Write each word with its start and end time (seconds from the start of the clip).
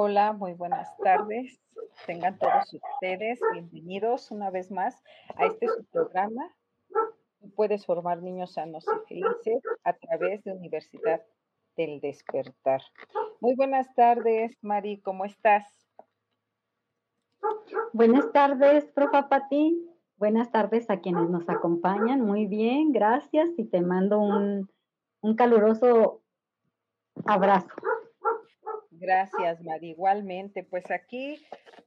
Hola, 0.00 0.32
muy 0.32 0.52
buenas 0.52 0.96
tardes. 0.98 1.60
Tengan 2.06 2.38
todos 2.38 2.72
ustedes 2.72 3.40
bienvenidos 3.52 4.30
una 4.30 4.48
vez 4.48 4.70
más 4.70 5.02
a 5.34 5.46
este 5.46 5.66
programa. 5.90 6.54
puedes 7.56 7.84
formar 7.84 8.22
niños 8.22 8.52
sanos 8.52 8.86
y 8.86 9.08
felices 9.08 9.60
a 9.82 9.94
través 9.94 10.44
de 10.44 10.52
Universidad 10.52 11.20
del 11.76 12.00
Despertar. 12.00 12.80
Muy 13.40 13.56
buenas 13.56 13.92
tardes, 13.96 14.56
Mari, 14.62 15.00
¿cómo 15.00 15.24
estás? 15.24 15.64
Buenas 17.92 18.30
tardes, 18.30 18.84
profa 18.92 19.28
Pati. 19.28 19.84
Buenas 20.16 20.52
tardes 20.52 20.88
a 20.90 21.00
quienes 21.00 21.28
nos 21.28 21.48
acompañan. 21.48 22.20
Muy 22.20 22.46
bien, 22.46 22.92
gracias 22.92 23.50
y 23.56 23.64
te 23.64 23.80
mando 23.80 24.20
un, 24.20 24.70
un 25.22 25.34
caluroso 25.34 26.22
abrazo. 27.26 27.66
Gracias, 29.00 29.62
Mari. 29.62 29.90
Igualmente, 29.90 30.64
pues 30.64 30.90
aquí 30.90 31.40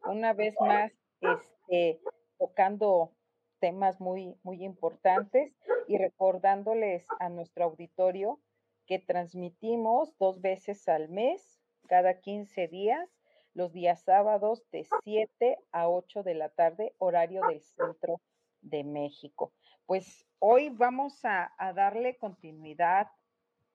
una 0.05 0.33
vez 0.33 0.55
más, 0.59 0.91
este, 1.19 2.01
tocando 2.37 3.11
temas 3.59 3.99
muy, 3.99 4.37
muy 4.43 4.63
importantes 4.63 5.53
y 5.87 5.97
recordándoles 5.97 7.05
a 7.19 7.29
nuestro 7.29 7.65
auditorio 7.65 8.39
que 8.85 8.97
transmitimos 8.99 10.17
dos 10.17 10.41
veces 10.41 10.87
al 10.87 11.09
mes, 11.09 11.61
cada 11.87 12.21
15 12.21 12.67
días, 12.67 13.09
los 13.53 13.73
días 13.73 14.03
sábados 14.03 14.63
de 14.71 14.87
7 15.03 15.57
a 15.71 15.89
8 15.89 16.23
de 16.23 16.35
la 16.35 16.49
tarde, 16.49 16.95
horario 16.97 17.41
del 17.47 17.61
centro 17.61 18.21
de 18.61 18.83
México. 18.83 19.51
Pues 19.85 20.25
hoy 20.39 20.69
vamos 20.69 21.25
a, 21.25 21.53
a 21.57 21.73
darle 21.73 22.17
continuidad 22.17 23.07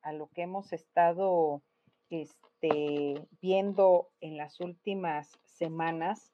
a 0.00 0.12
lo 0.12 0.28
que 0.28 0.42
hemos 0.42 0.72
estado 0.72 1.62
este, 2.10 3.26
viendo 3.40 4.08
en 4.20 4.36
las 4.36 4.60
últimas 4.60 5.38
semanas 5.44 6.32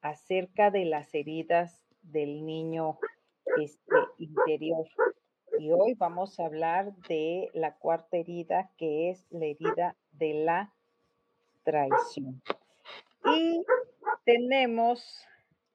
acerca 0.00 0.70
de 0.70 0.84
las 0.84 1.14
heridas 1.14 1.84
del 2.02 2.44
niño 2.44 2.98
este, 3.60 3.96
interior. 4.18 4.86
Y 5.58 5.70
hoy 5.70 5.94
vamos 5.94 6.40
a 6.40 6.46
hablar 6.46 6.94
de 7.08 7.50
la 7.54 7.76
cuarta 7.76 8.16
herida, 8.16 8.70
que 8.76 9.10
es 9.10 9.26
la 9.30 9.46
herida 9.46 9.96
de 10.12 10.34
la 10.34 10.72
traición. 11.62 12.42
Y 13.24 13.64
tenemos 14.24 15.26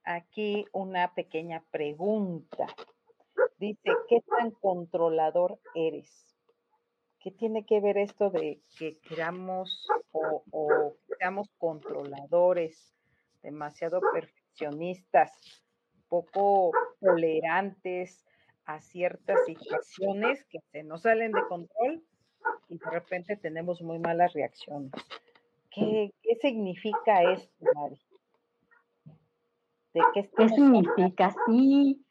aquí 0.03 0.65
una 0.71 1.13
pequeña 1.13 1.63
pregunta. 1.71 2.67
Dice, 3.59 3.91
¿qué 4.09 4.21
tan 4.21 4.51
controlador 4.51 5.59
eres? 5.75 6.36
¿Qué 7.27 7.31
tiene 7.31 7.65
que 7.65 7.81
ver 7.81 7.97
esto 7.97 8.29
de 8.29 8.61
que 8.79 8.99
queramos 8.99 9.85
o, 10.13 10.95
seamos 11.19 11.49
controladores, 11.57 12.95
demasiado 13.43 13.99
perfeccionistas, 14.13 15.33
poco 16.07 16.71
tolerantes 17.01 18.25
a 18.63 18.79
ciertas 18.79 19.43
situaciones 19.45 20.45
que 20.45 20.59
se 20.71 20.83
nos 20.83 21.01
salen 21.01 21.33
de 21.33 21.41
control 21.49 22.01
y 22.69 22.77
de 22.77 22.89
repente 22.91 23.35
tenemos 23.35 23.81
muy 23.81 23.99
malas 23.99 24.31
reacciones? 24.31 24.93
¿Qué, 25.69 26.13
significa 26.39 27.29
esto, 27.33 27.65
Mari? 27.75 27.99
¿De 29.93 30.01
qué, 30.13 30.29
¿Qué 30.29 30.47
significa? 30.47 31.35
Sí. 31.45 32.05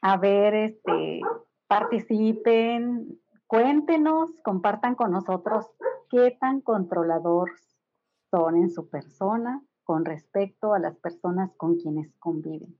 A 0.00 0.16
ver, 0.16 0.54
este, 0.54 1.20
participen, 1.68 3.20
Cuéntenos, 3.48 4.30
compartan 4.44 4.94
con 4.94 5.10
nosotros 5.10 5.70
qué 6.10 6.36
tan 6.38 6.60
controladores 6.60 7.78
son 8.30 8.58
en 8.58 8.70
su 8.70 8.90
persona 8.90 9.62
con 9.84 10.04
respecto 10.04 10.74
a 10.74 10.78
las 10.78 10.98
personas 10.98 11.50
con 11.56 11.76
quienes 11.76 12.12
conviven. 12.18 12.78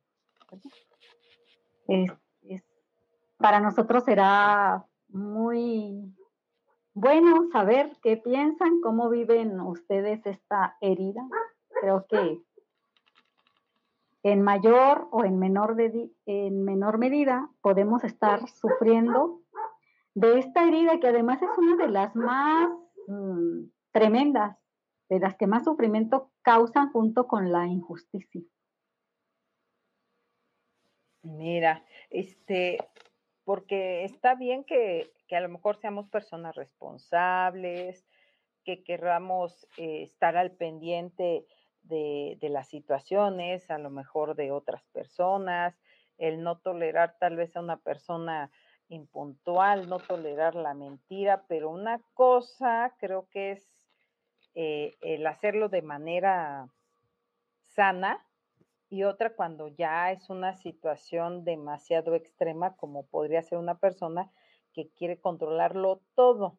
para 3.38 3.60
nosotros 3.60 4.04
será 4.04 4.84
muy 5.08 6.14
bueno 6.92 7.48
saber 7.50 7.96
qué 8.02 8.18
piensan, 8.18 8.82
cómo 8.82 9.08
viven 9.08 9.58
ustedes 9.62 10.26
esta 10.26 10.76
herida. 10.82 11.26
Creo 11.80 12.04
que 12.06 12.42
en 14.22 14.42
mayor 14.42 15.08
o 15.12 15.24
en 15.24 15.38
menor, 15.38 15.76
en 16.26 16.64
menor 16.64 16.98
medida 16.98 17.48
podemos 17.62 18.04
estar 18.04 18.46
sufriendo 18.48 19.40
de 20.18 20.40
esta 20.40 20.66
herida 20.66 20.98
que 20.98 21.06
además 21.06 21.40
es 21.42 21.56
una 21.56 21.76
de 21.76 21.92
las 21.92 22.16
más 22.16 22.68
mm, 23.06 23.66
tremendas, 23.92 24.58
de 25.08 25.20
las 25.20 25.36
que 25.36 25.46
más 25.46 25.64
sufrimiento 25.64 26.32
causan 26.42 26.90
junto 26.90 27.28
con 27.28 27.52
la 27.52 27.66
injusticia. 27.66 28.42
Mira, 31.22 31.84
este, 32.10 32.78
porque 33.44 34.02
está 34.04 34.34
bien 34.34 34.64
que, 34.64 35.12
a 35.30 35.40
lo 35.40 35.48
mejor 35.48 35.76
seamos 35.76 36.08
personas 36.08 36.56
responsables, 36.56 38.04
que 38.64 38.82
querramos 38.82 39.68
eh, 39.76 40.02
estar 40.02 40.36
al 40.36 40.50
pendiente 40.50 41.46
de, 41.82 42.38
de, 42.40 42.48
las 42.48 42.68
situaciones, 42.68 43.70
a 43.70 43.78
lo 43.78 43.90
mejor 43.90 44.34
de 44.34 44.50
otras 44.50 44.82
personas, 44.86 45.78
el 46.18 46.42
no 46.42 46.58
tolerar 46.58 47.16
tal 47.20 47.36
vez 47.36 47.56
a 47.56 47.60
una 47.60 47.76
persona 47.76 48.50
impuntual, 48.88 49.88
no 49.88 49.98
tolerar 49.98 50.54
la 50.54 50.74
mentira, 50.74 51.44
pero 51.48 51.70
una 51.70 52.00
cosa 52.14 52.94
creo 52.98 53.28
que 53.30 53.52
es 53.52 53.68
eh, 54.54 54.96
el 55.00 55.26
hacerlo 55.26 55.68
de 55.68 55.82
manera 55.82 56.68
sana 57.62 58.24
y 58.88 59.04
otra 59.04 59.34
cuando 59.34 59.68
ya 59.68 60.10
es 60.12 60.30
una 60.30 60.54
situación 60.54 61.44
demasiado 61.44 62.14
extrema, 62.14 62.76
como 62.76 63.06
podría 63.06 63.42
ser 63.42 63.58
una 63.58 63.78
persona 63.78 64.30
que 64.72 64.88
quiere 64.90 65.20
controlarlo 65.20 66.00
todo, 66.14 66.58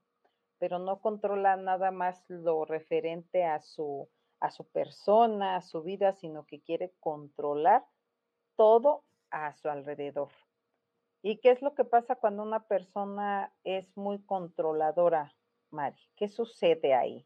pero 0.59 0.77
no 0.77 0.99
controla 0.99 1.55
nada 1.55 1.91
más 1.91 2.23
lo 2.27 2.65
referente 2.65 3.45
a 3.45 3.59
su, 3.61 4.07
a 4.39 4.51
su 4.51 4.65
persona, 4.65 5.55
a 5.55 5.61
su 5.61 5.81
vida, 5.81 6.13
sino 6.13 6.45
que 6.45 6.61
quiere 6.61 6.93
controlar 6.99 7.85
todo 8.55 9.03
a 9.31 9.53
su 9.53 9.69
alrededor. 9.69 10.29
¿Y 11.21 11.39
qué 11.39 11.51
es 11.51 11.61
lo 11.61 11.75
que 11.75 11.83
pasa 11.83 12.15
cuando 12.15 12.43
una 12.43 12.61
persona 12.67 13.53
es 13.63 13.85
muy 13.97 14.19
controladora, 14.19 15.35
Mari? 15.71 15.99
¿Qué 16.15 16.29
sucede 16.29 16.93
ahí? 16.93 17.25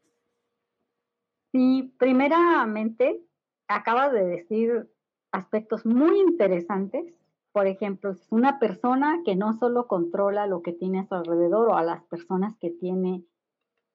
Sí, 1.52 1.94
primeramente, 1.98 3.22
acaba 3.68 4.10
de 4.10 4.24
decir 4.24 4.90
aspectos 5.30 5.86
muy 5.86 6.20
interesantes. 6.20 7.14
Por 7.52 7.68
ejemplo, 7.68 8.10
es 8.10 8.26
una 8.30 8.58
persona 8.58 9.20
que 9.24 9.36
no 9.36 9.52
solo 9.52 9.86
controla 9.86 10.48
lo 10.48 10.62
que 10.62 10.72
tiene 10.72 11.00
a 11.00 11.06
su 11.06 11.14
alrededor 11.14 11.68
o 11.68 11.76
a 11.76 11.84
las 11.84 12.02
personas 12.04 12.56
que 12.58 12.70
tiene 12.70 13.24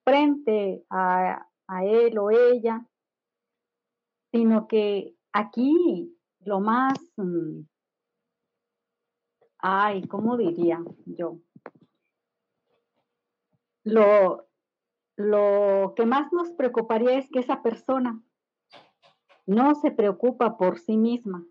frente 0.06 0.86
a, 0.90 1.46
él 1.84 2.18
o 2.18 2.32
ella, 2.32 2.88
sino 4.32 4.68
que 4.68 5.14
aquí 5.34 6.18
lo 6.40 6.62
más, 6.62 6.98
mm, 7.18 7.62
ay, 9.60 10.08
¿cómo 10.08 10.38
diría 10.38 10.84
yo? 11.06 11.40
Lo, 13.84 14.48
lo 15.16 15.94
que 15.96 16.06
más 16.06 16.32
nos 16.32 16.52
preocuparía 16.52 17.18
es 17.18 17.30
que 17.30 17.40
esa 17.40 17.62
persona 17.62 18.22
no 19.46 19.76
se 19.76 19.92
preocupa 19.92 20.58
por 20.58 20.80
sí 20.80 20.98
misma. 20.98 21.46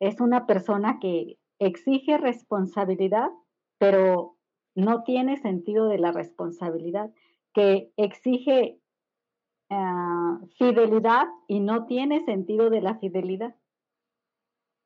Es 0.00 0.20
una 0.20 0.46
persona 0.46 0.98
que 1.00 1.38
exige 1.58 2.18
responsabilidad, 2.18 3.30
pero 3.78 4.36
no 4.74 5.02
tiene 5.02 5.36
sentido 5.36 5.88
de 5.88 5.98
la 5.98 6.12
responsabilidad, 6.12 7.12
que 7.52 7.92
exige 7.96 8.80
ah, 9.70 10.40
fidelidad 10.56 11.26
y 11.48 11.60
no 11.60 11.86
tiene 11.86 12.24
sentido 12.24 12.70
de 12.70 12.80
la 12.80 12.96
fidelidad. 12.98 13.54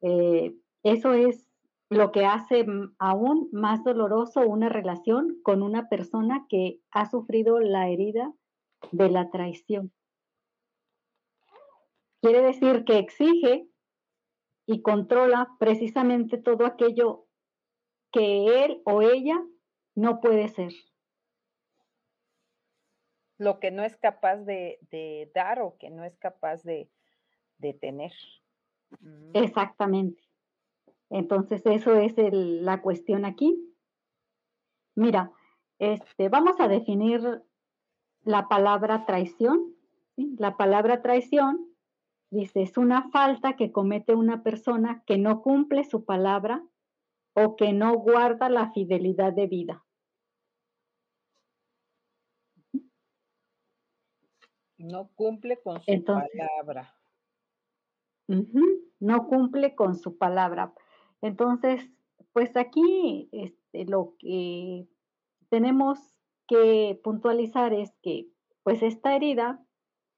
Eh, 0.02 0.54
eso 0.82 1.12
es 1.12 1.47
lo 1.90 2.12
que 2.12 2.26
hace 2.26 2.66
aún 2.98 3.48
más 3.52 3.82
doloroso 3.82 4.40
una 4.40 4.68
relación 4.68 5.40
con 5.42 5.62
una 5.62 5.88
persona 5.88 6.46
que 6.48 6.80
ha 6.90 7.08
sufrido 7.08 7.60
la 7.60 7.88
herida 7.88 8.32
de 8.92 9.08
la 9.08 9.30
traición. 9.30 9.92
Quiere 12.20 12.42
decir 12.42 12.84
que 12.84 12.98
exige 12.98 13.68
y 14.66 14.82
controla 14.82 15.56
precisamente 15.58 16.36
todo 16.36 16.66
aquello 16.66 17.26
que 18.12 18.64
él 18.64 18.82
o 18.84 19.02
ella 19.02 19.42
no 19.94 20.20
puede 20.20 20.48
ser. 20.48 20.72
Lo 23.38 23.60
que 23.60 23.70
no 23.70 23.84
es 23.84 23.96
capaz 23.96 24.38
de, 24.38 25.30
dar 25.34 25.62
o 25.62 25.78
que 25.78 25.90
no 25.90 26.04
es 26.04 26.18
capaz 26.18 26.62
de, 26.64 26.90
tener. 27.80 28.12
Mm. 29.00 29.30
Exactamente. 29.34 30.27
Entonces, 31.10 31.62
eso 31.64 31.94
es 31.94 32.14
la 32.16 32.82
cuestión 32.82 33.24
aquí. 33.24 33.74
Mira, 34.94 35.32
este, 35.78 36.28
vamos 36.28 36.60
a 36.60 36.68
definir 36.68 37.42
la 38.24 38.48
palabra 38.48 39.06
traición. 39.06 39.74
La 40.16 40.56
palabra 40.56 41.00
traición 41.02 41.68
Dice, 42.30 42.62
es 42.62 42.76
una 42.76 43.08
falta 43.10 43.56
que 43.56 43.72
comete 43.72 44.14
una 44.14 44.42
persona 44.42 45.02
que 45.06 45.16
no 45.16 45.40
cumple 45.40 45.84
su 45.84 46.04
palabra 46.04 46.62
o 47.32 47.56
que 47.56 47.72
no 47.72 47.94
guarda 47.98 48.50
la 48.50 48.70
fidelidad 48.72 49.32
de 49.32 49.46
vida. 49.46 49.86
No 54.76 55.08
cumple 55.14 55.58
con 55.60 55.80
su 55.80 56.04
palabra. 56.04 56.94
no 59.00 59.26
cumple 59.26 59.74
con 59.74 59.96
su 59.96 60.18
palabra. 60.18 60.74
Entonces, 61.22 61.90
pues 62.32 62.56
aquí 62.56 63.28
este, 63.32 63.84
lo 63.84 64.14
que 64.18 64.88
tenemos 65.48 65.98
que 66.46 67.00
puntualizar 67.02 67.72
es 67.72 67.92
que, 68.02 68.28
pues 68.62 68.82
esta 68.82 69.14
herida 69.14 69.64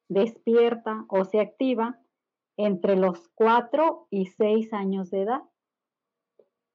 despierta 0.08 1.04
o 1.08 1.24
se 1.24 1.40
activa 1.40 2.00
entre 2.56 2.96
los 2.96 3.28
4 3.34 4.08
y 4.10 4.26
6 4.26 4.72
años 4.72 5.10
de 5.10 5.22
edad 5.22 5.42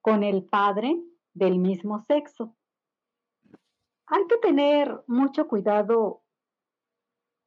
con 0.00 0.22
el 0.22 0.44
padre 0.44 1.02
del 1.34 1.58
mismo 1.58 2.00
sexo. 2.00 2.56
Hay 4.06 4.26
que 4.28 4.38
tener 4.38 5.02
mucho 5.06 5.48
cuidado 5.48 6.22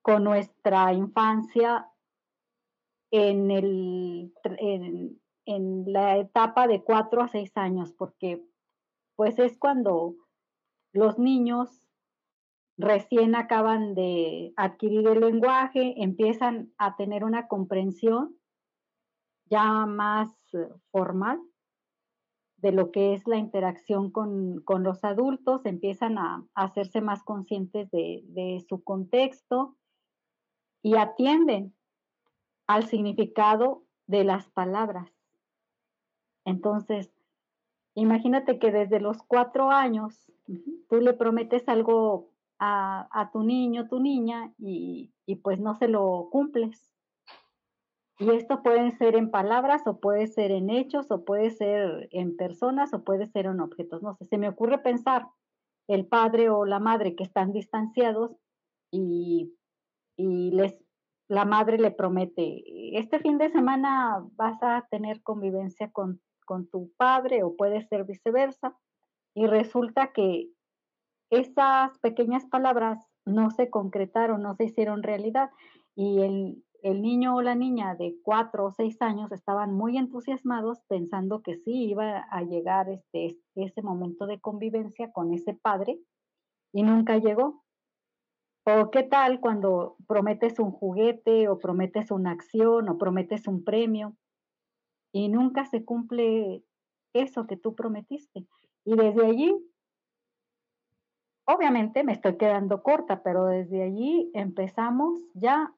con 0.02 0.24
nuestra 0.24 0.94
infancia 0.94 1.90
en, 3.12 3.50
el, 3.52 4.34
en 5.50 5.92
la 5.92 6.18
etapa 6.18 6.68
de 6.68 6.84
4 6.84 7.24
a 7.24 7.28
6 7.28 7.57
años, 7.57 7.92
porque 7.94 8.46
pues 9.16 9.40
es 9.40 9.57
cuando 9.57 10.16
los 10.94 11.18
niños 11.18 11.81
recién 12.78 13.36
acaban 13.36 13.96
de 13.96 14.54
adquirir 14.56 15.07
el 15.07 15.19
lenguaje, 15.22 15.96
empiezan 15.98 16.72
a 16.78 16.96
tener 16.96 17.24
una 17.24 17.48
comprensión 17.48 18.38
ya 19.46 19.88
más 19.88 20.30
eh, 20.54 20.69
formal 20.92 21.42
de 22.57 22.72
lo 22.72 22.92
que 22.92 23.13
es 23.13 23.25
la 23.25 23.38
interacción 23.38 24.12
con, 24.12 24.63
los 24.68 25.04
adultos, 25.04 25.66
empiezan 25.66 26.19
a, 26.19 26.46
hacerse 26.54 27.01
más 27.01 27.24
conscientes 27.24 27.90
de, 27.90 28.22
de 28.25 28.63
su 28.69 28.84
contexto 28.84 29.78
y 30.84 30.96
atienden 30.96 31.75
al 32.68 32.86
significado 32.86 33.84
de 34.06 34.25
las 34.25 34.50
palabras. 34.51 35.19
Entonces, 36.50 37.13
imagínate 37.94 38.57
que 38.57 38.72
desde 38.72 39.00
los 39.00 39.22
cuatro 39.22 39.69
años 39.69 40.31
tú 40.90 41.00
le 41.00 41.13
prometes 41.13 41.69
algo 41.69 42.31
a, 42.57 43.30
tu 43.31 43.44
niño, 43.44 43.88
tu 43.88 44.00
niña, 44.00 44.51
y, 44.57 45.13
pues 45.44 45.60
no 45.60 45.75
se 45.75 45.88
lo 45.88 46.28
cumples. 46.31 46.92
Y 48.18 48.31
esto 48.31 48.63
puede 48.63 48.92
ser 48.98 49.16
en 49.16 49.30
palabras 49.30 49.86
o 49.86 50.00
puede 50.00 50.28
ser 50.28 50.51
en 50.51 50.69
hechos 50.72 51.10
o 51.12 51.24
puede 51.24 51.51
ser 51.51 52.10
en 52.12 52.36
personas 52.36 52.94
o 52.94 53.03
puede 53.03 53.27
ser 53.27 53.46
en 53.46 53.62
objetos. 53.62 54.01
No 54.01 54.15
sé, 54.15 54.25
se 54.25 54.38
me 54.38 54.50
ocurre 54.50 54.79
pensar 54.79 55.27
el 55.88 56.06
padre 56.06 56.50
o 56.50 56.65
la 56.65 56.79
madre 56.79 57.15
que 57.15 57.24
están 57.24 57.53
distanciados 57.53 58.36
y, 58.91 59.53
y 60.18 60.51
les, 60.51 60.75
la 61.29 61.46
madre 61.46 61.77
le 61.77 61.91
promete, 61.91 62.98
este 62.98 63.20
fin 63.20 63.38
de 63.38 63.51
semana 63.51 64.25
vas 64.36 64.62
a 64.63 64.88
tener 64.89 65.22
convivencia 65.22 65.91
con, 65.91 66.20
con 66.50 66.68
tu 66.68 66.91
padre 66.98 67.44
o 67.44 67.56
puede 67.56 67.84
ser 67.84 68.06
viceversa. 68.06 68.75
Y 69.36 69.46
resulta 69.46 70.12
que 70.13 70.50
esas 71.29 71.96
pequeñas 72.00 72.44
palabras 72.46 73.06
no 73.24 73.51
se 73.51 73.70
concretaron, 73.70 74.41
no 74.41 74.56
se 74.56 74.63
hicieron 74.63 75.03
realidad 75.03 75.51
y 75.96 76.22
el, 76.22 76.63
niño 76.82 77.36
o 77.36 77.41
la 77.44 77.53
niña 77.53 77.94
de 77.94 78.15
cuatro 78.24 78.65
o 78.65 78.72
seis 78.72 79.00
años 79.01 79.32
estaban 79.32 79.75
muy 79.75 79.98
entusiasmados 79.98 80.79
pensando 80.88 81.44
que 81.44 81.58
sí 81.58 81.89
iba 81.89 82.20
a 82.32 82.41
llegar 82.41 82.89
este, 82.89 83.38
ese 83.53 83.82
momento 83.84 84.25
de 84.25 84.39
convivencia 84.39 85.12
con 85.12 85.34
ese 85.34 85.53
padre 85.53 86.00
y 86.74 86.82
nunca 86.82 87.18
llegó. 87.18 87.63
¿O 88.65 88.89
qué 88.89 89.03
tal 89.03 89.39
cuando 89.39 89.98
prometes 90.08 90.58
un 90.58 90.72
juguete 90.72 91.48
o 91.48 91.60
prometes 91.60 92.10
una 92.12 92.32
acción 92.32 92.89
o 92.89 92.98
prometes 92.98 93.46
un 93.48 93.63
premio 93.63 94.15
y 95.12 95.30
nunca 95.30 95.66
se 95.66 95.84
cumple 95.84 96.63
eso 97.13 97.48
que 97.48 97.58
tú 97.58 97.75
prometiste? 97.75 98.48
Y 98.86 98.96
desde 98.96 99.25
allí 99.25 99.56
Obviamente 101.51 102.04
me 102.04 102.12
estoy 102.12 102.38
quedando 102.38 102.84
corta, 102.84 103.24
pero 103.24 103.46
desde 103.48 103.82
allí 103.82 104.30
empezamos 104.36 105.20
ya 105.34 105.74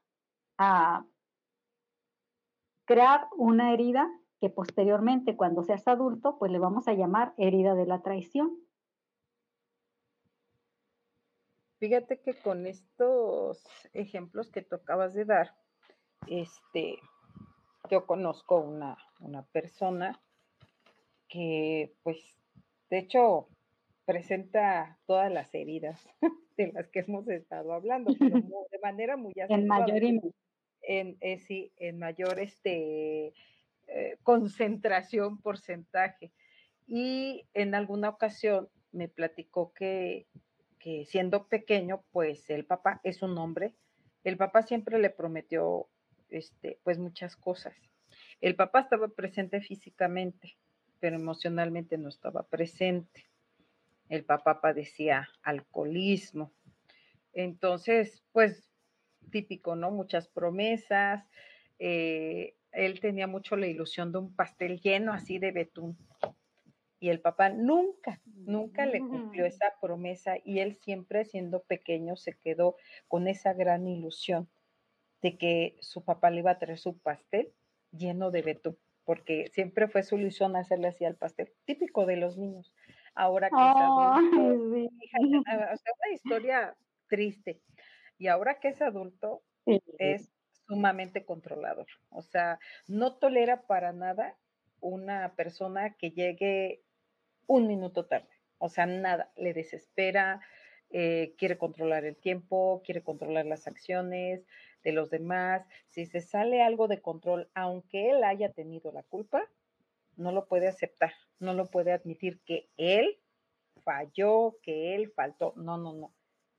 a 0.57 1.05
crear 2.83 3.29
una 3.37 3.71
herida 3.71 4.11
que 4.41 4.49
posteriormente, 4.49 5.37
cuando 5.37 5.63
seas 5.63 5.87
adulto, 5.87 6.37
pues 6.37 6.51
le 6.51 6.59
vamos 6.59 6.89
a 6.89 6.93
llamar 6.93 7.33
herida 7.37 7.73
de 7.73 7.85
la 7.85 8.01
traición. 8.01 8.51
Fíjate 11.79 12.19
que 12.19 12.33
con 12.33 12.67
estos 12.67 13.63
ejemplos 13.93 14.51
que 14.51 14.63
tú 14.63 14.75
acabas 14.75 15.13
de 15.13 15.23
dar, 15.23 15.55
este, 16.27 16.99
yo 17.89 18.05
conozco 18.05 18.57
una, 18.57 18.97
una 19.21 19.43
persona 19.43 20.19
que, 21.27 21.93
pues, 22.03 22.17
de 22.89 22.99
hecho, 22.99 23.47
presenta 24.05 24.99
todas 25.05 25.31
las 25.31 25.53
heridas 25.55 26.05
de 26.57 26.71
las 26.73 26.89
que 26.89 26.99
hemos 26.99 27.27
estado 27.27 27.73
hablando, 27.73 28.13
pero 28.19 28.35
de 28.71 28.79
manera 28.79 29.15
muy 29.15 29.33
En 29.35 29.67
mayor 29.67 30.03
y 30.03 30.19
en, 30.83 31.17
eh, 31.21 31.37
sí, 31.37 31.71
en 31.77 31.99
mayor 31.99 32.39
este, 32.39 33.33
eh, 33.87 34.17
concentración, 34.23 35.39
porcentaje. 35.39 36.31
Y 36.87 37.45
en 37.53 37.75
alguna 37.75 38.09
ocasión 38.09 38.67
me 38.91 39.07
platicó 39.07 39.73
que, 39.73 40.27
que 40.79 41.05
siendo 41.05 41.47
pequeño, 41.47 42.03
pues 42.11 42.49
el 42.49 42.65
papá 42.65 42.99
es 43.03 43.21
un 43.21 43.37
hombre, 43.37 43.75
el 44.23 44.37
papá 44.37 44.63
siempre 44.63 44.99
le 44.99 45.09
prometió 45.09 45.87
este, 46.29 46.79
pues 46.83 46.97
muchas 46.97 47.35
cosas. 47.35 47.75
El 48.41 48.55
papá 48.55 48.81
estaba 48.81 49.07
presente 49.07 49.61
físicamente, 49.61 50.57
pero 50.99 51.15
emocionalmente 51.15 51.97
no 51.99 52.09
estaba 52.09 52.43
presente. 52.43 53.29
El 54.09 54.25
papá 54.25 54.59
padecía 54.59 55.29
alcoholismo. 55.43 56.51
Entonces, 57.33 58.23
pues 58.31 58.67
típico, 59.29 59.75
¿no? 59.75 59.91
Muchas 59.91 60.27
promesas. 60.27 61.29
Eh, 61.77 62.55
él 62.71 62.99
tenía 62.99 63.27
mucho 63.27 63.55
la 63.55 63.67
ilusión 63.67 64.11
de 64.11 64.17
un 64.17 64.35
pastel 64.35 64.81
lleno 64.81 65.13
así 65.13 65.37
de 65.37 65.51
betún. 65.51 65.97
Y 66.99 67.09
el 67.09 67.19
papá 67.19 67.49
nunca, 67.49 68.21
nunca 68.25 68.85
le 68.85 68.99
cumplió 68.99 69.43
mm. 69.43 69.47
esa 69.47 69.73
promesa 69.81 70.35
y 70.43 70.59
él 70.59 70.75
siempre 70.75 71.25
siendo 71.25 71.63
pequeño 71.63 72.15
se 72.15 72.37
quedó 72.37 72.75
con 73.07 73.27
esa 73.27 73.53
gran 73.53 73.87
ilusión 73.87 74.49
de 75.21 75.37
que 75.37 75.77
su 75.79 76.03
papá 76.03 76.29
le 76.29 76.39
iba 76.39 76.51
a 76.51 76.59
traer 76.59 76.77
su 76.77 76.97
pastel 76.97 77.53
lleno 77.91 78.31
de 78.31 78.41
betún, 78.41 78.77
porque 79.05 79.47
siempre 79.47 79.87
fue 79.87 80.03
su 80.03 80.17
ilusión 80.17 80.55
hacerle 80.55 80.89
así 80.89 81.05
al 81.05 81.15
pastel, 81.15 81.51
típico 81.65 82.05
de 82.05 82.17
los 82.17 82.37
niños. 82.37 82.73
Ahora 83.13 83.49
que 83.49 83.55
es 83.55 83.75
adulto, 83.75 84.31
o 85.73 85.77
sea, 85.77 85.93
una 85.99 86.13
historia 86.13 86.75
triste. 87.07 87.61
Y 88.17 88.27
ahora 88.27 88.59
que 88.59 88.69
es 88.69 88.81
adulto, 88.81 89.43
es 89.97 90.31
sumamente 90.67 91.25
controlador. 91.25 91.87
O 92.09 92.21
sea, 92.21 92.59
no 92.87 93.17
tolera 93.17 93.63
para 93.63 93.91
nada 93.91 94.37
una 94.79 95.35
persona 95.35 95.95
que 95.95 96.11
llegue 96.11 96.83
un 97.47 97.67
minuto 97.67 98.05
tarde. 98.05 98.29
O 98.57 98.69
sea, 98.69 98.85
nada, 98.85 99.31
le 99.35 99.53
desespera, 99.53 100.39
eh, 100.91 101.35
quiere 101.37 101.57
controlar 101.57 102.05
el 102.05 102.15
tiempo, 102.15 102.81
quiere 102.85 103.01
controlar 103.01 103.45
las 103.45 103.67
acciones 103.67 104.45
de 104.83 104.91
los 104.91 105.09
demás. 105.09 105.65
Si 105.89 106.05
se 106.05 106.21
sale 106.21 106.61
algo 106.61 106.87
de 106.87 107.01
control, 107.01 107.49
aunque 107.53 108.09
él 108.11 108.23
haya 108.23 108.51
tenido 108.51 108.91
la 108.91 109.03
culpa, 109.03 109.49
no 110.17 110.31
lo 110.31 110.47
puede 110.47 110.67
aceptar, 110.67 111.13
no 111.39 111.53
lo 111.53 111.65
puede 111.65 111.91
admitir 111.91 112.41
que 112.45 112.69
él 112.77 113.19
falló, 113.83 114.57
que 114.61 114.95
él 114.95 115.11
faltó. 115.11 115.53
No, 115.55 115.77
no, 115.77 115.93
no. 115.93 116.13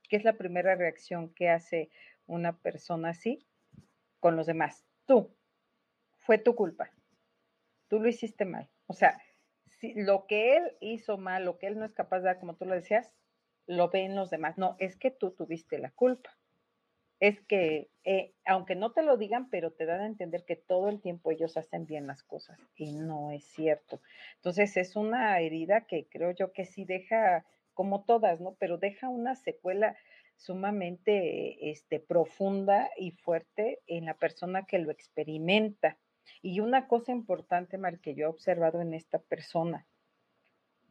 ¿Qué 0.09 0.17
es 0.17 0.23
la 0.23 0.33
primera 0.33 0.75
reacción 0.75 1.33
que 1.33 1.49
hace 1.49 1.89
una 2.25 2.57
persona 2.59 3.09
así 3.09 3.45
con 4.19 4.35
los 4.35 4.47
demás? 4.47 4.85
Tú, 5.05 5.35
fue 6.17 6.37
tu 6.37 6.55
culpa. 6.55 6.91
Tú 7.87 7.99
lo 7.99 8.09
hiciste 8.09 8.45
mal. 8.45 8.69
O 8.87 8.93
sea, 8.93 9.21
si 9.65 9.93
lo 9.93 10.25
que 10.27 10.57
él 10.57 10.77
hizo 10.79 11.17
mal, 11.17 11.45
lo 11.45 11.57
que 11.57 11.67
él 11.67 11.77
no 11.77 11.85
es 11.85 11.93
capaz 11.93 12.19
de 12.19 12.25
dar, 12.25 12.39
como 12.39 12.55
tú 12.55 12.65
lo 12.65 12.73
decías, 12.73 13.11
lo 13.65 13.89
ven 13.89 14.15
los 14.15 14.29
demás. 14.29 14.57
No, 14.57 14.75
es 14.79 14.97
que 14.97 15.11
tú 15.11 15.31
tuviste 15.31 15.77
la 15.79 15.91
culpa. 15.91 16.37
Es 17.19 17.39
que, 17.41 17.89
eh, 18.03 18.33
aunque 18.45 18.75
no 18.75 18.91
te 18.91 19.01
lo 19.01 19.17
digan, 19.17 19.49
pero 19.49 19.71
te 19.71 19.85
dan 19.85 20.01
a 20.01 20.05
entender 20.05 20.43
que 20.45 20.55
todo 20.55 20.89
el 20.89 20.99
tiempo 20.99 21.31
ellos 21.31 21.55
hacen 21.55 21.85
bien 21.85 22.07
las 22.07 22.23
cosas 22.23 22.59
y 22.75 22.91
no 22.91 23.31
es 23.31 23.45
cierto. 23.45 24.01
Entonces 24.35 24.75
es 24.77 24.95
una 24.95 25.39
herida 25.39 25.81
que 25.81 26.07
creo 26.09 26.31
yo 26.31 26.51
que 26.51 26.65
sí 26.65 26.83
deja 26.85 27.45
como 27.73 28.03
todas, 28.03 28.41
¿no? 28.41 28.55
Pero 28.59 28.77
deja 28.77 29.09
una 29.09 29.35
secuela 29.35 29.95
sumamente 30.35 31.71
este, 31.71 31.99
profunda 31.99 32.89
y 32.97 33.11
fuerte 33.11 33.79
en 33.87 34.05
la 34.05 34.15
persona 34.15 34.65
que 34.65 34.79
lo 34.79 34.91
experimenta. 34.91 35.97
Y 36.41 36.59
una 36.59 36.87
cosa 36.87 37.11
importante, 37.11 37.77
Mar, 37.77 37.99
que 37.99 38.15
yo 38.15 38.25
he 38.25 38.29
observado 38.29 38.81
en 38.81 38.93
esta 38.93 39.19
persona, 39.19 39.87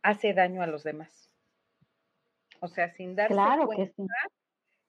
hace 0.02 0.34
daño 0.34 0.62
a 0.62 0.66
los 0.66 0.84
demás. 0.84 1.30
O 2.60 2.68
sea, 2.68 2.90
sin 2.90 3.16
darse 3.16 3.34
claro 3.34 3.66
cuenta, 3.66 4.04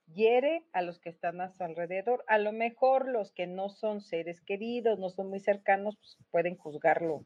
hiere 0.06 0.64
a 0.74 0.82
los 0.82 1.00
que 1.00 1.10
están 1.10 1.42
a 1.42 1.50
su 1.50 1.64
alrededor. 1.64 2.24
A 2.28 2.38
lo 2.38 2.52
mejor 2.52 3.08
los 3.08 3.32
que 3.32 3.48
no 3.48 3.70
son 3.70 4.02
seres 4.02 4.42
queridos, 4.42 5.00
no 5.00 5.10
son 5.10 5.30
muy 5.30 5.40
cercanos, 5.40 5.98
pues 5.98 6.18
pueden 6.32 6.58
juzgarlo 6.58 7.26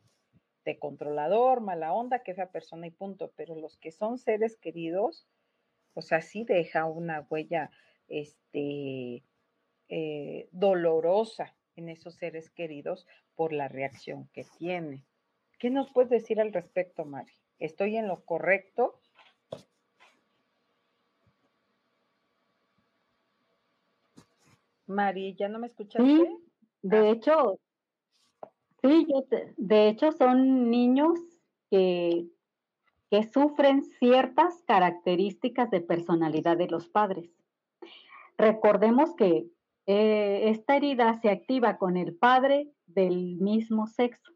de 0.65 0.77
controlador, 0.77 1.61
mala 1.61 1.93
onda, 1.93 2.23
que 2.23 2.31
esa 2.31 2.51
persona 2.51 2.87
y 2.87 2.91
punto, 2.91 3.31
pero 3.35 3.55
los 3.55 3.77
que 3.77 3.91
son 3.91 4.17
seres 4.17 4.57
queridos, 4.57 5.25
pues 5.93 6.11
así 6.11 6.43
deja 6.43 6.85
una 6.85 7.25
huella 7.29 7.71
este, 8.07 9.23
eh, 9.87 10.49
dolorosa 10.51 11.55
en 11.75 11.89
esos 11.89 12.15
seres 12.15 12.49
queridos 12.49 13.07
por 13.35 13.53
la 13.53 13.67
reacción 13.67 14.29
que 14.33 14.45
tiene. 14.57 15.05
¿Qué 15.59 15.69
nos 15.69 15.91
puedes 15.91 16.09
decir 16.09 16.41
al 16.41 16.53
respecto, 16.53 17.05
Mari? 17.05 17.33
¿Estoy 17.59 17.97
en 17.97 18.07
lo 18.07 18.25
correcto? 18.25 18.99
Mari, 24.87 25.35
¿ya 25.35 25.49
no 25.49 25.59
me 25.59 25.67
escuchaste? 25.67 26.03
Sí, 26.03 26.25
de 26.81 26.97
ah. 26.97 27.09
hecho, 27.11 27.59
Sí, 28.81 29.07
yo 29.09 29.25
de 29.57 29.89
hecho 29.89 30.11
son 30.11 30.69
niños 30.69 31.19
que, 31.69 32.27
que 33.09 33.23
sufren 33.23 33.83
ciertas 33.83 34.63
características 34.63 35.71
de 35.71 35.81
personalidad 35.81 36.57
de 36.57 36.67
los 36.67 36.87
padres. 36.87 37.29
Recordemos 38.37 39.15
que 39.15 39.47
eh, 39.87 40.49
esta 40.49 40.75
herida 40.75 41.19
se 41.21 41.29
activa 41.29 41.77
con 41.77 41.97
el 41.97 42.15
padre 42.15 42.71
del 42.85 43.37
mismo 43.37 43.87
sexo. 43.87 44.33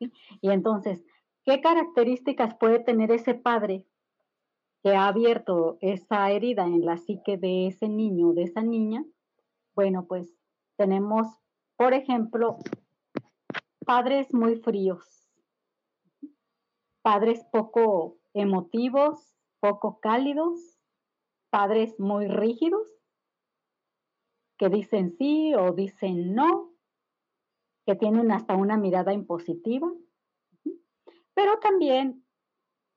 Y 0.00 0.50
entonces, 0.50 1.04
¿qué 1.44 1.60
características 1.60 2.56
puede 2.56 2.80
tener 2.80 3.12
ese 3.12 3.34
padre 3.34 3.86
que 4.82 4.96
ha 4.96 5.06
abierto 5.06 5.78
esa 5.80 6.28
herida 6.32 6.64
en 6.64 6.84
la 6.84 6.96
psique 6.96 7.36
de 7.36 7.68
ese 7.68 7.88
niño 7.88 8.30
o 8.30 8.32
de 8.34 8.42
esa 8.42 8.62
niña? 8.62 9.04
Bueno, 9.74 10.06
pues 10.06 10.34
tenemos, 10.76 11.26
por 11.76 11.94
ejemplo, 11.94 12.58
padres 13.86 14.32
muy 14.34 14.56
fríos, 14.56 15.30
padres 17.02 17.44
poco 17.50 18.18
emotivos, 18.34 19.34
poco 19.60 19.98
cálidos, 20.00 20.78
padres 21.50 21.98
muy 21.98 22.28
rígidos, 22.28 22.88
que 24.58 24.68
dicen 24.68 25.16
sí 25.16 25.54
o 25.54 25.72
dicen 25.72 26.34
no, 26.34 26.72
que 27.86 27.94
tienen 27.96 28.30
hasta 28.30 28.54
una 28.54 28.76
mirada 28.76 29.12
impositiva. 29.12 29.90
Pero 31.34 31.58
también 31.60 32.24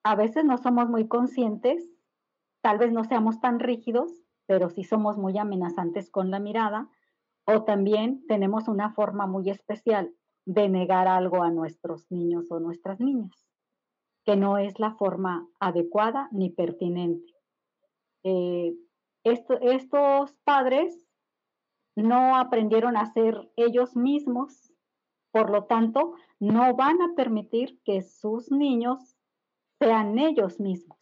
a 0.03 0.15
veces 0.15 0.43
no 0.43 0.57
somos 0.57 0.89
muy 0.89 1.07
conscientes, 1.07 1.89
tal 2.61 2.77
vez 2.77 2.91
no 2.91 3.03
seamos 3.05 3.39
tan 3.39 3.59
rígidos, 3.59 4.24
pero 4.47 4.69
sí 4.69 4.83
somos 4.83 5.17
muy 5.17 5.37
amenazantes 5.37 6.09
con 6.09 6.31
la 6.31 6.39
mirada, 6.39 6.89
o 7.45 7.63
también 7.63 8.25
tenemos 8.27 8.67
una 8.67 8.93
forma 8.93 9.27
muy 9.27 9.49
especial 9.49 10.13
de 10.45 10.69
negar 10.69 11.07
algo 11.07 11.43
a 11.43 11.51
nuestros 11.51 12.09
niños 12.11 12.51
o 12.51 12.59
nuestras 12.59 12.99
niñas, 12.99 13.47
que 14.23 14.35
no 14.35 14.57
es 14.57 14.79
la 14.79 14.93
forma 14.95 15.47
adecuada 15.59 16.29
ni 16.31 16.49
pertinente. 16.49 17.33
Eh, 18.23 18.75
estos 19.23 20.33
padres 20.43 21.05
no 21.95 22.35
aprendieron 22.35 22.97
a 22.97 23.11
ser 23.11 23.51
ellos 23.55 23.95
mismos, 23.95 24.71
por 25.31 25.49
lo 25.49 25.65
tanto, 25.65 26.13
no 26.39 26.75
van 26.75 27.01
a 27.01 27.15
permitir 27.15 27.81
que 27.83 28.01
sus 28.01 28.51
niños 28.51 29.17
sean 29.79 30.19
ellos 30.19 30.59
mismos. 30.59 30.94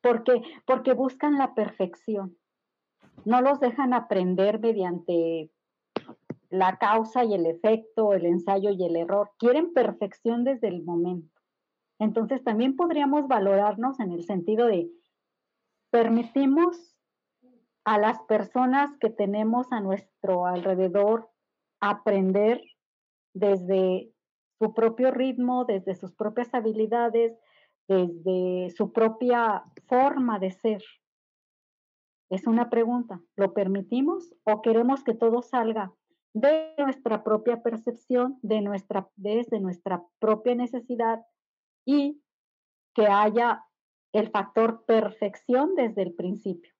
Porque 0.00 0.42
Porque 0.64 0.92
buscan 0.92 1.38
la 1.38 1.54
perfección. 1.54 2.36
No 3.24 3.40
los 3.40 3.60
dejan 3.60 3.92
aprender 3.92 4.60
mediante 4.60 5.50
la 6.50 6.78
causa 6.78 7.24
y 7.24 7.34
el 7.34 7.46
efecto, 7.46 8.12
el 8.12 8.26
ensayo 8.26 8.70
y 8.70 8.84
el 8.84 8.96
error. 8.96 9.32
Quieren 9.38 9.72
perfección 9.72 10.44
desde 10.44 10.68
el 10.68 10.84
momento. 10.84 11.40
Entonces 11.98 12.44
también 12.44 12.76
podríamos 12.76 13.26
valorarnos 13.26 13.98
en 14.00 14.12
el 14.12 14.24
sentido 14.24 14.66
de 14.66 14.90
permitimos 15.90 16.96
a 17.84 17.98
las 17.98 18.20
personas 18.22 18.90
que 18.98 19.10
tenemos 19.10 19.72
a 19.72 19.80
nuestro 19.80 20.46
alrededor 20.46 21.30
aprender 21.80 22.60
desde 23.32 24.12
su 24.58 24.74
propio 24.74 25.10
ritmo, 25.10 25.64
desde 25.64 25.94
sus 25.94 26.12
propias 26.12 26.52
habilidades, 26.52 27.38
desde 27.88 28.70
su 28.70 28.92
propia 28.92 29.64
forma 29.86 30.38
de 30.38 30.50
ser. 30.50 30.82
Es 32.30 32.46
una 32.46 32.70
pregunta, 32.70 33.20
¿lo 33.36 33.54
permitimos 33.54 34.34
o 34.44 34.62
queremos 34.62 35.04
que 35.04 35.14
todo 35.14 35.42
salga 35.42 35.92
de 36.34 36.74
nuestra 36.76 37.24
propia 37.24 37.62
percepción, 37.62 38.38
de 38.42 38.60
nuestra, 38.60 39.08
desde 39.16 39.58
nuestra 39.60 40.04
propia 40.18 40.54
necesidad 40.54 41.24
y 41.86 42.20
que 42.94 43.06
haya 43.06 43.64
el 44.12 44.30
factor 44.30 44.84
perfección 44.86 45.74
desde 45.74 46.02
el 46.02 46.14
principio. 46.14 46.72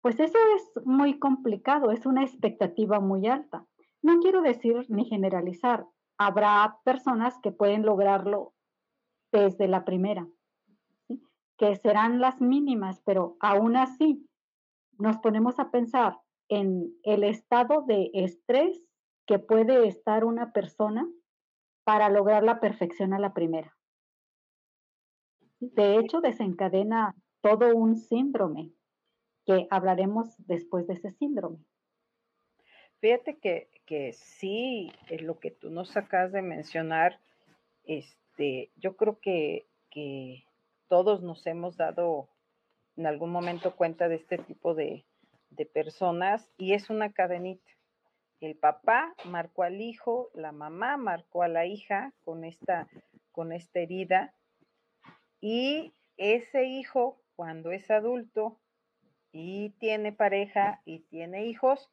pues 0.00 0.20
eso 0.20 0.38
es 0.56 0.86
muy 0.86 1.18
complicado, 1.18 1.90
es 1.90 2.06
una 2.06 2.22
expectativa 2.22 3.00
muy 3.00 3.26
alta. 3.26 3.66
No 4.00 4.20
quiero 4.20 4.42
decir 4.42 4.86
ni 4.88 5.04
generalizar, 5.04 5.86
habrá 6.18 6.78
personas 6.84 7.38
que 7.42 7.50
pueden 7.50 7.84
lograrlo 7.84 8.54
desde 9.32 9.68
la 9.68 9.84
primera, 9.84 10.26
que 11.58 11.74
serán 11.76 12.20
las 12.20 12.40
mínimas, 12.40 13.02
pero 13.04 13.36
aún 13.40 13.76
así 13.76 14.26
nos 14.98 15.18
ponemos 15.18 15.58
a 15.58 15.70
pensar 15.70 16.18
en 16.48 16.94
el 17.02 17.24
estado 17.24 17.82
de 17.82 18.10
estrés 18.14 18.82
que 19.26 19.38
puede 19.38 19.86
estar 19.86 20.24
una 20.24 20.52
persona 20.52 21.06
para 21.84 22.08
lograr 22.08 22.44
la 22.44 22.60
perfección 22.60 23.12
a 23.12 23.18
la 23.18 23.34
primera. 23.34 23.76
De 25.60 25.98
hecho, 25.98 26.20
desencadena 26.20 27.14
todo 27.40 27.74
un 27.74 27.96
síndrome, 27.96 28.72
que 29.44 29.66
hablaremos 29.70 30.34
después 30.46 30.86
de 30.86 30.94
ese 30.94 31.12
síndrome. 31.12 31.58
Fíjate 33.00 33.38
que, 33.38 33.70
que 33.86 34.12
sí, 34.12 34.92
es 35.08 35.22
lo 35.22 35.38
que 35.38 35.50
tú 35.50 35.70
nos 35.70 35.96
acabas 35.96 36.32
de 36.32 36.42
mencionar, 36.42 37.20
este, 37.84 38.70
yo 38.76 38.96
creo 38.96 39.18
que, 39.20 39.66
que 39.90 40.44
todos 40.88 41.22
nos 41.22 41.46
hemos 41.46 41.76
dado 41.76 42.28
en 42.96 43.06
algún 43.06 43.30
momento 43.30 43.76
cuenta 43.76 44.08
de 44.08 44.16
este 44.16 44.38
tipo 44.38 44.74
de, 44.74 45.04
de 45.50 45.66
personas 45.66 46.50
y 46.56 46.72
es 46.72 46.90
una 46.90 47.12
cadenita. 47.12 47.70
El 48.40 48.56
papá 48.56 49.14
marcó 49.24 49.62
al 49.62 49.80
hijo, 49.80 50.30
la 50.34 50.52
mamá 50.52 50.96
marcó 50.96 51.42
a 51.42 51.48
la 51.48 51.66
hija 51.66 52.12
con 52.24 52.44
esta, 52.44 52.88
con 53.32 53.52
esta 53.52 53.80
herida 53.80 54.34
y 55.40 55.92
ese 56.16 56.64
hijo 56.64 57.20
cuando 57.36 57.72
es 57.72 57.90
adulto 57.90 58.58
y 59.32 59.70
tiene 59.78 60.12
pareja 60.12 60.82
y 60.84 61.00
tiene 61.00 61.46
hijos, 61.46 61.90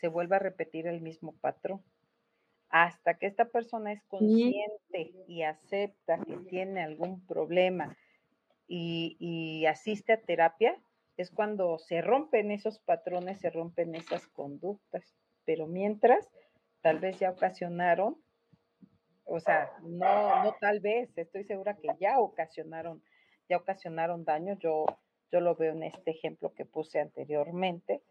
se 0.00 0.08
vuelve 0.08 0.36
a 0.36 0.40
repetir 0.40 0.86
el 0.86 1.00
mismo 1.00 1.32
patrón. 1.40 1.82
Hasta 2.68 3.14
que 3.18 3.26
esta 3.26 3.46
persona 3.46 3.92
es 3.92 4.02
consciente 4.04 5.12
y 5.26 5.42
acepta 5.42 6.20
que 6.24 6.36
tiene 6.48 6.82
algún 6.84 7.26
problema 7.26 7.96
y, 8.72 9.66
asiste 9.66 10.12
a 10.12 10.20
terapia, 10.20 10.80
es 11.16 11.30
cuando 11.30 11.78
se 11.78 12.00
rompen 12.02 12.52
esos 12.52 12.78
patrones, 12.78 13.40
se 13.40 13.50
rompen 13.50 13.96
esas 13.96 14.26
conductas. 14.28 15.12
Pero 15.44 15.66
mientras, 15.66 16.30
tal 16.80 17.00
vez 17.00 17.18
ya 17.18 17.30
ocasionaron, 17.30 18.22
o 19.24 19.40
sea, 19.40 19.72
no, 19.82 20.44
no 20.44 20.54
tal 20.60 20.80
vez, 20.80 21.10
estoy 21.18 21.44
segura 21.44 21.76
que 21.76 21.88
ya 21.98 22.20
ocasionaron, 22.20 23.02
ya 23.48 23.56
ocasionaron 23.56 24.24
daño. 24.24 24.56
Yo, 24.60 24.86
yo 25.32 25.40
lo 25.40 25.56
veo 25.56 25.72
en 25.72 25.82
este 25.82 26.12
ejemplo 26.12 26.54
que 26.54 26.64
puse 26.64 27.00
anteriormente 27.00 28.02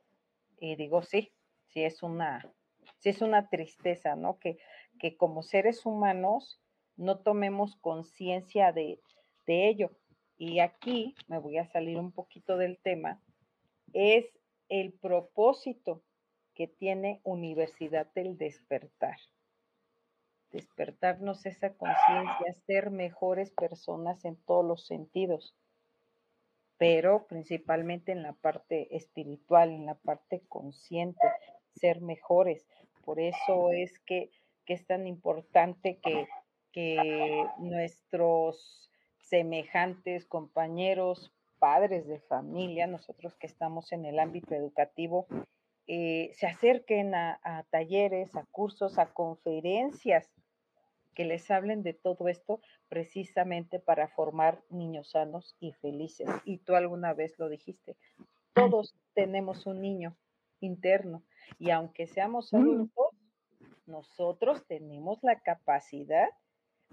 y 0.60 0.76
digo, 0.76 1.04
sí, 1.04 1.32
sí 1.68 1.84
es 1.84 2.04
una, 2.04 2.54
sí 2.98 3.10
es 3.10 3.22
una 3.22 3.48
tristeza, 3.50 4.16
¿no? 4.18 4.40
Que, 4.40 4.58
que 5.00 5.16
como 5.16 5.42
seres 5.42 5.86
humanos 5.86 6.62
no 6.98 7.20
tomemos 7.20 7.78
conciencia 7.78 8.74
de, 8.74 9.00
de 9.48 9.70
ello 9.70 9.92
y 10.40 10.60
aquí 10.62 11.16
me 11.28 11.38
voy 11.38 11.58
a 11.58 11.70
salir 11.70 12.00
un 12.00 12.14
poquito 12.14 12.58
del 12.58 12.80
tema, 12.80 13.22
es 13.92 14.26
el 14.70 14.94
propósito 14.94 16.02
que 16.56 16.68
tiene 16.68 17.20
Universidad 17.24 18.12
del 18.14 18.38
Despertar. 18.38 19.18
Despertarnos 20.52 21.46
esa 21.46 21.74
conciencia, 21.76 22.54
ser 22.66 22.90
mejores 22.90 23.52
personas 23.52 24.24
en 24.24 24.38
todos 24.38 24.66
los 24.66 24.88
sentidos, 24.88 25.58
pero 26.78 27.28
principalmente 27.28 28.14
en 28.14 28.24
la 28.24 28.34
parte 28.34 28.96
espiritual, 28.96 29.72
en 29.72 29.86
la 29.86 29.96
parte 29.96 30.42
consciente, 30.48 31.28
ser 31.76 32.00
mejores. 32.00 32.66
Por 33.04 33.20
eso 33.20 33.72
es 33.72 34.00
que, 34.00 34.32
que 34.66 34.74
es 34.74 34.88
tan 34.88 35.06
importante 35.06 36.00
que, 36.00 36.28
que 36.72 37.46
nuestros 37.58 38.89
semejantes, 39.30 40.26
compañeros, 40.26 41.32
padres 41.60 42.08
de 42.08 42.20
familia, 42.20 42.88
nosotros 42.88 43.36
que 43.36 43.48
estamos 43.48 43.92
en 43.92 44.06
el 44.06 44.20
ámbito 44.20 44.56
educativo, 44.56 45.28
eh, 45.88 46.32
se 46.36 46.48
acerquen 46.48 47.16
a, 47.16 47.66
talleres, 47.70 48.36
a 48.36 48.46
cursos, 48.46 48.98
a 48.98 49.08
conferencias 49.14 50.30
que 51.16 51.26
les 51.26 51.50
hablen 51.52 51.84
de 51.84 51.94
todo 51.94 52.28
esto 52.28 52.62
precisamente 52.88 53.80
para 53.80 54.08
formar 54.08 54.64
niños 54.70 55.12
sanos 55.12 55.56
y 55.60 55.74
felices. 55.74 56.30
Y 56.46 56.60
tú 56.60 56.76
alguna 56.76 57.14
vez 57.14 57.38
lo 57.38 57.50
dijiste, 57.50 57.98
todos 58.54 58.96
tenemos 59.14 59.66
un 59.66 59.82
niño 59.82 60.16
interno 60.60 61.24
y 61.58 61.72
aunque 61.72 62.08
seamos 62.08 62.54
adultos, 62.54 63.08
nosotros 63.86 64.66
tenemos 64.68 65.20
la 65.24 65.40
capacidad 65.40 66.30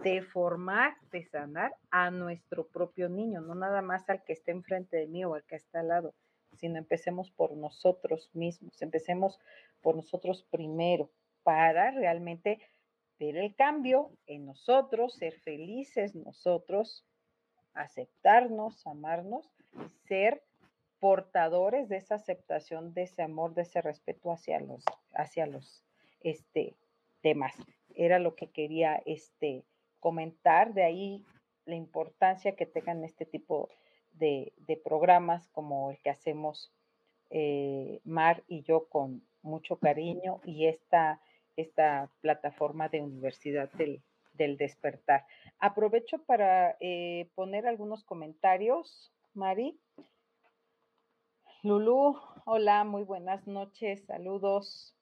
de 0.02 0.22
formar, 0.22 0.96
de 1.10 1.24
sanar 1.24 1.74
a 1.90 2.10
nuestro 2.10 2.66
propio 2.66 3.08
niño, 3.08 3.40
no 3.40 3.54
nada 3.54 3.82
más 3.82 4.08
al 4.08 4.22
que 4.24 4.32
esté 4.32 4.50
enfrente 4.50 4.96
de 4.96 5.06
mí 5.06 5.24
o 5.24 5.34
al 5.34 5.44
que 5.44 5.56
está 5.56 5.80
al 5.80 5.88
lado, 5.88 6.14
sino 6.56 6.78
empecemos 6.78 7.30
por 7.30 7.56
nosotros 7.56 8.30
mismos, 8.34 8.80
empecemos 8.82 9.38
por 9.82 9.96
nosotros 9.96 10.46
primero 10.50 11.10
para 11.42 11.90
realmente 11.90 12.60
ver 13.18 13.36
el 13.36 13.54
cambio 13.54 14.10
en 14.26 14.46
nosotros, 14.46 15.14
ser 15.14 15.32
felices 15.40 16.14
nosotros, 16.14 17.04
aceptarnos, 17.74 18.86
amarnos 18.86 19.50
ser 20.06 20.42
portadores 20.98 21.88
de 21.88 21.96
esa 21.96 22.16
aceptación, 22.16 22.94
de 22.94 23.02
ese 23.02 23.22
amor, 23.22 23.54
de 23.54 23.62
ese 23.62 23.82
respeto 23.82 24.32
hacia 24.32 24.60
los, 24.60 24.82
hacia 25.14 25.46
los 25.46 25.84
este, 26.20 26.74
demás. 27.22 27.54
Era 27.94 28.18
lo 28.18 28.34
que 28.34 28.50
quería 28.50 29.02
este, 29.04 29.64
comentar, 30.00 30.74
de 30.74 30.84
ahí 30.84 31.24
la 31.64 31.74
importancia 31.74 32.56
que 32.56 32.66
tengan 32.66 33.04
este 33.04 33.26
tipo 33.26 33.68
de, 34.12 34.52
programas 34.84 35.48
como 35.48 35.90
el 35.90 35.98
que 35.98 36.10
hacemos 36.10 36.72
eh, 37.30 38.00
Mar 38.04 38.44
y 38.46 38.62
yo 38.62 38.88
con 38.88 39.22
mucho 39.42 39.78
cariño 39.78 40.40
y 40.44 40.66
esta, 40.66 41.20
esta 41.56 42.10
plataforma 42.20 42.88
de 42.88 43.02
Universidad 43.02 43.70
del, 43.72 44.02
Despertar. 44.58 45.24
Aprovecho 45.58 46.18
para 46.24 46.76
eh, 46.80 47.30
poner 47.34 47.66
algunos 47.66 48.04
comentarios, 48.04 49.10
Mari. 49.32 49.80
Lulú, 51.62 52.18
hola, 52.44 52.84
muy 52.84 53.02
buenas 53.02 53.46
noches, 53.46 54.04
saludos. 54.04 54.94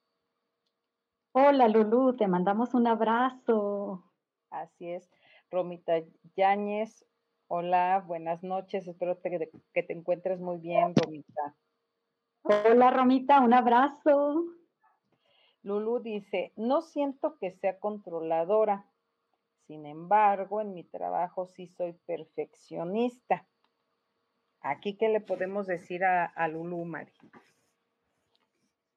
Hola 1.33 1.67
Lulú, 1.67 2.15
te 2.15 2.27
mandamos 2.27 2.73
un 2.73 2.87
abrazo. 2.87 4.05
Así 4.49 4.89
es. 4.89 5.09
Romita 5.51 6.01
Yáñez, 6.35 7.05
hola, 7.47 8.03
buenas 8.05 8.43
noches. 8.43 8.87
Espero 8.87 9.19
que 9.21 9.83
te 9.83 9.93
encuentres 9.93 10.39
muy 10.39 10.57
bien, 10.57 10.93
Romita. 10.95 11.55
Hola, 12.41 12.91
Romita, 12.91 13.41
un 13.41 13.53
abrazo. 13.53 14.45
Lulu 15.63 15.99
dice, 15.99 16.53
no 16.55 16.81
siento 16.81 17.37
que 17.39 17.51
sea 17.51 17.79
controladora. 17.79 18.85
Sin 19.65 19.87
embargo, 19.87 20.61
en 20.61 20.75
mi 20.75 20.83
trabajo 20.83 21.47
sí 21.47 21.67
soy 21.67 21.93
perfeccionista. 22.05 23.47
Aquí, 24.61 24.95
¿qué 24.95 25.09
le 25.09 25.21
podemos 25.21 25.65
decir 25.65 26.05
a, 26.05 26.25
a 26.25 26.47
Lulu, 26.47 26.85
Mari? 26.85 27.11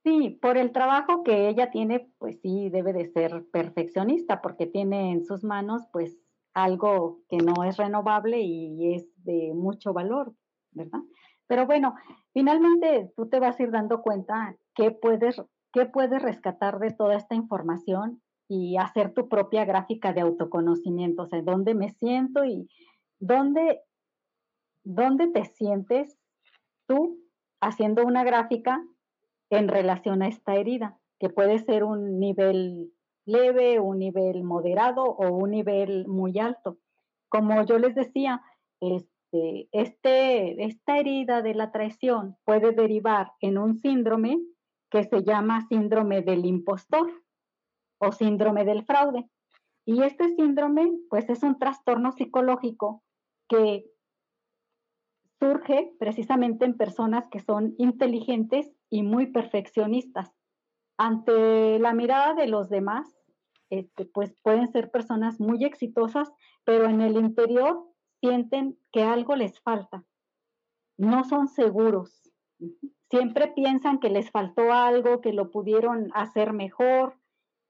Sí, 0.08 0.30
por 0.40 0.56
el 0.56 0.72
trabajo 0.72 1.22
que 1.22 1.50
ella 1.50 1.70
tiene, 1.70 2.10
pues 2.16 2.40
sí, 2.40 2.70
debe 2.70 2.94
de 2.94 3.12
ser 3.12 3.44
perfeccionista 3.52 4.40
porque 4.40 4.66
tiene 4.66 5.12
en 5.12 5.22
sus 5.22 5.44
manos 5.44 5.82
pues 5.92 6.16
algo 6.54 7.20
que 7.28 7.36
no 7.36 7.62
es 7.62 7.76
renovable 7.76 8.40
y 8.40 8.94
es 8.94 9.06
de 9.22 9.52
mucho 9.54 9.92
valor, 9.92 10.32
¿verdad? 10.70 11.00
Pero 11.46 11.66
bueno, 11.66 11.94
finalmente 12.32 13.12
tú 13.16 13.28
te 13.28 13.38
vas 13.38 13.60
a 13.60 13.62
ir 13.62 13.70
dando 13.70 14.00
cuenta 14.00 14.56
qué 14.74 14.92
puedes, 14.92 15.42
qué 15.74 15.84
puedes 15.84 16.22
rescatar 16.22 16.78
de 16.78 16.90
toda 16.90 17.14
esta 17.14 17.34
información 17.34 18.22
y 18.48 18.78
hacer 18.78 19.12
tu 19.12 19.28
propia 19.28 19.66
gráfica 19.66 20.14
de 20.14 20.22
autoconocimiento, 20.22 21.24
o 21.24 21.26
sea, 21.26 21.42
dónde 21.42 21.74
me 21.74 21.90
siento 21.90 22.46
y 22.46 22.66
dónde, 23.18 23.82
dónde 24.84 25.26
te 25.26 25.44
sientes 25.44 26.16
tú 26.86 27.18
haciendo 27.60 28.06
una 28.06 28.24
gráfica 28.24 28.82
en 29.50 29.68
relación 29.68 30.22
a 30.22 30.28
esta 30.28 30.54
herida, 30.56 30.98
que 31.18 31.28
puede 31.28 31.58
ser 31.58 31.84
un 31.84 32.18
nivel 32.20 32.92
leve, 33.24 33.80
un 33.80 33.98
nivel 33.98 34.42
moderado 34.42 35.04
o 35.04 35.30
un 35.30 35.50
nivel 35.50 36.06
muy 36.06 36.38
alto. 36.38 36.78
Como 37.28 37.62
yo 37.64 37.78
les 37.78 37.94
decía, 37.94 38.42
este, 38.80 39.68
este, 39.72 40.64
esta 40.64 40.98
herida 40.98 41.42
de 41.42 41.54
la 41.54 41.70
traición 41.70 42.37
puede 42.44 42.72
derivar 42.72 43.32
en 43.40 43.58
un 43.58 43.76
síndrome 43.76 44.38
que 44.90 45.04
se 45.04 45.22
llama 45.22 45.66
síndrome 45.68 46.22
del 46.22 46.46
impostor 46.46 47.11
o 48.00 48.12
síndrome 48.12 48.64
del 48.64 48.84
fraude. 48.84 49.28
Y 49.84 50.02
este 50.02 50.28
síndrome, 50.34 50.90
pues 51.11 51.28
es 51.28 51.42
un 51.42 51.58
trastorno 51.58 52.12
psicológico 52.12 53.02
que 53.48 53.84
surge 55.40 55.92
precisamente 55.98 56.64
en 56.64 56.77
personas 56.77 57.29
que 57.31 57.40
son 57.40 57.74
inteligentes 57.79 58.70
y 58.90 59.03
muy 59.03 59.27
perfeccionistas. 59.27 60.33
Ante 60.96 61.79
la 61.79 61.94
mirada 61.94 62.35
de 62.35 62.48
los 62.48 62.68
demás, 62.68 63.16
este, 63.70 64.07
pues 64.07 64.35
pueden 64.42 64.70
ser 64.72 64.90
personas 64.90 65.40
muy 65.40 65.64
exitosas, 65.64 66.33
pero 66.64 66.87
en 66.87 67.01
el 67.01 67.16
interior 67.16 67.85
sienten 68.20 68.79
que 68.92 69.03
algo 69.03 69.37
les 69.37 69.61
falta. 69.61 70.05
No 70.96 71.24
son 71.24 71.48
seguros. 71.48 72.31
Siempre 73.11 73.48
piensan 73.48 74.01
que 74.01 74.11
les 74.11 74.31
faltó 74.31 74.72
algo, 74.72 75.20
que 75.20 75.33
lo 75.33 75.51
pudieron 75.51 76.11
hacer 76.14 76.53
mejor. 76.53 77.16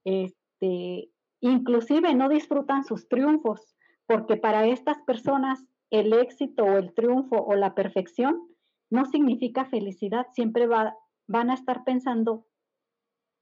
Este, 0.05 1.11
inclusive 1.41 2.15
no 2.15 2.29
disfrutan 2.29 2.85
sus 2.85 3.09
triunfos, 3.09 3.77
porque 4.07 4.37
para 4.37 4.67
estas 4.67 5.03
personas 5.03 5.65
el 5.91 6.13
éxito 6.13 6.65
o 6.65 6.77
el 6.77 6.93
triunfo 6.95 7.37
o 7.37 7.55
la 7.55 7.75
perfección 7.75 8.49
no 8.91 9.05
significa 9.05 9.65
felicidad. 9.65 10.27
Siempre 10.33 10.67
van 10.67 11.51
a 11.51 11.55
estar 11.55 11.85
pensando 11.85 12.47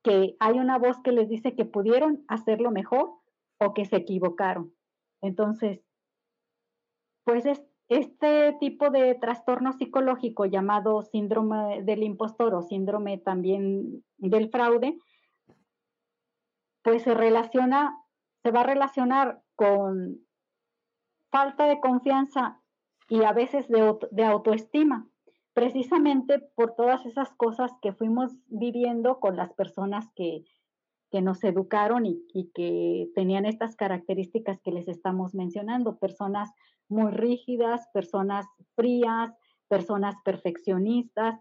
que 0.02 0.36
hay 0.38 0.58
una 0.58 0.78
voz 0.78 1.00
que 1.02 1.12
les 1.12 1.28
dice 1.28 1.54
que 1.54 1.64
pudieron 1.64 2.24
hacerlo 2.28 2.70
mejor 2.70 3.12
o 3.60 3.74
que 3.74 3.84
se 3.84 3.96
equivocaron. 3.96 4.72
Entonces, 5.20 5.80
pues 7.24 7.44
este 7.88 8.56
tipo 8.60 8.90
de 8.90 9.14
trastorno 9.16 9.72
psicológico 9.72 10.44
llamado 10.46 11.02
síndrome 11.02 11.82
del 11.82 12.02
impostor 12.02 12.54
o 12.54 12.62
síndrome 12.62 13.18
también 13.18 14.04
del 14.18 14.50
fraude, 14.50 14.98
pues 16.82 17.02
se 17.02 17.14
relaciona, 17.14 17.96
se 18.44 18.52
va 18.52 18.60
a 18.60 18.66
relacionar 18.66 19.42
con 19.56 20.25
falta 21.36 21.66
de 21.66 21.80
confianza 21.80 22.62
y 23.10 23.22
a 23.24 23.32
veces 23.34 23.68
de, 23.68 24.24
autoestima 24.24 25.06
precisamente 25.52 26.38
por 26.54 26.74
todas 26.74 27.04
esas 27.04 27.28
cosas 27.34 27.72
que 27.82 27.92
fuimos 27.92 28.32
viviendo 28.46 29.20
con 29.20 29.36
las 29.36 29.52
personas 29.52 30.06
que, 30.14 30.44
nos 31.12 31.42
educaron 31.44 32.04
y, 32.04 32.22
y, 32.34 32.50
que 32.54 33.08
tenían 33.14 33.46
estas 33.46 33.74
características 33.74 34.60
que 34.60 34.70
les 34.70 34.86
estamos 34.86 35.34
mencionando, 35.34 35.98
personas 35.98 36.50
muy 36.90 37.10
rígidas, 37.10 37.88
personas 37.94 38.44
frías, 38.74 39.32
personas 39.66 40.14
perfeccionistas, 40.26 41.40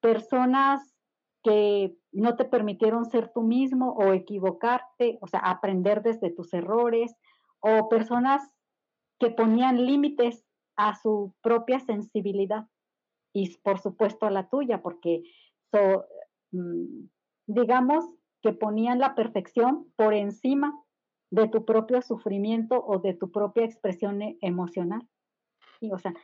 personas 0.00 0.94
que 1.42 1.96
no 2.12 2.36
te 2.36 2.44
permitieron 2.44 3.06
ser 3.06 3.32
tú 3.34 3.42
mismo 3.42 3.90
o 3.94 4.12
equivocarte, 4.12 5.18
o 5.20 5.26
sea, 5.26 5.40
aprender 5.40 6.02
desde 6.02 6.30
tus 6.30 6.54
errores, 6.54 7.16
o 7.58 7.88
personas 7.88 8.42
que 9.18 9.30
ponían 9.30 9.84
límites 9.84 10.44
a 10.76 10.94
su 10.94 11.34
propia 11.42 11.80
sensibilidad 11.80 12.68
y 13.32 13.56
por 13.58 13.78
supuesto 13.80 14.26
a 14.26 14.30
la 14.30 14.48
tuya, 14.48 14.80
porque 14.80 15.22
mm, 16.52 17.06
digamos 17.46 18.08
que 18.42 18.52
ponían 18.52 18.98
la 18.98 19.14
perfección 19.14 19.92
por 19.96 20.14
encima 20.14 20.80
de 21.30 21.48
tu 21.48 21.64
propio 21.64 22.00
sufrimiento 22.02 22.82
o 22.84 22.98
de 22.98 23.14
tu 23.14 23.30
propia 23.30 23.64
expresión 23.64 24.22
e, 24.22 24.38
emocional. 24.40 25.06
Y, 25.80 25.92
o 25.92 25.98
sea, 25.98 26.14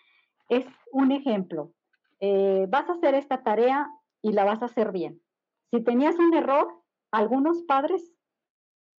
es 0.49 0.67
un 0.93 1.13
ejemplo. 1.13 1.73
Eh, 2.21 2.67
vas 2.69 2.89
a 2.89 2.93
hacer 2.95 3.15
esta 3.15 3.43
tarea 3.43 3.91
y 4.23 4.33
la 4.33 4.45
vas 4.45 4.63
a 4.63 4.67
hacer 4.67 4.93
bien. 4.93 5.21
Si 5.71 5.83
tenías 5.83 6.17
un 6.19 6.33
error, 6.35 6.69
algunos 7.11 7.63
padres 7.65 8.13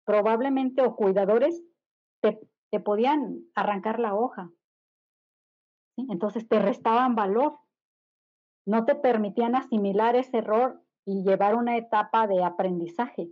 probablemente 0.05 0.83
o 0.83 0.95
cuidadores 0.95 1.63
te, 2.21 2.39
podían 2.79 3.45
arrancar 3.55 3.99
la 3.99 4.15
hoja. 4.15 4.51
Entonces 5.97 6.47
te 6.47 6.59
restaban 6.59 7.15
valor 7.15 7.59
no 8.65 8.85
te 8.85 8.95
permitían 8.95 9.55
asimilar 9.55 10.15
ese 10.15 10.39
error 10.39 10.81
y 11.05 11.23
llevar 11.23 11.55
una 11.55 11.77
etapa 11.77 12.27
de 12.27 12.43
aprendizaje. 12.43 13.29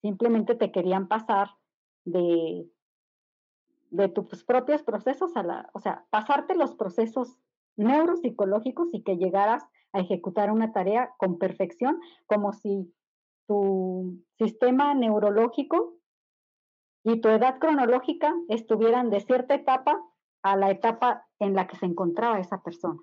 Simplemente 0.00 0.54
te 0.54 0.72
querían 0.72 1.08
pasar 1.08 1.50
de, 2.04 2.66
de 3.90 4.08
tus 4.08 4.44
propios 4.44 4.82
procesos 4.82 5.36
a 5.36 5.42
la, 5.42 5.70
o 5.74 5.80
sea, 5.80 6.06
pasarte 6.10 6.54
los 6.54 6.74
procesos 6.74 7.38
neuropsicológicos 7.76 8.88
y 8.92 9.02
que 9.02 9.16
llegaras 9.16 9.62
a 9.92 10.00
ejecutar 10.00 10.50
una 10.50 10.72
tarea 10.72 11.14
con 11.18 11.38
perfección, 11.38 12.00
como 12.26 12.52
si 12.52 12.92
tu 13.46 14.22
sistema 14.38 14.94
neurológico 14.94 15.94
y 17.06 17.20
tu 17.20 17.28
edad 17.28 17.60
cronológica 17.60 18.34
estuvieran 18.48 19.10
de 19.10 19.20
cierta 19.20 19.54
etapa 19.54 20.02
a 20.42 20.56
la 20.56 20.72
etapa 20.72 21.24
en 21.38 21.54
la 21.54 21.68
que 21.68 21.76
se 21.76 21.86
encontraba 21.86 22.40
esa 22.40 22.64
persona. 22.64 23.00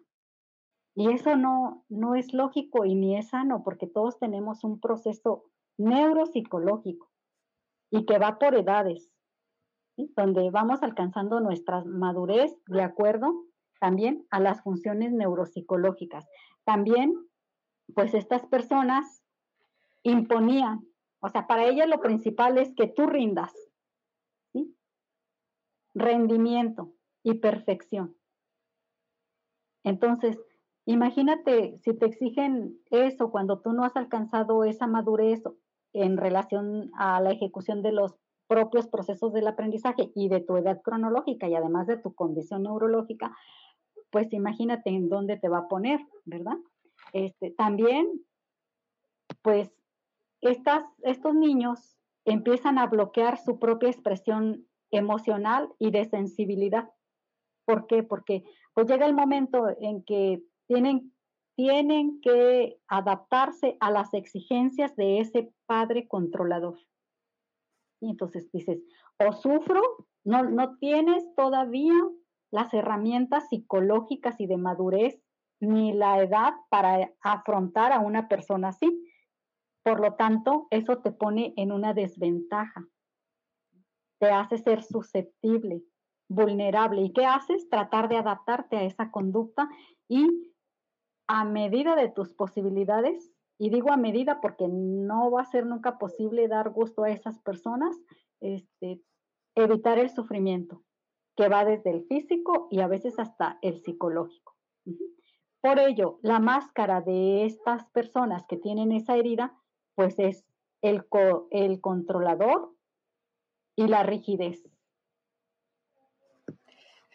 Y 0.94 1.10
eso 1.10 1.38
no, 1.38 1.86
no 1.88 2.14
es 2.16 2.34
lógico 2.34 2.84
y 2.84 2.96
ni 2.96 3.18
es 3.18 3.30
sano 3.30 3.64
porque 3.64 3.88
todos 3.88 4.20
tenemos 4.20 4.66
un 4.66 4.82
proceso 4.82 5.46
neuropsicológico 5.78 7.10
y 7.92 8.06
que 8.06 8.18
va 8.18 8.38
por 8.40 8.56
edades, 8.56 9.10
donde 9.96 10.52
vamos 10.52 10.84
alcanzando 10.84 11.40
nuestra 11.40 11.86
madurez 11.86 12.54
de 12.68 12.84
acuerdo 12.84 13.46
también 13.80 14.28
a 14.32 14.42
las 14.42 14.62
funciones 14.64 15.14
neuropsicológicas. 15.14 16.28
También, 16.66 17.16
pues 17.96 18.14
estas 18.14 18.46
personas 18.48 19.24
imponían, 20.04 20.86
o 21.22 21.30
sea, 21.30 21.48
para 21.48 21.68
ellas 21.68 21.88
lo 21.88 22.02
principal 22.02 22.58
es 22.58 22.74
que 22.76 22.88
tú 22.88 23.06
rindas. 23.06 23.54
Rendimiento 25.94 26.94
y 27.24 27.36
perfección. 27.36 28.16
Entonces, 29.84 30.40
Imagínate 30.86 31.78
si 31.78 31.94
te 31.94 32.06
exigen 32.06 32.78
eso 32.92 33.32
cuando 33.32 33.60
tú 33.60 33.72
no 33.72 33.86
has 33.86 33.96
alcanzado 33.96 34.66
esa 34.66 34.86
madurez 34.86 35.42
en 35.94 36.18
relación 36.18 36.92
a 36.98 37.22
la 37.22 37.32
ejecución 37.32 37.82
de 37.82 37.94
los 37.94 38.16
propios 38.48 38.88
procesos 38.88 39.32
del 39.32 39.48
aprendizaje 39.48 40.12
y 40.14 40.28
de 40.28 40.42
tu 40.42 40.58
edad 40.58 40.82
cronológica 40.82 41.48
y 41.48 41.56
además 41.56 41.88
de 41.88 41.98
tu 41.98 42.14
condición 42.14 42.64
neurológica, 42.64 43.36
pues 44.10 44.34
imagínate 44.34 44.90
en 44.90 45.08
dónde 45.08 45.38
te 45.38 45.48
va 45.48 45.60
a 45.60 45.68
poner, 45.70 46.02
¿verdad? 46.26 46.58
Este, 47.14 47.52
también, 47.52 48.22
pues, 49.42 49.72
estos 50.42 51.34
niños 51.34 51.98
empiezan 52.26 52.78
a 52.78 52.88
bloquear 52.88 53.38
su 53.38 53.58
propia 53.58 53.90
expresión 53.90 54.68
emocional 54.98 55.70
y 55.80 55.92
de 55.92 56.06
sensibilidad. 56.06 56.90
¿Por 57.66 57.88
qué? 57.88 58.04
Porque 58.04 58.44
pues 58.74 58.88
llega 58.88 59.06
el 59.06 59.14
momento 59.14 59.68
en 59.80 60.04
que 60.04 60.44
tienen, 60.68 61.14
tienen 61.56 62.20
que 62.22 62.80
adaptarse 62.88 63.78
a 63.80 63.92
las 63.92 64.14
exigencias 64.14 64.96
de 64.96 65.20
ese 65.20 65.54
padre 65.66 66.08
controlador. 66.08 66.80
Y 68.02 68.10
entonces 68.10 68.52
dices, 68.52 68.84
o 69.20 69.32
sufro, 69.34 69.82
no, 70.24 70.44
no 70.44 70.78
tienes 70.78 71.24
todavía 71.36 71.94
las 72.52 72.74
herramientas 72.74 73.48
psicológicas 73.50 74.40
y 74.40 74.48
de 74.48 74.58
madurez 74.58 75.22
ni 75.60 75.94
la 75.94 76.22
edad 76.22 76.54
para 76.70 77.14
afrontar 77.22 77.94
a 77.94 78.00
una 78.00 78.28
persona 78.28 78.70
así. 78.70 79.10
Por 79.84 80.00
lo 80.00 80.16
tanto, 80.16 80.68
eso 80.70 81.00
te 81.00 81.12
pone 81.12 81.54
en 81.58 81.72
una 81.72 81.94
desventaja. 81.94 82.86
Te 84.24 84.32
hace 84.32 84.58
ser 84.58 84.84
susceptible, 84.84 85.84
vulnerable. 86.30 87.02
¿Y 87.02 87.12
qué 87.12 87.26
haces? 87.26 87.68
Tratar 87.68 88.08
de 88.08 88.16
adaptarte 88.16 88.78
a 88.78 88.84
esa 88.84 89.12
conducta 89.12 89.68
y 90.08 90.54
a 91.28 91.44
medida 91.44 91.98
de 91.98 92.08
tus 92.08 92.32
posibilidades, 92.32 93.34
y 93.60 93.70
digo 93.70 93.92
a 93.92 93.98
medida 93.98 94.40
porque 94.40 94.70
no 94.70 95.30
va 95.30 95.42
a 95.42 95.52
ser 95.52 95.66
nunca 95.66 95.98
posible 95.98 96.48
dar 96.48 96.70
gusto 96.70 97.04
a 97.04 97.10
esas 97.10 97.38
personas, 97.40 98.00
este, 98.40 99.02
evitar 99.56 100.00
el 100.00 100.10
sufrimiento, 100.10 100.84
que 101.36 101.50
va 101.50 101.66
desde 101.66 101.90
el 101.90 102.06
físico 102.06 102.70
y 102.72 102.80
a 102.80 102.88
veces 102.88 103.20
hasta 103.20 103.60
el 103.62 103.82
psicológico. 103.82 104.56
Por 105.60 105.80
ello, 105.80 106.20
la 106.22 106.40
máscara 106.40 107.02
de 107.02 107.44
estas 107.44 107.90
personas 107.90 108.46
que 108.48 108.56
tienen 108.56 108.94
esa 108.94 109.18
herida, 109.18 109.54
pues 109.96 110.18
es 110.18 110.46
el, 110.82 111.04
el 111.52 111.82
controlador 111.82 112.74
y 113.76 113.88
la 113.88 114.04
rigidez. 114.04 114.64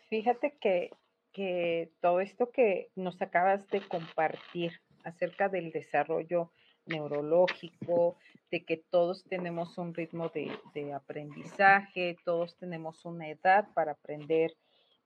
Fíjate 0.09 0.57
que 0.61 0.90
que 1.38 1.92
todo 2.01 2.21
esto 2.21 2.51
que 2.51 2.90
nos 2.97 3.23
acabas 3.23 3.64
de 3.68 3.81
compartir 3.87 4.81
acerca 5.05 5.49
del 5.49 5.71
desarrollo 5.71 6.51
neurológico, 6.87 8.16
de 8.51 8.64
que 8.64 8.79
todos 8.79 9.23
tenemos 9.23 9.79
un 9.79 9.94
ritmo 9.94 10.31
de, 10.31 10.92
aprendizaje, 10.92 12.16
todos 12.25 12.57
tenemos 12.57 13.05
una 13.05 13.29
edad 13.29 13.68
para 13.75 13.92
aprender 13.92 14.57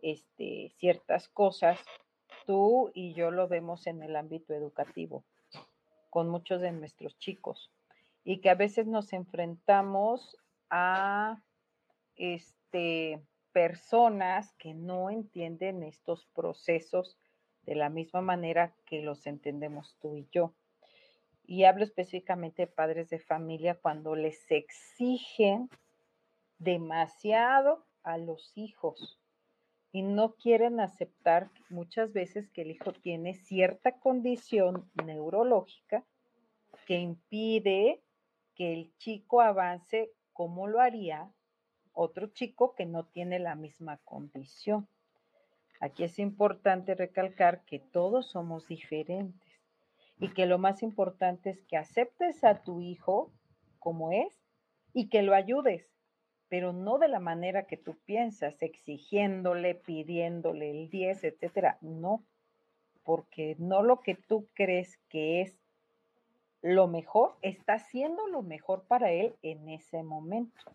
este, 0.00 0.72
ciertas 0.78 1.28
cosas. 1.28 1.78
Tú 2.46 2.90
y 2.94 3.12
yo 3.12 3.30
lo 3.30 3.46
vemos 3.46 3.86
en 3.86 4.02
el 4.02 4.16
ámbito 4.16 4.54
educativo, 4.54 5.24
con 6.08 6.30
muchos 6.30 6.62
de 6.62 6.72
nuestros 6.72 7.18
chicos, 7.18 7.70
y 8.24 8.40
que 8.40 8.48
a 8.48 8.54
veces 8.54 8.86
nos 8.86 9.12
enfrentamos 9.12 10.36
a 10.72 11.40
este 12.16 13.22
personas 13.52 14.54
que 14.54 14.72
no 14.72 15.10
entienden 15.10 15.82
estos 15.82 16.24
procesos 16.34 17.18
de 17.64 17.74
la 17.74 17.90
misma 17.90 18.22
manera 18.22 18.74
que 18.86 19.02
los 19.02 19.26
entendemos 19.26 19.96
tú 20.00 20.16
y 20.16 20.26
yo. 20.32 20.54
Y 21.44 21.64
hablo 21.64 21.84
específicamente 21.84 22.62
de 22.62 22.72
padres 22.72 23.10
de 23.10 23.18
familia 23.18 23.74
cuando 23.74 24.16
les 24.16 24.50
exigen 24.50 25.68
demasiado 26.58 27.84
a 28.02 28.16
los 28.16 28.56
hijos 28.56 29.20
y 29.92 30.00
no 30.00 30.36
quieren 30.36 30.80
aceptar 30.80 31.50
muchas 31.68 32.14
veces 32.14 32.48
que 32.48 32.62
el 32.62 32.70
hijo 32.70 32.94
tiene 32.94 33.34
cierta 33.34 33.98
condición 33.98 34.90
neurológica 35.04 36.06
que 36.86 36.98
impide 36.98 38.02
que 38.54 38.72
el 38.72 38.96
chico 38.96 39.42
avance 39.42 40.10
como 40.32 40.66
lo 40.66 40.80
haría 40.80 41.32
otro 41.92 42.28
chico 42.28 42.74
que 42.74 42.86
no 42.86 43.04
tiene 43.04 43.38
la 43.38 43.54
misma 43.54 43.98
condición. 43.98 44.88
Aquí 45.80 46.04
es 46.04 46.18
importante 46.18 46.94
recalcar 46.94 47.64
que 47.64 47.78
todos 47.78 48.30
somos 48.30 48.66
diferentes 48.66 49.60
y 50.18 50.28
que 50.28 50.46
lo 50.46 50.58
más 50.58 50.82
importante 50.82 51.50
es 51.50 51.62
que 51.64 51.76
aceptes 51.76 52.44
a 52.44 52.62
tu 52.62 52.80
hijo 52.80 53.32
como 53.78 54.12
es 54.12 54.42
y 54.94 55.08
que 55.08 55.22
lo 55.22 55.34
ayudes, 55.34 55.90
pero 56.48 56.72
no 56.72 56.98
de 56.98 57.08
la 57.08 57.18
manera 57.18 57.66
que 57.66 57.76
tú 57.76 57.96
piensas, 58.04 58.62
exigiéndole, 58.62 59.74
pidiéndole 59.74 60.70
el 60.70 60.88
10, 60.88 61.24
etcétera. 61.24 61.78
No, 61.80 62.24
porque 63.02 63.56
no 63.58 63.82
lo 63.82 64.00
que 64.00 64.14
tú 64.14 64.48
crees 64.54 64.98
que 65.08 65.40
es 65.40 65.58
lo 66.62 66.86
mejor, 66.86 67.36
está 67.42 67.78
siendo 67.78 68.26
lo 68.28 68.42
mejor 68.42 68.84
para 68.84 69.10
él 69.10 69.36
en 69.42 69.68
ese 69.68 70.02
momento. 70.02 70.72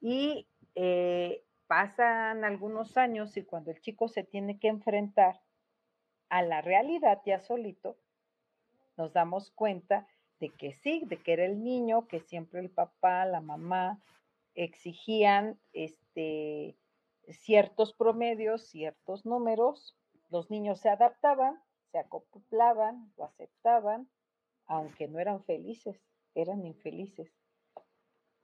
Y 0.00 0.46
eh, 0.74 1.42
pasan 1.66 2.44
algunos 2.44 2.96
años 2.96 3.36
y 3.36 3.42
cuando 3.42 3.70
el 3.70 3.80
chico 3.80 4.08
se 4.08 4.22
tiene 4.22 4.58
que 4.58 4.68
enfrentar 4.68 5.40
a 6.28 6.42
la 6.42 6.60
realidad 6.60 7.22
ya 7.24 7.40
solito, 7.40 7.96
nos 8.96 9.12
damos 9.12 9.50
cuenta 9.52 10.06
de 10.40 10.50
que 10.50 10.74
sí, 10.74 11.02
de 11.06 11.16
que 11.16 11.32
era 11.32 11.46
el 11.46 11.62
niño, 11.62 12.06
que 12.06 12.20
siempre 12.20 12.60
el 12.60 12.70
papá, 12.70 13.24
la 13.24 13.40
mamá 13.40 14.00
exigían 14.54 15.58
este, 15.72 16.76
ciertos 17.28 17.94
promedios, 17.94 18.66
ciertos 18.66 19.24
números, 19.24 19.96
los 20.30 20.50
niños 20.50 20.80
se 20.80 20.90
adaptaban, 20.90 21.60
se 21.92 21.98
acoplaban, 21.98 23.12
lo 23.16 23.24
aceptaban, 23.24 24.08
aunque 24.66 25.08
no 25.08 25.18
eran 25.18 25.42
felices, 25.44 26.00
eran 26.34 26.64
infelices. 26.64 27.32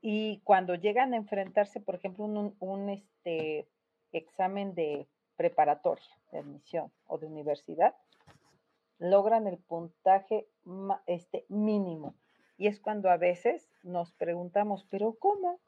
Y 0.01 0.41
cuando 0.45 0.75
llegan 0.75 1.13
a 1.13 1.17
enfrentarse, 1.17 1.81
por 1.81 1.95
ejemplo, 1.95 2.25
un, 2.25 2.57
un 2.59 2.89
este, 2.89 3.69
examen 4.13 4.75
de 4.75 5.07
preparatoria, 5.37 6.09
de 6.33 6.39
admisión 6.39 6.93
o 7.07 7.19
de 7.19 7.27
universidad, 7.27 7.95
logran 8.99 9.47
el 9.47 9.59
puntaje 9.59 10.47
este, 11.07 11.45
mínimo. 11.49 12.15
Y 12.57 12.67
es 12.67 12.79
cuando 12.79 13.11
a 13.11 13.17
veces 13.17 13.69
nos 13.83 14.13
preguntamos, 14.13 14.87
pero 14.91 15.15
¿cómo? 15.19 15.59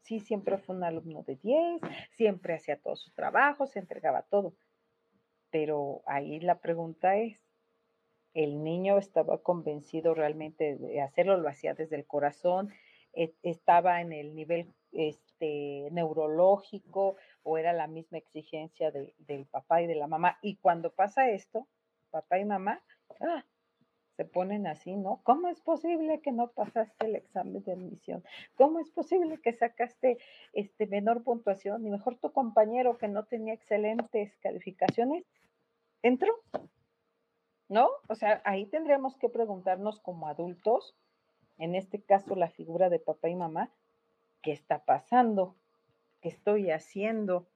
Sí, 0.00 0.18
siempre 0.18 0.58
fue 0.58 0.74
un 0.74 0.82
alumno 0.82 1.22
de 1.22 1.36
10, 1.36 1.80
siempre 2.10 2.54
hacía 2.54 2.80
todos 2.80 3.00
sus 3.00 3.14
trabajos, 3.14 3.70
se 3.70 3.78
entregaba 3.78 4.22
todo. 4.22 4.54
Pero 5.50 6.02
ahí 6.06 6.40
la 6.40 6.58
pregunta 6.58 7.16
es, 7.16 7.38
¿el 8.34 8.62
niño 8.62 8.98
estaba 8.98 9.42
convencido 9.42 10.14
realmente 10.14 10.76
de 10.76 11.00
hacerlo? 11.00 11.36
¿Lo 11.36 11.48
hacía 11.48 11.74
desde 11.74 11.96
el 11.96 12.06
corazón? 12.06 12.72
E, 13.12 13.34
¿Estaba 13.42 14.00
en 14.00 14.12
el 14.12 14.34
nivel 14.34 14.72
este, 14.92 15.88
neurológico 15.90 17.16
o 17.42 17.58
era 17.58 17.72
la 17.72 17.86
misma 17.86 18.18
exigencia 18.18 18.90
del 18.90 19.46
papá 19.46 19.82
y 19.82 19.86
de 19.86 19.94
la 19.94 20.06
mamá? 20.06 20.38
Y 20.42 20.56
cuando 20.56 20.92
pasa 20.92 21.30
esto, 21.30 21.66
papá 22.10 22.38
y 22.38 22.44
mamá, 22.44 22.82
¡ah! 23.20 23.44
se 24.16 24.24
ponen 24.24 24.66
así, 24.66 24.94
¿no? 24.96 25.20
¿Cómo 25.24 25.48
es 25.48 25.60
posible 25.60 26.20
que 26.20 26.32
no 26.32 26.48
pasaste 26.48 27.06
el 27.06 27.16
examen 27.16 27.62
de 27.62 27.72
admisión? 27.72 28.22
¿Cómo 28.56 28.78
es 28.80 28.90
posible 28.90 29.40
que 29.40 29.52
sacaste 29.52 30.18
este 30.52 30.86
menor 30.86 31.24
puntuación 31.24 31.86
y 31.86 31.90
mejor 31.90 32.16
tu 32.18 32.30
compañero 32.32 32.98
que 32.98 33.08
no 33.08 33.24
tenía 33.24 33.54
excelentes 33.54 34.36
calificaciones 34.42 35.24
entró? 36.02 36.34
¿No? 37.68 37.88
O 38.08 38.14
sea, 38.14 38.42
ahí 38.44 38.66
tendríamos 38.66 39.16
que 39.16 39.28
preguntarnos 39.28 40.00
como 40.00 40.28
adultos, 40.28 40.94
en 41.58 41.74
este 41.74 42.02
caso 42.02 42.34
la 42.34 42.48
figura 42.48 42.88
de 42.90 42.98
papá 42.98 43.28
y 43.28 43.34
mamá, 43.34 43.70
¿qué 44.42 44.52
está 44.52 44.84
pasando? 44.84 45.56
¿Qué 46.20 46.28
estoy 46.28 46.70
haciendo? 46.70 47.48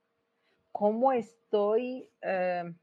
¿Cómo 0.71 1.11
estoy... 1.11 2.09
Eh, 2.21 2.73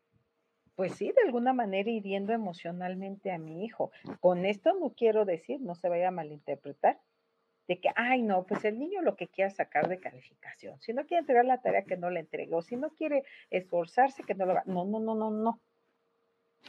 pues 0.77 0.95
sí, 0.95 1.13
de 1.13 1.23
alguna 1.25 1.53
manera 1.53 1.89
hiriendo 1.89 2.33
emocionalmente 2.33 3.31
a 3.31 3.39
mi 3.39 3.65
hijo. 3.65 3.93
Con 4.21 4.45
esto 4.45 4.75
no 4.75 4.91
quiero 4.91 5.25
decir, 5.25 5.61
no 5.61 5.77
se 5.77 5.89
vaya 5.89 6.09
a 6.09 6.11
malinterpretar, 6.11 7.01
de 7.69 7.81
que, 7.81 7.91
ay, 7.95 8.23
no, 8.23 8.45
pues 8.45 8.65
el 8.65 8.79
niño 8.79 9.01
lo 9.01 9.17
que 9.17 9.29
quiera 9.29 9.51
sacar 9.51 9.89
de 9.89 10.01
calificación. 10.01 10.81
Si 10.81 10.93
no 10.93 11.07
quiere 11.07 11.21
entregar 11.21 11.45
la 11.45 11.63
tarea, 11.63 11.85
que 11.85 11.97
no 11.97 12.11
la 12.11 12.21
entregó. 12.21 12.61
Si 12.61 12.77
no 12.77 12.91
quiere 12.91 13.25
esforzarse, 13.51 14.23
que 14.23 14.35
no 14.35 14.45
lo 14.45 14.53
haga. 14.53 14.65
No, 14.67 14.85
no, 14.85 15.01
no, 15.01 15.15
no, 15.15 15.31
no. 15.31 15.61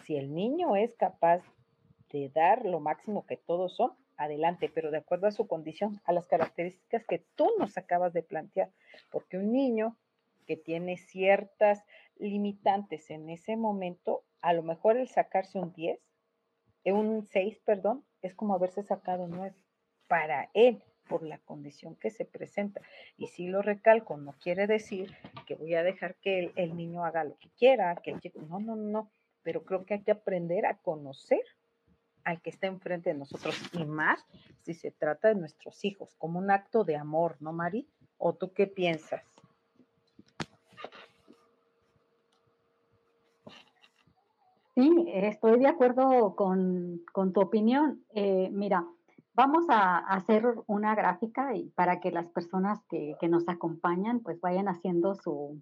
Si 0.03 0.17
el 0.17 0.34
niño 0.34 0.75
es 0.75 0.95
capaz 0.95 1.41
de 2.12 2.29
dar 2.29 2.65
lo 2.65 2.79
máximo 2.79 3.25
que 3.25 3.38
todos 3.38 3.75
son, 3.75 3.93
adelante, 4.17 4.69
pero 4.73 4.91
de 4.91 4.97
acuerdo 4.97 5.27
a 5.27 5.31
su 5.31 5.47
condición, 5.47 6.01
a 6.05 6.13
las 6.13 6.27
características 6.27 7.05
que 7.05 7.19
tú 7.36 7.49
nos 7.60 7.77
acabas 7.77 8.13
de 8.13 8.23
plantear. 8.23 8.71
Porque 9.12 9.38
un 9.38 9.51
niño 9.51 9.97
que 10.45 10.58
tiene 10.58 10.97
ciertas 10.97 11.84
limitantes 12.17 13.10
en 13.10 13.29
ese 13.29 13.58
momento, 13.58 14.23
a 14.41 14.53
lo 14.53 14.63
mejor 14.63 14.97
el 14.97 15.08
sacarse 15.08 15.60
un 15.60 15.73
10, 15.73 15.99
eh, 16.86 16.93
un 16.93 17.25
6, 17.25 17.60
perdón, 17.65 18.05
es 18.21 18.34
como 18.36 18.53
haberse 18.53 18.84
sacado 18.84 19.23
un 19.23 19.31
9 19.31 19.55
para 20.08 20.49
él 20.53 20.81
por 21.08 21.23
la 21.23 21.38
condición 21.39 21.95
que 21.95 22.10
se 22.10 22.25
presenta. 22.25 22.81
Y 23.17 23.27
si 23.27 23.47
lo 23.47 23.62
recalco, 23.62 24.17
no 24.17 24.34
quiere 24.34 24.67
decir 24.67 25.15
que 25.45 25.55
voy 25.55 25.75
a 25.75 25.84
dejar 25.84 26.15
que 26.15 26.51
el, 26.55 26.75
niño 26.75 27.03
haga 27.03 27.23
lo 27.23 27.38
que 27.38 27.49
quiera, 27.58 27.95
que 27.97 28.12
el 28.12 28.19
chico, 28.19 28.41
no, 28.41 28.60
no, 28.60 28.75
no, 28.75 29.12
pero 29.45 29.63
creo 29.63 29.86
que 29.86 29.93
hay 29.93 30.01
que 30.01 30.12
aprender 30.12 30.65
a 30.65 30.77
conocer 30.79 31.43
al 32.23 32.41
que 32.41 32.49
está 32.49 32.65
enfrente 32.65 33.12
de 33.12 33.19
nosotros 33.19 33.55
y 33.73 33.86
más 33.86 34.25
si 34.63 34.73
se 34.73 34.89
trata 34.89 35.27
de 35.27 35.36
nuestros 35.36 35.86
hijos, 35.86 36.15
como 36.17 36.39
un 36.39 36.49
acto 36.49 36.84
de 36.84 36.97
amor, 36.97 37.38
¿no, 37.39 37.53
Mari? 37.53 37.88
¿O 38.17 38.34
tú 38.34 38.51
qué 38.51 38.65
piensas? 38.65 39.23
Sí, 44.73 45.05
estoy 45.13 45.60
de 45.60 45.67
acuerdo 45.67 46.36
con, 46.36 47.05
tu 47.13 47.39
opinión. 47.39 48.03
Eh, 48.15 48.49
mira, 48.51 48.86
vamos 49.36 49.65
a 49.69 49.99
hacer 49.99 50.43
una 50.65 50.95
gráfica 50.95 51.55
y 51.55 51.69
para 51.69 51.99
que 51.99 52.12
las 52.12 52.27
personas 52.29 52.84
que, 52.89 53.15
nos 53.29 53.47
acompañan 53.47 54.21
pues 54.21 54.41
vayan 54.41 54.67
haciendo 54.67 55.13
su, 55.13 55.62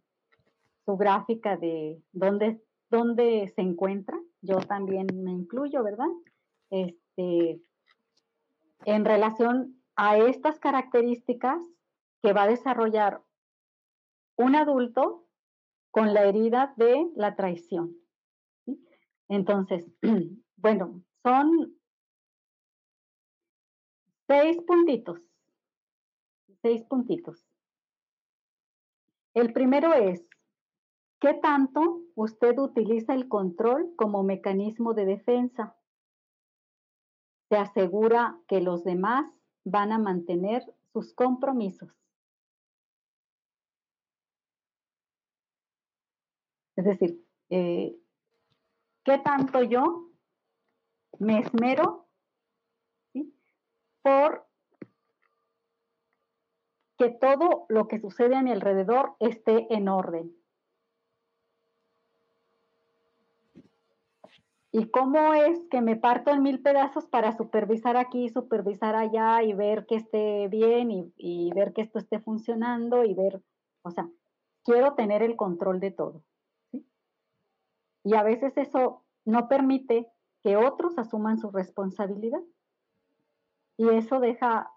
gráfica 0.88 1.58
de 1.58 2.02
dónde, 2.14 2.62
dónde 2.94 3.52
se 3.56 3.62
encuentra. 3.62 4.20
Yo 4.42 4.58
también 4.58 5.08
me 5.14 5.32
incluyo, 5.32 5.84
¿verdad? 5.84 6.10
Este, 6.70 7.60
en 8.86 9.06
relación 9.06 9.82
a 9.96 10.18
estas 10.18 10.60
características 10.60 11.62
que 12.22 12.34
va 12.34 12.44
a 12.44 12.48
desarrollar 12.48 13.24
un 14.38 14.56
adulto 14.56 15.28
con 15.92 16.14
la 16.14 16.26
herida 16.26 16.74
de 16.78 17.12
la 17.16 17.36
traición. 17.36 17.98
Entonces, 19.28 19.92
bueno, 20.58 21.04
son 21.24 21.76
seis 24.28 24.62
puntitos. 24.68 25.20
Seis 26.62 26.84
puntitos. 26.84 27.44
El 29.34 29.52
primero 29.52 29.94
es, 29.94 30.24
¿qué 31.24 31.34
tanto 31.36 32.02
usted 32.16 32.60
utiliza 32.60 33.14
el 33.14 33.30
control 33.30 33.96
como 33.96 34.24
mecanismo 34.24 34.94
de 34.94 35.06
defensa? 35.06 35.74
Se 37.48 37.56
asegura 37.56 38.38
que 38.46 38.60
los 38.60 38.84
demás 38.84 39.32
van 39.64 39.94
a 39.94 40.00
mantener 40.00 40.66
sus 40.92 41.14
compromisos. 41.14 41.90
Es 46.76 46.84
decir, 46.84 47.26
eh, 47.50 47.96
qué 49.06 49.18
tanto 49.20 49.64
yo 49.64 50.10
me 51.20 51.40
esmero 51.40 52.10
por 54.02 54.46
que 56.98 57.12
todo 57.12 57.66
lo 57.70 57.88
que 57.88 58.02
sucede 58.02 58.36
a 58.36 58.42
mi 58.42 58.52
alrededor 58.52 59.16
esté 59.22 59.74
en 59.74 59.88
orden. 59.88 60.43
¿Y 64.76 64.90
cómo 64.90 65.36
es 65.36 65.68
que 65.70 65.82
me 65.82 65.96
parto 65.96 66.32
en 66.32 66.42
mil 66.42 66.60
pedazos 66.60 67.06
para 67.06 67.38
supervisar 67.38 67.96
aquí, 67.96 68.28
supervisar 68.30 68.96
allá 68.96 69.44
y 69.44 69.54
ver 69.54 69.86
que 69.86 69.98
esté 69.98 70.48
bien 70.48 70.90
y, 71.16 71.52
ver 71.54 71.74
que 71.74 71.84
esto 71.84 72.00
esté 72.00 72.20
funcionando 72.20 73.04
y 73.04 73.14
ver, 73.14 73.44
o 73.84 73.92
sea, 73.92 74.10
quiero 74.64 74.96
tener 74.96 75.22
el 75.22 75.36
control 75.36 75.80
de 75.80 75.92
todo. 75.92 76.24
Y 78.04 78.16
a 78.16 78.24
veces 78.24 78.58
eso 78.58 79.06
no 79.26 79.48
permite 79.48 80.12
que 80.42 80.58
otros 80.58 80.98
asuman 80.98 81.38
su 81.38 81.52
responsabilidad. 81.52 82.42
Y 83.78 83.90
eso 83.90 84.20
deja 84.20 84.72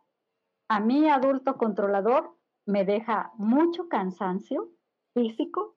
a 0.68 0.80
mí, 0.80 1.08
adulto 1.08 1.56
controlador, 1.56 2.36
me 2.66 2.84
deja 2.84 3.32
mucho 3.38 3.88
cansancio 3.88 4.68
físico 5.14 5.74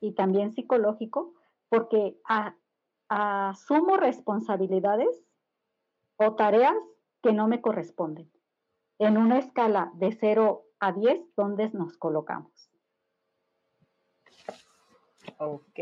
y 0.00 0.14
también 0.14 0.50
psicológico, 0.50 1.32
porque 1.68 2.18
asumo 3.10 3.96
responsabilidades 3.96 5.26
o 6.16 6.34
tareas 6.36 6.76
que 7.22 7.32
no 7.32 7.48
me 7.48 7.60
corresponden. 7.60 8.30
En 8.98 9.18
una 9.18 9.38
escala 9.38 9.90
de 9.94 10.12
0 10.12 10.64
a 10.78 10.92
10, 10.92 11.34
¿dónde 11.36 11.68
nos 11.70 11.96
colocamos? 11.96 12.70
Ok. 15.38 15.78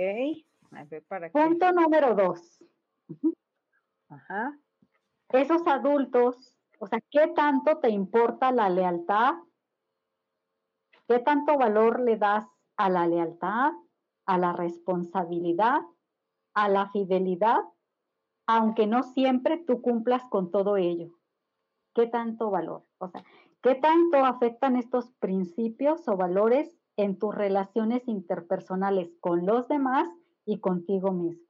Punto 1.33 1.73
número 1.73 2.15
2. 2.15 2.65
Ajá. 4.09 4.59
Esos 5.31 5.67
adultos, 5.67 6.57
o 6.79 6.87
sea, 6.87 7.01
¿qué 7.11 7.29
tanto 7.29 7.79
te 7.79 7.91
importa 7.91 8.51
la 8.53 8.71
lealtad? 8.71 9.35
¿Qué 11.07 11.19
tanto 11.19 11.59
valor 11.59 12.01
le 12.01 12.17
das 12.17 12.47
a 12.77 12.89
la 12.89 13.07
lealtad, 13.07 13.73
a 14.27 14.39
la 14.39 14.53
responsabilidad, 14.53 15.81
a 16.59 16.69
la 16.69 16.91
fidelidad, 16.91 17.61
aunque 18.49 18.89
no 18.89 19.05
siempre 19.05 19.59
tú 19.59 19.81
cumplas 19.81 20.25
con 20.29 20.51
todo 20.51 20.77
ello? 20.77 21.13
¿Qué 21.95 22.09
tanto 22.09 22.51
valor? 22.51 22.85
O 22.99 23.09
sea, 23.09 23.23
¿qué 23.63 23.77
tanto 23.77 24.25
afectan 24.25 24.75
estos 24.75 25.13
principios 25.21 26.09
o 26.09 26.17
valores 26.17 26.77
en 26.97 27.17
tus 27.17 27.33
relaciones 27.33 28.09
interpersonales 28.09 29.15
con 29.21 29.47
los 29.47 29.69
demás 29.69 30.09
y 30.45 30.59
contigo 30.59 31.13
mismo? 31.13 31.47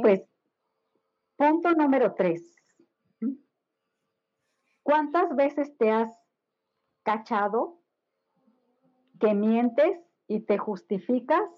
Pues, 0.00 0.22
punto 1.36 1.72
número 1.72 2.14
tres. 2.14 2.56
¿Cuántas 4.82 5.36
veces 5.36 5.76
te 5.76 5.90
has 5.90 6.10
cachado 7.02 7.81
que 9.22 9.34
mientes 9.34 10.00
y 10.26 10.40
te 10.40 10.58
justificas 10.58 11.48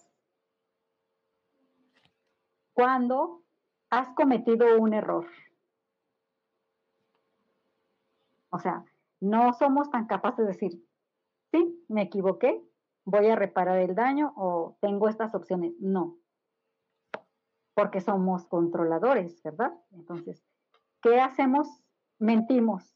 cuando 2.74 3.42
has 3.88 4.10
cometido 4.10 4.78
un 4.78 4.92
error? 4.92 5.26
O 8.50 8.58
sea, 8.58 8.84
no 9.20 9.54
somos 9.54 9.90
tan 9.90 10.06
capaces 10.06 10.44
de 10.44 10.52
decir, 10.52 10.86
sí, 11.52 11.82
me 11.88 12.02
equivoqué, 12.02 12.62
voy 13.06 13.28
a 13.28 13.36
reparar 13.36 13.78
el 13.78 13.94
daño 13.94 14.34
o 14.36 14.76
tengo 14.82 15.08
estas 15.08 15.34
opciones. 15.34 15.72
No, 15.80 16.18
porque 17.72 18.02
somos 18.02 18.46
controladores, 18.46 19.42
¿verdad? 19.42 19.72
Entonces, 19.92 20.44
¿qué 21.00 21.18
hacemos? 21.18 21.82
Mentimos. 22.18 22.94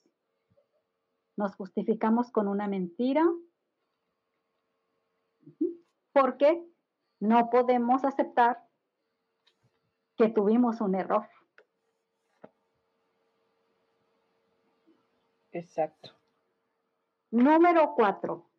Nos 1.38 1.57
justificamos 1.57 2.31
con 2.31 2.48
una 2.48 2.68
mentira 2.68 3.24
porque 6.20 6.61
no 7.20 7.48
podemos 7.48 8.04
aceptar 8.04 8.66
que 10.16 10.28
tuvimos 10.28 10.81
un 10.81 10.96
error. 10.96 11.28
Exacto. 15.52 16.11
Número 17.31 17.94
cuatro. 17.94 18.50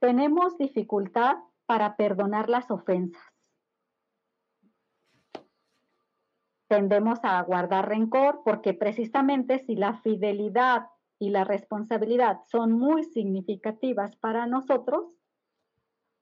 Tenemos 0.00 0.58
dificultad 0.58 1.36
para 1.66 1.94
perdonar 1.94 2.48
las 2.48 2.72
ofensas. 2.72 3.22
Tendemos 6.66 7.20
a 7.22 7.40
guardar 7.42 7.88
rencor 7.88 8.42
porque 8.44 8.74
precisamente 8.74 9.60
si 9.60 9.76
la 9.76 9.94
fidelidad 10.00 10.88
y 11.20 11.30
la 11.30 11.44
responsabilidad 11.44 12.40
son 12.46 12.72
muy 12.72 13.04
significativas 13.04 14.16
para 14.16 14.46
nosotros, 14.46 15.04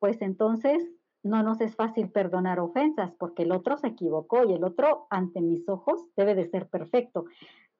pues 0.01 0.21
entonces 0.21 0.83
no 1.23 1.43
nos 1.43 1.61
es 1.61 1.77
fácil 1.77 2.11
perdonar 2.11 2.59
ofensas 2.59 3.13
porque 3.15 3.45
el 3.45 3.53
otro 3.53 3.79
se 3.79 3.87
equivocó 3.87 4.45
y 4.45 4.53
el 4.53 4.65
otro 4.65 5.07
ante 5.09 5.41
mis 5.41 5.69
ojos 5.69 6.05
debe 6.17 6.35
de 6.35 6.49
ser 6.49 6.69
perfecto. 6.69 7.27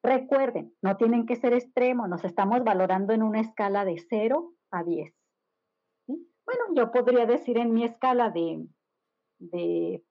Recuerden, 0.01 0.73
no 0.81 0.97
tienen 0.97 1.27
que 1.27 1.35
ser 1.35 1.55
extremos, 1.55 2.09
nos 2.09 2.25
estamos 2.25 2.63
valorando 2.63 3.13
en 3.13 3.25
una 3.25 3.41
escala 3.41 3.85
de 3.85 3.99
0 4.09 4.53
a 4.71 4.85
10. 4.85 5.13
Bueno, 6.07 6.63
yo 6.75 6.93
podría 6.93 7.27
decir 7.27 7.59
en 7.59 7.73
mi 7.73 7.83
escala 7.83 8.31
de, 8.31 8.65
de 9.41 10.05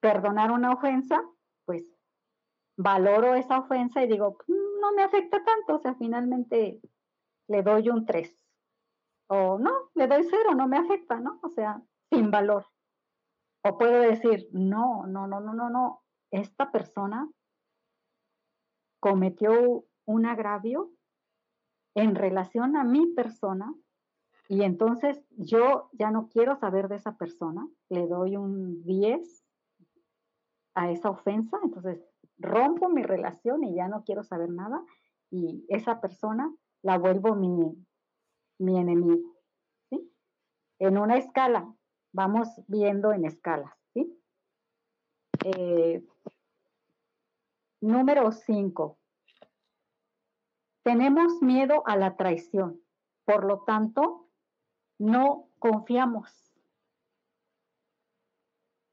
perdonar 0.00 0.50
una 0.50 0.72
ofensa, 0.72 1.22
pues 1.64 1.82
valoro 2.82 3.34
esa 3.34 3.60
ofensa 3.60 4.02
y 4.02 4.08
digo, 4.08 4.38
mm, 4.46 4.80
no 4.80 4.92
me 4.92 5.02
afecta 5.02 5.42
tanto, 5.44 5.76
o 5.76 5.78
sea, 5.78 5.94
finalmente 5.94 6.80
le 7.48 7.62
doy 7.62 7.88
un 7.88 8.04
3. 8.04 8.36
O 9.28 9.58
no, 9.58 9.90
le 9.94 10.06
doy 10.06 10.24
0, 10.28 10.54
no 10.54 10.68
me 10.68 10.78
afecta, 10.78 11.20
¿no? 11.20 11.40
O 11.42 11.48
sea, 11.48 11.82
sin 12.10 12.30
valor. 12.30 12.66
O 13.64 13.78
puedo 13.78 14.00
decir, 14.00 14.48
no, 14.52 15.06
no, 15.06 15.26
no, 15.26 15.40
no, 15.40 15.54
no, 15.54 15.70
no, 15.70 16.02
esta 16.30 16.72
persona 16.72 17.28
cometió 19.00 19.84
un 20.04 20.26
agravio 20.26 20.90
en 21.94 22.14
relación 22.14 22.76
a 22.76 22.84
mi 22.84 23.14
persona 23.14 23.72
y 24.48 24.62
entonces 24.62 25.24
yo 25.30 25.88
ya 25.92 26.10
no 26.10 26.28
quiero 26.28 26.56
saber 26.56 26.88
de 26.88 26.96
esa 26.96 27.16
persona, 27.16 27.66
le 27.88 28.06
doy 28.06 28.36
un 28.36 28.82
10 28.84 29.44
a 30.74 30.90
esa 30.90 31.10
ofensa, 31.10 31.58
entonces 31.62 32.11
rompo 32.42 32.88
mi 32.88 33.02
relación 33.02 33.64
y 33.64 33.74
ya 33.74 33.88
no 33.88 34.04
quiero 34.04 34.22
saber 34.22 34.50
nada 34.50 34.84
y 35.30 35.64
esa 35.68 36.00
persona 36.00 36.54
la 36.82 36.98
vuelvo 36.98 37.34
mi, 37.34 37.74
mi 38.58 38.78
enemigo. 38.78 39.34
¿sí? 39.88 40.12
En 40.78 40.98
una 40.98 41.16
escala, 41.16 41.74
vamos 42.12 42.48
viendo 42.66 43.12
en 43.12 43.24
escalas. 43.24 43.72
¿sí? 43.94 44.20
Eh, 45.44 46.04
número 47.80 48.30
5. 48.30 48.98
Tenemos 50.82 51.40
miedo 51.40 51.82
a 51.86 51.96
la 51.96 52.16
traición. 52.16 52.80
Por 53.24 53.44
lo 53.44 53.62
tanto, 53.62 54.28
no 54.98 55.48
confiamos 55.58 56.52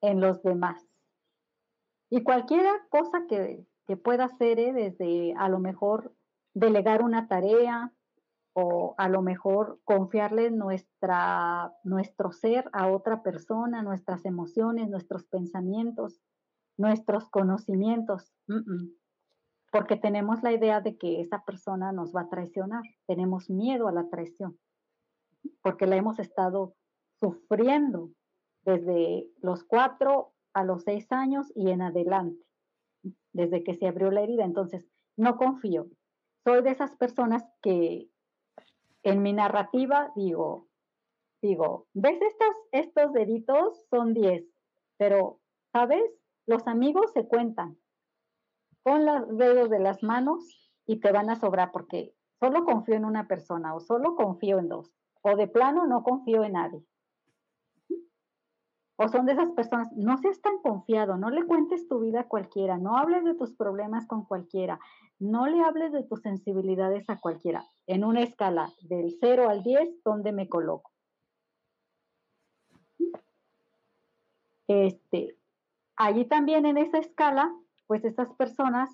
en 0.01 0.21
los 0.21 0.41
demás. 0.43 0.88
Y 2.10 2.24
cualquier 2.24 2.65
cosa 2.89 3.26
que, 3.28 3.65
pueda 4.04 4.26
hacer, 4.26 4.60
¿eh? 4.60 4.72
desde 4.72 5.34
a 5.36 5.50
lo 5.50 5.58
mejor 5.60 6.13
delegar 6.54 7.02
una 7.02 7.28
tarea 7.28 7.91
o 8.54 8.93
a 9.00 9.10
lo 9.10 9.24
mejor 9.24 9.80
confiarle 9.84 10.52
nuestra, 10.52 11.74
nuestro 11.84 12.32
ser 12.32 12.69
a 12.72 12.88
otra 12.88 13.24
persona, 13.24 13.82
nuestras 13.82 14.26
emociones, 14.26 14.89
nuestros 14.89 15.26
pensamientos, 15.26 16.22
nuestros 16.78 17.30
conocimientos, 17.30 18.32
porque 19.72 19.95
tenemos 19.95 20.43
la 20.43 20.52
idea 20.52 20.82
de 20.82 20.98
que 20.98 21.22
esa 21.22 21.43
persona 21.43 21.91
nos 21.91 22.15
va 22.15 22.22
a 22.22 22.30
traicionar, 22.30 22.84
tenemos 23.08 23.50
miedo 23.50 23.88
a 23.88 23.91
la 23.91 24.08
traición 24.10 24.60
porque 25.62 25.86
la 25.86 25.95
hemos 25.95 26.19
estado 26.19 26.76
sufriendo 27.19 28.12
desde 28.63 29.30
los 29.41 29.63
cuatro 29.63 30.34
a 30.53 30.63
los 30.63 30.83
seis 30.83 31.12
años 31.12 31.51
y 31.55 31.69
en 31.69 31.81
adelante, 31.81 32.43
desde 33.33 33.63
que 33.63 33.75
se 33.75 33.88
abrió 33.88 34.12
la 34.12 34.21
herida. 34.21 34.45
Entonces, 34.45 34.89
no 35.17 35.38
confío. 35.38 35.88
Soy 36.43 36.63
de 36.63 36.71
esas 36.71 36.95
personas 36.95 37.43
que 37.62 38.09
en 39.03 39.21
mi 39.21 39.33
narrativa 39.33 40.12
digo, 40.15 40.67
digo, 41.41 41.87
¿ves 41.93 42.21
estos, 42.21 42.56
estos 42.71 43.13
deditos? 43.13 43.85
Son 43.89 44.13
diez, 44.13 44.45
pero, 44.97 45.39
¿sabes? 45.71 46.04
Los 46.45 46.67
amigos 46.67 47.12
se 47.13 47.27
cuentan 47.27 47.77
con 48.83 49.06
los 49.06 49.37
dedos 49.37 49.69
de 49.69 49.79
las 49.79 50.02
manos 50.04 50.71
y 50.85 51.00
te 51.00 51.12
van 51.12 51.29
a 51.29 51.35
sobrar 51.35 51.71
porque 51.71 52.15
solo 52.39 52.65
confío 52.65 52.95
en 52.95 53.06
una 53.06 53.27
persona 53.27 53.75
o 53.75 53.79
solo 53.79 54.15
confío 54.15 54.60
en 54.60 54.69
dos 54.69 54.91
o 55.21 55.35
de 55.35 55.47
plano 55.47 55.85
no 55.85 56.04
confío 56.04 56.43
en 56.43 56.54
nadie. 56.54 56.83
O 59.02 59.08
son 59.08 59.25
de 59.25 59.31
esas 59.31 59.50
personas, 59.52 59.89
no 59.93 60.17
seas 60.17 60.41
tan 60.41 60.58
confiado, 60.58 61.15
no 61.15 61.29
le 61.29 61.45
cuentes 61.45 61.87
tu 61.87 62.02
vida 62.02 62.19
a 62.19 62.27
cualquiera, 62.27 62.77
no 62.77 62.97
hables 62.97 63.23
de 63.23 63.33
tus 63.33 63.54
problemas 63.54 64.06
con 64.08 64.25
cualquiera, 64.25 64.77
no 65.19 65.47
le 65.47 65.62
hables 65.62 65.93
de 65.93 66.04
tus 66.04 66.21
sensibilidades 66.21 67.10
a 67.10 67.17
cualquiera. 67.17 67.65
En 67.87 68.04
una 68.04 68.23
escala 68.23 68.73
del 68.81 69.15
0 69.21 69.50
al 69.50 69.63
10, 69.63 70.04
¿dónde 70.04 70.33
me 70.33 70.50
coloco? 70.50 70.91
Este, 74.67 75.37
allí 75.95 76.25
también 76.25 76.65
en 76.65 76.77
esa 76.77 76.97
escala, 76.97 77.56
pues 77.87 78.04
esas 78.04 78.33
personas 78.33 78.89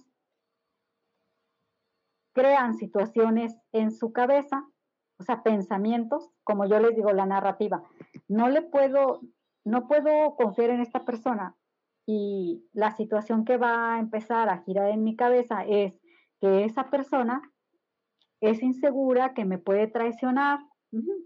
crean 2.34 2.76
situaciones 2.76 3.58
en 3.72 3.92
su 3.92 4.14
cabeza, 4.14 4.68
o 5.18 5.24
sea, 5.24 5.42
pensamientos, 5.42 6.30
como 6.44 6.66
yo 6.66 6.80
les 6.80 6.96
digo, 6.96 7.12
la 7.12 7.26
narrativa. 7.26 7.82
No 8.28 8.50
le 8.50 8.62
puedo, 8.62 9.22
no 9.66 9.88
puedo 9.88 10.36
confiar 10.36 10.70
en 10.70 10.82
esta 10.82 11.04
persona 11.04 11.56
y 12.06 12.70
la 12.72 12.92
situación 12.92 13.46
que 13.46 13.58
va 13.58 13.96
a 13.96 14.00
empezar 14.00 14.48
a 14.50 14.60
girar 14.64 14.90
en 14.90 15.04
mi 15.04 15.16
cabeza 15.16 15.66
es 15.66 16.00
que 16.40 16.64
esa 16.64 16.90
persona 16.90 17.42
es 18.42 18.62
insegura, 18.62 19.34
que 19.34 19.44
me 19.44 19.58
puede 19.58 19.88
traicionar 19.88 20.60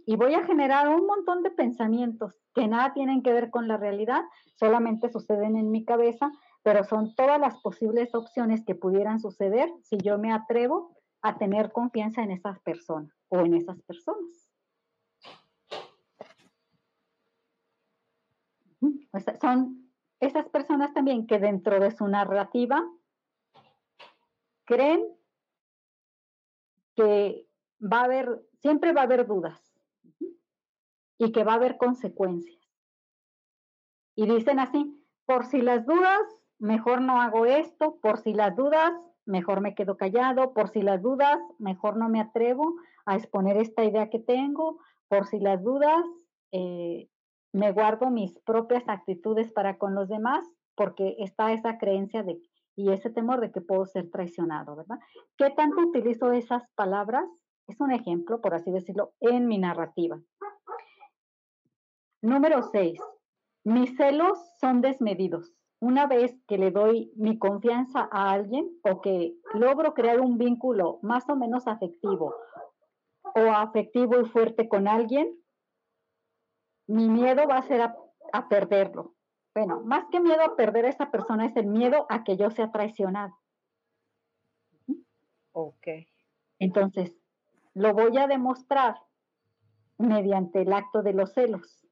y 0.05 0.15
voy 0.15 0.33
a 0.33 0.45
generar 0.45 0.87
un 0.87 1.05
montón 1.05 1.43
de 1.43 1.51
pensamientos 1.51 2.33
que 2.55 2.67
nada 2.67 2.93
tienen 2.93 3.21
que 3.21 3.33
ver 3.33 3.51
con 3.51 3.67
la 3.67 3.77
realidad, 3.77 4.23
solamente 4.55 5.09
suceden 5.09 5.57
en 5.57 5.69
mi 5.69 5.85
cabeza, 5.85 6.31
pero 6.63 6.83
son 6.83 7.13
todas 7.15 7.39
las 7.39 7.57
posibles 7.61 8.15
opciones 8.15 8.63
que 8.65 8.73
pudieran 8.73 9.19
suceder 9.19 9.69
si 9.83 9.97
yo 9.97 10.17
me 10.17 10.31
atrevo 10.31 10.95
a 11.21 11.37
tener 11.37 11.71
confianza 11.71 12.23
en 12.23 12.31
esas 12.31 12.59
personas 12.61 13.13
o 13.29 13.41
en 13.41 13.53
esas 13.53 13.81
personas. 13.83 14.48
Son 19.41 19.89
esas 20.19 20.47
personas 20.49 20.93
también 20.93 21.27
que 21.27 21.39
dentro 21.39 21.79
de 21.79 21.91
su 21.91 22.07
narrativa 22.07 22.83
creen 24.65 25.05
que 26.95 27.47
va 27.81 28.01
a 28.01 28.03
haber, 28.05 28.41
siempre 28.61 28.91
va 28.91 29.01
a 29.01 29.05
haber 29.05 29.25
dudas 29.25 29.59
y 31.17 31.31
que 31.31 31.43
va 31.43 31.53
a 31.53 31.55
haber 31.55 31.77
consecuencias. 31.77 32.59
Y 34.15 34.27
dicen 34.27 34.59
así, 34.59 35.01
por 35.25 35.45
si 35.45 35.61
las 35.61 35.85
dudas, 35.85 36.19
mejor 36.57 37.01
no 37.01 37.21
hago 37.21 37.45
esto, 37.45 37.99
por 38.01 38.19
si 38.19 38.33
las 38.33 38.55
dudas, 38.55 38.91
mejor 39.25 39.61
me 39.61 39.75
quedo 39.75 39.95
callado, 39.95 40.53
por 40.53 40.69
si 40.69 40.81
las 40.81 41.01
dudas, 41.01 41.39
mejor 41.57 41.97
no 41.97 42.09
me 42.09 42.19
atrevo 42.19 42.75
a 43.05 43.15
exponer 43.15 43.57
esta 43.57 43.85
idea 43.85 44.09
que 44.09 44.19
tengo, 44.19 44.79
por 45.07 45.25
si 45.25 45.39
las 45.39 45.63
dudas, 45.63 46.03
eh, 46.51 47.07
me 47.53 47.71
guardo 47.71 48.09
mis 48.09 48.37
propias 48.39 48.87
actitudes 48.87 49.51
para 49.51 49.77
con 49.77 49.95
los 49.95 50.07
demás, 50.07 50.45
porque 50.75 51.15
está 51.19 51.51
esa 51.51 51.77
creencia 51.77 52.23
de 52.23 52.39
y 52.75 52.93
ese 52.93 53.09
temor 53.09 53.41
de 53.41 53.51
que 53.51 53.59
puedo 53.59 53.85
ser 53.85 54.09
traicionado, 54.09 54.75
¿verdad? 54.77 54.99
¿Qué 55.37 55.49
tanto 55.49 55.81
utilizo 55.81 56.31
esas 56.31 56.63
palabras? 56.75 57.25
Es 57.67 57.81
un 57.81 57.91
ejemplo, 57.91 58.39
por 58.39 58.53
así 58.53 58.71
decirlo, 58.71 59.11
en 59.19 59.47
mi 59.47 59.57
narrativa. 59.57 60.17
Número 62.21 62.61
6. 62.61 62.97
Mis 63.65 63.97
celos 63.97 64.39
son 64.61 64.79
desmedidos 64.79 65.53
una 65.81 66.07
vez 66.07 66.37
que 66.47 66.57
le 66.57 66.71
doy 66.71 67.11
mi 67.15 67.37
confianza 67.37 68.09
a 68.11 68.31
alguien 68.31 68.69
o 68.83 69.01
que 69.01 69.35
logro 69.53 69.93
crear 69.93 70.19
un 70.19 70.37
vínculo 70.37 70.99
más 71.01 71.29
o 71.29 71.35
menos 71.35 71.67
afectivo 71.67 72.35
o 73.23 73.39
afectivo 73.51 74.19
y 74.19 74.25
fuerte 74.25 74.67
con 74.67 74.87
alguien, 74.87 75.33
mi 76.89 77.07
miedo 77.07 77.47
va 77.47 77.59
a 77.59 77.67
ser 77.67 77.81
a, 77.81 78.49
perderlo. 78.49 79.13
Bueno, 79.53 79.81
más 79.81 80.05
que 80.11 80.19
miedo 80.19 80.41
a 80.41 80.55
perder 80.55 80.85
a 80.85 80.89
esa 80.89 81.11
persona 81.11 81.45
es 81.45 81.55
el 81.55 81.67
miedo 81.67 82.07
a 82.09 82.23
que 82.23 82.35
yo 82.35 82.49
sea 82.49 82.71
traicionado. 82.71 83.37
Ok. 85.51 85.87
Entonces, 86.57 87.15
lo 87.75 87.93
voy 87.93 88.17
a 88.17 88.25
demostrar 88.25 88.95
mediante 89.99 90.61
el 90.63 90.73
acto 90.73 91.03
de 91.03 91.13
los 91.13 91.31
celos. 91.33 91.85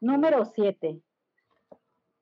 Número 0.00 0.44
7. 0.44 1.00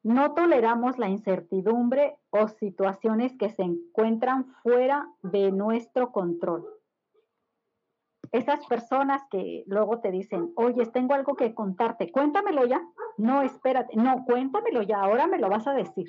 No 0.05 0.35
toleramos 0.35 0.97
la 0.99 1.09
incertidumbre 1.09 2.19
o 2.31 2.47
situaciones 2.47 3.37
que 3.37 3.51
se 3.51 3.63
encuentran 3.63 4.55
fuera 4.63 5.09
de 5.23 5.51
nuestro 5.51 6.13
control. 6.13 6.78
Esas 8.33 8.67
personas 8.67 9.23
que 9.31 9.65
luego 9.67 10.01
te 10.01 10.11
dicen, 10.11 10.53
oye, 10.57 10.87
tengo 10.87 11.15
algo 11.15 11.35
que 11.35 11.55
contarte, 11.55 12.11
cuéntamelo 12.13 12.67
ya. 12.67 12.81
No, 13.17 13.43
espérate, 13.43 13.97
no, 13.97 14.25
cuéntamelo 14.25 14.83
ya, 14.83 15.01
ahora 15.01 15.27
me 15.27 15.39
lo 15.39 15.49
vas 15.49 15.67
a 15.67 15.73
decir, 15.73 16.07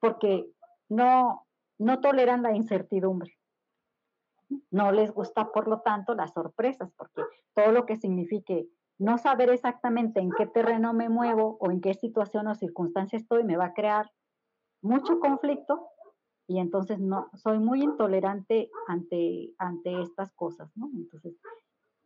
porque 0.00 0.50
no, 0.88 1.46
no 1.78 2.00
toleran 2.00 2.42
la 2.42 2.54
incertidumbre. 2.54 3.36
No 4.70 4.90
les 4.90 5.12
gusta, 5.12 5.52
por 5.52 5.68
lo 5.68 5.80
tanto, 5.80 6.14
las 6.14 6.32
sorpresas, 6.32 6.90
porque 6.96 7.22
todo 7.54 7.70
lo 7.72 7.86
que 7.86 7.96
signifique 7.96 8.68
no 8.98 9.16
saber 9.16 9.48
exactamente 9.48 10.20
en 10.20 10.30
qué 10.36 10.46
terreno 10.46 10.92
me 10.92 11.08
muevo 11.08 11.56
o 11.60 11.70
en 11.70 11.80
qué 11.80 11.94
situación 11.94 12.48
o 12.48 12.54
circunstancia 12.54 13.16
estoy 13.16 13.44
me 13.44 13.56
va 13.56 13.66
a 13.66 13.74
crear 13.74 14.10
mucho 14.82 15.20
conflicto 15.20 15.88
y 16.50 16.58
entonces 16.58 16.98
no 16.98 17.30
soy 17.34 17.60
muy 17.60 17.80
intolerante 17.80 18.72
ante, 18.88 19.54
ante 19.56 20.02
estas 20.02 20.32
cosas, 20.32 20.68
¿no? 20.74 20.90
Entonces, 20.96 21.36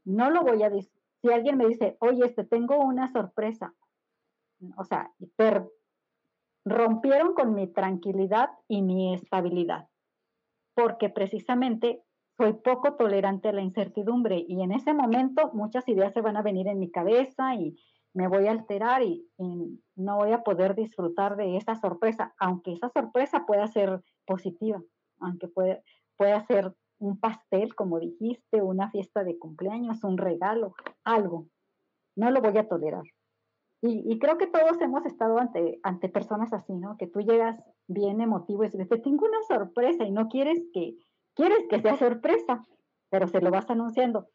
no 0.04 0.28
lo 0.28 0.42
voy 0.42 0.62
a 0.62 0.68
decir. 0.68 0.92
Si 1.22 1.32
alguien 1.32 1.56
me 1.56 1.66
dice, 1.66 1.96
oye, 2.00 2.26
este, 2.26 2.44
tengo 2.44 2.76
una 2.76 3.10
sorpresa, 3.10 3.72
o 4.76 4.84
sea, 4.84 5.10
rompieron 6.66 7.32
con 7.32 7.54
mi 7.54 7.68
tranquilidad 7.68 8.50
y 8.68 8.82
mi 8.82 9.14
estabilidad, 9.14 9.88
porque 10.74 11.08
precisamente 11.08 12.02
soy 12.36 12.52
poco 12.52 12.96
tolerante 12.96 13.48
a 13.48 13.52
la 13.54 13.62
incertidumbre 13.62 14.44
y 14.46 14.60
en 14.60 14.72
ese 14.72 14.92
momento 14.92 15.52
muchas 15.54 15.88
ideas 15.88 16.12
se 16.12 16.20
van 16.20 16.36
a 16.36 16.42
venir 16.42 16.68
en 16.68 16.80
mi 16.80 16.90
cabeza 16.90 17.54
y 17.54 17.78
me 18.12 18.28
voy 18.28 18.46
a 18.46 18.50
alterar 18.50 19.02
y, 19.02 19.26
no 19.96 20.16
voy 20.16 20.32
a 20.32 20.42
poder 20.42 20.74
disfrutar 20.74 21.36
de 21.36 21.56
esa 21.56 21.76
sorpresa, 21.76 22.34
aunque 22.38 22.72
esa 22.72 22.90
sorpresa 22.90 23.46
pueda 23.46 23.66
ser 23.68 24.02
positiva, 24.26 24.82
aunque 25.20 25.48
pueda 25.48 26.46
ser 26.46 26.74
un 26.98 27.18
pastel, 27.18 27.74
como 27.74 27.98
dijiste, 27.98 28.62
una 28.62 28.90
fiesta 28.90 29.24
de 29.24 29.38
cumpleaños, 29.38 30.04
un 30.04 30.16
regalo, 30.16 30.74
algo. 31.04 31.48
No 32.16 32.30
lo 32.30 32.40
voy 32.40 32.56
a 32.58 32.68
tolerar. 32.68 33.04
Y, 33.86 34.18
creo 34.18 34.38
que 34.38 34.46
todos 34.46 34.80
hemos 34.80 35.04
estado 35.04 35.36
ante, 35.38 35.78
ante 35.82 36.08
personas 36.08 36.54
así, 36.54 36.72
¿no? 36.72 36.96
Que 36.96 37.06
tú 37.06 37.20
llegas 37.20 37.62
bien 37.86 38.22
emotivo 38.22 38.64
y 38.64 38.68
dices, 38.68 38.88
te 38.88 38.98
tengo 38.98 39.26
una 39.26 39.42
sorpresa 39.42 40.04
y 40.04 40.10
no 40.10 40.28
quieres 40.28 40.62
que, 40.72 40.96
Quieres 41.34 41.66
que 41.68 41.80
sea 41.80 41.96
sorpresa, 41.96 42.62
pero 43.10 43.26
se 43.26 43.40
lo 43.40 43.50
vas 43.50 43.68
anunciando. 43.68 44.28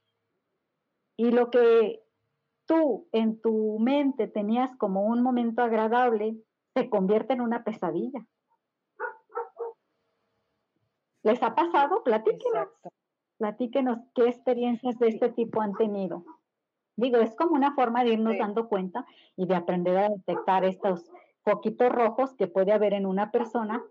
Y 1.18 1.32
lo 1.32 1.50
que 1.50 2.02
tú 2.66 3.08
en 3.12 3.42
tu 3.42 3.80
mente 3.80 4.28
tenías 4.28 4.76
como 4.78 5.06
un 5.06 5.24
momento 5.24 5.62
agradable, 5.62 6.38
se 6.76 6.90
convierte 6.90 7.34
en 7.34 7.42
una 7.42 7.64
pesadilla. 7.64 8.26
¿Les 11.24 11.42
ha 11.44 11.56
pasado? 11.56 12.04
Platíquenos. 12.04 12.70
Platíquenos 13.38 14.00
qué 14.16 14.28
experiencias 14.28 14.98
de 15.00 15.08
este 15.08 15.30
tipo 15.30 15.62
han 15.62 15.74
tenido. 15.74 16.26
Digo, 16.96 17.18
es 17.18 17.34
como 17.36 17.56
una 17.56 17.74
forma 17.76 18.04
de 18.04 18.12
irnos 18.12 18.38
dando 18.38 18.68
cuenta 18.68 19.06
y 19.38 19.48
de 19.48 19.56
aprender 19.56 19.98
a 19.98 20.10
detectar 20.10 20.66
estos 20.66 21.10
foquitos 21.44 21.90
rojos 21.90 22.36
que 22.36 22.48
puede 22.48 22.74
haber 22.74 22.94
en 22.94 23.06
una 23.06 23.32
persona 23.32 23.82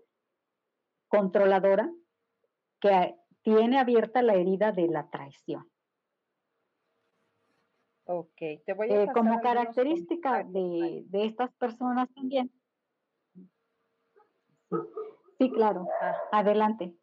controladora 1.07 1.91
que 2.79 3.15
tiene 3.41 3.79
abierta 3.79 4.21
la 4.21 4.35
herida 4.35 4.71
de 4.71 4.87
la 4.87 5.09
traición. 5.09 5.67
Ok, 8.05 8.37
te 8.65 8.73
voy 8.73 8.91
a 8.91 9.03
eh, 9.03 9.07
Como 9.13 9.39
característica 9.39 10.43
de, 10.43 11.05
estas 11.11 11.51
personas 11.53 12.09
también. 12.13 12.51
Sí, 15.37 15.51
claro. 15.51 15.87
Ah. 16.01 16.15
Adelante. 16.31 16.95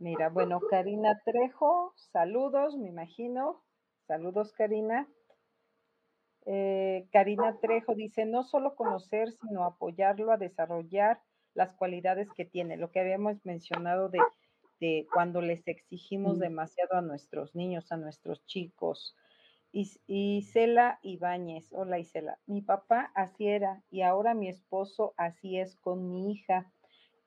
Mira, 0.00 0.30
bueno, 0.30 0.60
Karina 0.60 1.20
Trejo, 1.24 1.92
saludos, 1.94 2.76
me 2.76 2.88
imagino. 2.88 3.62
Saludos, 4.06 4.52
Karina. 4.52 5.06
Eh, 6.46 7.06
Karina 7.12 7.58
Trejo 7.60 7.94
dice, 7.94 8.24
no 8.24 8.42
solo 8.42 8.74
conocer, 8.74 9.30
sino 9.30 9.62
apoyarlo 9.64 10.32
a 10.32 10.38
desarrollar 10.38 11.20
las 11.52 11.74
cualidades 11.74 12.32
que 12.32 12.46
tiene, 12.46 12.78
lo 12.78 12.90
que 12.90 13.00
habíamos 13.00 13.44
mencionado 13.44 14.08
de, 14.08 14.20
de 14.80 15.06
cuando 15.12 15.42
les 15.42 15.68
exigimos 15.68 16.38
demasiado 16.38 16.96
a 16.96 17.02
nuestros 17.02 17.54
niños, 17.54 17.92
a 17.92 17.98
nuestros 17.98 18.44
chicos. 18.46 19.14
Y, 19.70 20.00
Isela 20.06 20.98
Ibáñez, 21.02 21.72
hola 21.72 21.98
Isela, 21.98 22.38
mi 22.46 22.62
papá 22.62 23.12
así 23.14 23.46
era 23.48 23.84
y 23.90 24.00
ahora 24.00 24.34
mi 24.34 24.48
esposo 24.48 25.12
así 25.18 25.58
es 25.58 25.76
con 25.76 26.10
mi 26.10 26.32
hija. 26.32 26.72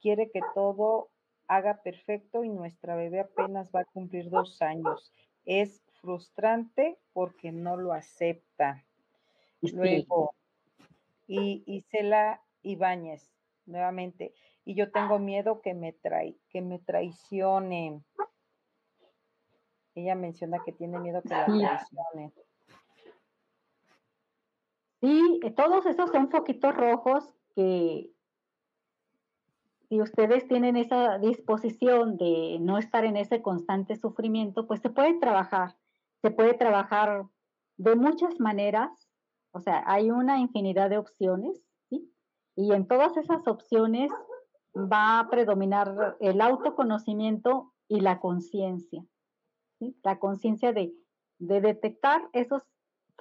Quiere 0.02 0.30
que 0.32 0.42
todo 0.54 1.13
haga 1.48 1.82
perfecto 1.82 2.44
y 2.44 2.50
nuestra 2.50 2.96
bebé 2.96 3.22
apenas 3.22 3.70
va 3.74 3.82
a 3.82 3.86
cumplir 3.86 4.30
dos 4.30 4.62
años. 4.62 5.12
Es 5.46 5.84
frustrante 6.02 6.98
porque 7.14 7.52
no 7.52 7.78
lo 7.78 7.94
acepta. 7.94 8.86
Luego, 9.62 10.34
y 11.28 11.64
Isela 11.66 12.42
Ibáñez, 12.62 13.32
nuevamente. 13.66 14.34
Y 14.66 14.76
yo 14.76 14.92
tengo 14.92 15.20
miedo 15.20 15.62
que 15.62 15.74
me, 15.74 15.94
trae, 15.94 16.36
que 16.50 16.62
me 16.62 16.80
traicione. 16.80 18.02
Ella 19.96 20.16
menciona 20.16 20.60
que 20.64 20.72
tiene 20.72 21.00
miedo 21.00 21.22
que 21.22 21.30
la 21.30 21.46
traicione. 21.46 22.32
Sí, 25.02 25.40
todos 25.56 25.86
esos 25.86 26.10
son 26.12 26.30
foquitos 26.30 26.76
rojos 26.76 27.34
que 27.56 28.10
si 29.94 30.02
ustedes 30.02 30.48
tienen 30.48 30.76
esa 30.76 31.20
disposición 31.20 32.18
de 32.18 32.58
no 32.60 32.80
estar 32.80 33.06
en 33.06 33.16
ese 33.16 33.44
constante 33.44 33.96
sufrimiento, 33.96 34.66
pues 34.66 34.82
se 34.82 34.90
puede 34.90 35.20
trabajar, 35.20 35.76
se 36.24 36.32
puede 36.32 36.56
trabajar 36.56 37.28
de 37.78 37.96
muchas 37.96 38.40
maneras, 38.40 38.90
o 39.52 39.60
sea, 39.60 39.84
hay 39.86 40.10
una 40.10 40.40
infinidad 40.40 40.90
de 40.90 40.98
opciones. 40.98 41.62
Y 42.56 42.74
en 42.74 42.88
todas 42.88 43.18
esas 43.18 43.48
opciones 43.48 44.12
va 44.76 45.20
a 45.20 45.30
predominar 45.30 46.18
el 46.20 46.42
autoconocimiento 46.42 47.72
y 47.88 48.00
la 48.00 48.20
conciencia. 48.20 49.06
La 50.02 50.18
conciencia 50.18 50.74
de 50.74 50.92
detectar 51.38 52.30
esos 52.34 52.64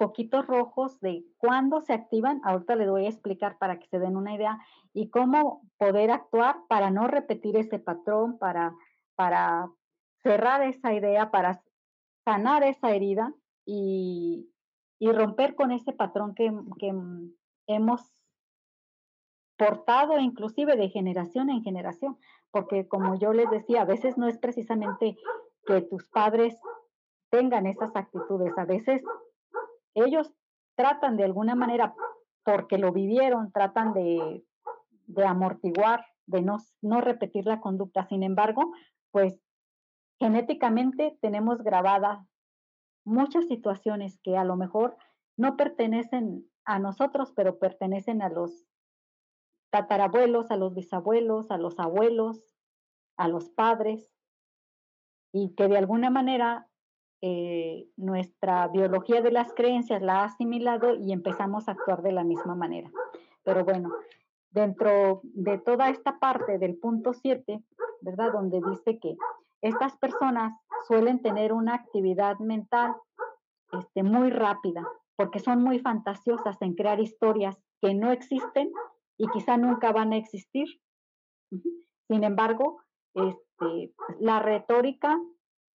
poquitos 0.03 0.45
rojos 0.45 0.99
de 0.99 1.23
cuándo 1.37 1.79
se 1.79 1.93
activan, 1.93 2.41
ahorita 2.43 2.75
les 2.75 2.89
voy 2.89 3.05
a 3.05 3.09
explicar 3.09 3.57
para 3.57 3.79
que 3.79 3.87
se 3.87 3.99
den 3.99 4.17
una 4.17 4.35
idea, 4.35 4.59
y 4.93 5.09
cómo 5.09 5.61
poder 5.77 6.11
actuar 6.11 6.57
para 6.67 6.91
no 6.91 7.07
repetir 7.07 7.55
ese 7.55 7.79
patrón, 7.79 8.37
para, 8.37 8.75
para 9.15 9.71
cerrar 10.21 10.61
esa 10.61 10.93
idea, 10.93 11.31
para 11.31 11.63
sanar 12.25 12.63
esa 12.63 12.91
herida 12.91 13.33
y, 13.65 14.51
y 14.99 15.09
romper 15.13 15.55
con 15.55 15.71
ese 15.71 15.93
patrón 15.93 16.35
que, 16.35 16.51
que 16.79 16.93
hemos 17.67 18.01
portado 19.55 20.19
inclusive 20.19 20.75
de 20.75 20.89
generación 20.89 21.49
en 21.49 21.63
generación, 21.63 22.17
porque 22.51 22.89
como 22.89 23.17
yo 23.17 23.31
les 23.31 23.49
decía, 23.49 23.83
a 23.83 23.85
veces 23.85 24.17
no 24.17 24.27
es 24.27 24.37
precisamente 24.37 25.15
que 25.65 25.81
tus 25.83 26.03
padres 26.09 26.57
tengan 27.29 27.67
esas 27.67 27.95
actitudes, 27.95 28.51
a 28.57 28.65
veces 28.65 29.01
ellos 29.95 30.33
tratan 30.75 31.17
de 31.17 31.23
alguna 31.23 31.55
manera, 31.55 31.95
porque 32.43 32.77
lo 32.77 32.91
vivieron, 32.91 33.51
tratan 33.51 33.93
de, 33.93 34.43
amortiguar, 35.25 36.05
de 36.25 36.41
no, 36.41 36.57
no 36.81 37.01
repetir 37.01 37.45
la 37.45 37.61
conducta. 37.61 38.05
Sin 38.07 38.23
embargo, 38.23 38.73
pues 39.11 39.39
genéticamente 40.19 41.17
tenemos 41.21 41.61
grabadas 41.63 42.25
muchas 43.05 43.47
situaciones 43.47 44.19
que 44.23 44.37
a 44.37 44.43
lo 44.43 44.55
mejor 44.55 44.97
no 45.37 45.57
pertenecen 45.57 46.49
a 46.65 46.79
nosotros, 46.79 47.33
pero 47.35 47.59
pertenecen 47.59 48.21
a 48.21 48.29
los 48.29 48.65
tatarabuelos, 49.71 50.51
a 50.51 50.57
los 50.57 50.73
bisabuelos, 50.73 51.51
a 51.51 51.57
los 51.57 51.79
abuelos, 51.79 52.45
a 53.17 53.27
los 53.27 53.49
padres, 53.49 54.13
y 55.33 55.55
que 55.55 55.67
de 55.67 55.77
alguna 55.77 56.09
manera 56.09 56.69
eh, 57.25 57.87
nuestra 57.95 58.67
biología 58.67 59.21
de 59.21 59.31
las 59.31 59.53
creencias 59.53 60.01
la 60.01 60.19
ha 60.19 60.23
asimilado 60.25 60.95
y 60.95 61.13
empezamos 61.13 61.69
a 61.69 61.71
actuar 61.71 62.01
de 62.01 62.11
la 62.11 62.25
misma 62.25 62.53
manera. 62.53 62.91
Pero 63.43 63.63
bueno, 63.63 63.93
dentro 64.51 65.21
de 65.23 65.57
toda 65.57 65.87
esta 65.87 66.19
parte 66.19 66.57
del 66.57 66.77
punto 66.77 67.13
7, 67.13 67.63
¿verdad? 68.01 68.33
Donde 68.33 68.59
dice 68.69 68.99
que 68.99 69.15
estas 69.61 69.95
personas 69.95 70.51
suelen 70.85 71.21
tener 71.21 71.53
una 71.53 71.75
actividad 71.75 72.39
mental 72.39 72.93
este, 73.71 74.03
muy 74.03 74.29
rápida, 74.29 74.85
porque 75.15 75.39
son 75.39 75.63
muy 75.63 75.79
fantasiosas 75.79 76.61
en 76.61 76.75
crear 76.75 76.99
historias 76.99 77.57
que 77.81 77.93
no 77.93 78.11
existen 78.11 78.69
y 79.17 79.29
quizá 79.29 79.55
nunca 79.55 79.93
van 79.93 80.11
a 80.11 80.17
existir. 80.17 80.67
Sin 82.09 82.25
embargo, 82.25 82.81
este, 83.13 83.93
la 84.19 84.39
retórica 84.39 85.17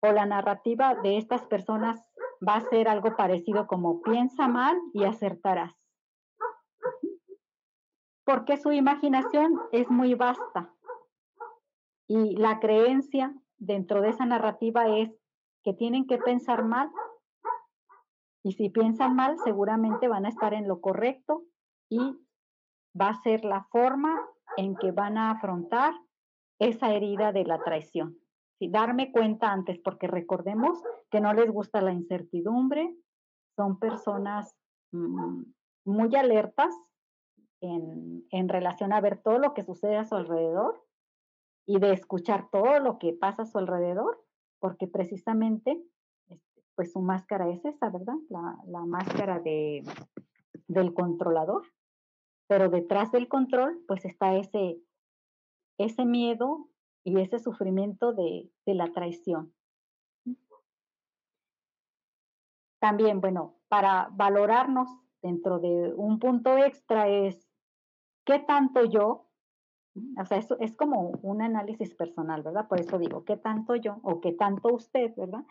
o 0.01 0.11
la 0.11 0.25
narrativa 0.25 0.95
de 0.95 1.17
estas 1.17 1.45
personas 1.45 1.99
va 2.47 2.55
a 2.55 2.69
ser 2.69 2.87
algo 2.87 3.15
parecido 3.15 3.67
como 3.67 4.01
piensa 4.01 4.47
mal 4.47 4.79
y 4.93 5.03
acertarás. 5.05 5.73
Porque 8.25 8.57
su 8.57 8.71
imaginación 8.71 9.59
es 9.71 9.89
muy 9.89 10.13
vasta. 10.13 10.73
Y 12.07 12.35
la 12.35 12.59
creencia 12.59 13.33
dentro 13.57 14.01
de 14.01 14.09
esa 14.09 14.25
narrativa 14.25 14.87
es 14.87 15.09
que 15.63 15.73
tienen 15.73 16.05
que 16.05 16.17
pensar 16.17 16.63
mal. 16.63 16.91
Y 18.43 18.53
si 18.53 18.69
piensan 18.69 19.15
mal 19.15 19.37
seguramente 19.39 20.07
van 20.07 20.25
a 20.25 20.29
estar 20.29 20.53
en 20.53 20.67
lo 20.67 20.79
correcto 20.79 21.43
y 21.89 21.99
va 22.99 23.09
a 23.09 23.21
ser 23.21 23.43
la 23.43 23.65
forma 23.71 24.21
en 24.57 24.75
que 24.75 24.91
van 24.91 25.17
a 25.17 25.31
afrontar 25.31 25.93
esa 26.59 26.93
herida 26.93 27.31
de 27.31 27.45
la 27.45 27.59
traición 27.63 28.17
darme 28.59 29.11
cuenta 29.11 29.51
antes, 29.51 29.79
porque 29.79 30.07
recordemos 30.07 30.81
que 31.11 31.21
no 31.21 31.33
les 31.33 31.49
gusta 31.51 31.81
la 31.81 31.93
incertidumbre, 31.93 32.95
son 33.55 33.79
personas 33.79 34.55
mm, 34.91 35.43
muy 35.85 36.15
alertas 36.15 36.75
en, 37.61 38.25
en, 38.31 38.49
relación 38.49 38.93
a 38.93 39.01
ver 39.01 39.21
todo 39.21 39.39
lo 39.39 39.53
que 39.53 39.63
sucede 39.63 39.97
a 39.97 40.05
su 40.05 40.15
alrededor 40.15 40.83
y 41.65 41.79
de 41.79 41.91
escuchar 41.93 42.49
todo 42.51 42.79
lo 42.79 42.97
que 42.99 43.13
pasa 43.13 43.43
a 43.43 43.45
su 43.45 43.57
alrededor, 43.57 44.23
porque 44.59 44.87
precisamente 44.87 45.83
este, 46.27 46.63
pues 46.75 46.91
su 46.91 47.01
máscara 47.01 47.49
es 47.49 47.63
esa, 47.65 47.89
¿verdad? 47.89 48.15
La, 48.29 48.57
la 48.67 48.85
máscara 48.85 49.39
de, 49.39 49.83
del 50.67 50.93
controlador. 50.93 51.63
Pero 52.47 52.69
detrás 52.69 53.11
del 53.11 53.27
control, 53.27 53.83
pues 53.87 54.05
está 54.05 54.35
ese, 54.35 54.79
ese 55.77 56.05
miedo 56.05 56.69
y 57.07 57.21
ese 57.21 57.39
sufrimiento 57.39 58.11
de, 58.11 58.51
la 58.65 58.91
traición. 58.91 59.53
También, 62.79 63.21
bueno, 63.21 63.55
para 63.69 64.09
valorarnos 64.11 64.89
dentro 65.21 65.59
de 65.59 65.93
un 65.95 66.19
punto 66.19 66.57
extra 66.57 67.07
es 67.07 67.47
qué 68.25 68.39
tanto 68.39 68.83
yo, 68.83 69.29
o 70.19 70.25
sea, 70.25 70.37
eso 70.37 70.57
es 70.59 70.75
como 70.75 71.11
un 71.21 71.41
análisis 71.41 71.95
personal, 71.95 72.43
¿verdad? 72.43 72.67
Por 72.67 72.81
eso 72.81 72.99
digo, 72.99 73.23
qué 73.23 73.37
tanto 73.37 73.75
yo 73.75 73.99
o 74.03 74.19
qué 74.19 74.33
tanto 74.33 74.73
usted, 74.73 75.13
¿verdad? 75.15 75.45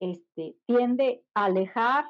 Este, 0.00 0.58
tiende 0.66 1.24
a 1.34 1.46
alejar 1.46 2.04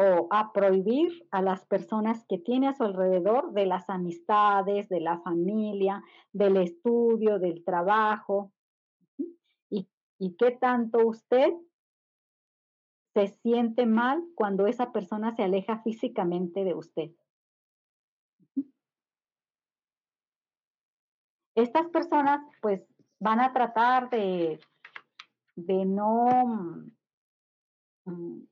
o 0.00 0.28
a 0.30 0.52
prohibir 0.52 1.26
a 1.32 1.42
las 1.42 1.66
personas 1.66 2.24
que 2.28 2.38
tiene 2.38 2.68
a 2.68 2.74
su 2.74 2.84
alrededor 2.84 3.52
de 3.52 3.66
las 3.66 3.90
amistades, 3.90 4.88
de 4.88 5.00
la 5.00 5.18
familia, 5.22 6.04
del 6.32 6.56
estudio, 6.58 7.40
del 7.40 7.64
trabajo. 7.64 8.52
¿Y, 9.68 9.88
y 10.20 10.36
qué 10.36 10.52
tanto 10.52 11.04
usted 11.04 11.52
se 13.12 13.26
siente 13.42 13.86
mal 13.86 14.22
cuando 14.36 14.68
esa 14.68 14.92
persona 14.92 15.34
se 15.34 15.42
aleja 15.42 15.82
físicamente 15.82 16.62
de 16.62 16.74
usted? 16.74 17.10
Estas 21.56 21.88
personas 21.88 22.40
pues 22.62 22.86
van 23.18 23.40
a 23.40 23.52
tratar 23.52 24.10
de, 24.10 24.60
de 25.56 25.84
no 25.84 26.84
mm, 28.04 28.42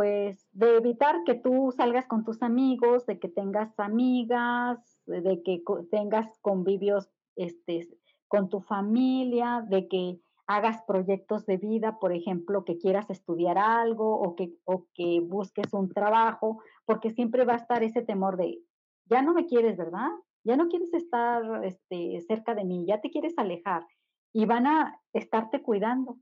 pues 0.00 0.48
de 0.52 0.78
evitar 0.78 1.24
que 1.26 1.34
tú 1.34 1.74
salgas 1.76 2.06
con 2.06 2.24
tus 2.24 2.42
amigos, 2.42 3.04
de 3.04 3.18
que 3.18 3.28
tengas 3.28 3.78
amigas, 3.78 4.78
de 5.04 5.42
que 5.42 5.62
tengas 5.90 6.38
convivios 6.40 7.10
este, 7.36 7.86
con 8.26 8.48
tu 8.48 8.62
familia, 8.62 9.62
de 9.68 9.88
que 9.88 10.18
hagas 10.46 10.80
proyectos 10.86 11.44
de 11.44 11.58
vida, 11.58 11.98
por 11.98 12.14
ejemplo, 12.14 12.64
que 12.64 12.78
quieras 12.78 13.10
estudiar 13.10 13.58
algo 13.58 14.18
o 14.18 14.36
que, 14.36 14.54
o 14.64 14.86
que 14.94 15.20
busques 15.20 15.74
un 15.74 15.90
trabajo, 15.90 16.62
porque 16.86 17.10
siempre 17.10 17.44
va 17.44 17.52
a 17.52 17.56
estar 17.56 17.82
ese 17.82 18.00
temor 18.00 18.38
de, 18.38 18.58
ya 19.04 19.20
no 19.20 19.34
me 19.34 19.44
quieres, 19.44 19.76
¿verdad? 19.76 20.08
Ya 20.44 20.56
no 20.56 20.68
quieres 20.68 20.94
estar 20.94 21.62
este, 21.62 22.22
cerca 22.22 22.54
de 22.54 22.64
mí, 22.64 22.86
ya 22.86 23.02
te 23.02 23.10
quieres 23.10 23.34
alejar 23.36 23.86
y 24.32 24.46
van 24.46 24.66
a 24.66 24.98
estarte 25.12 25.60
cuidando. 25.60 26.16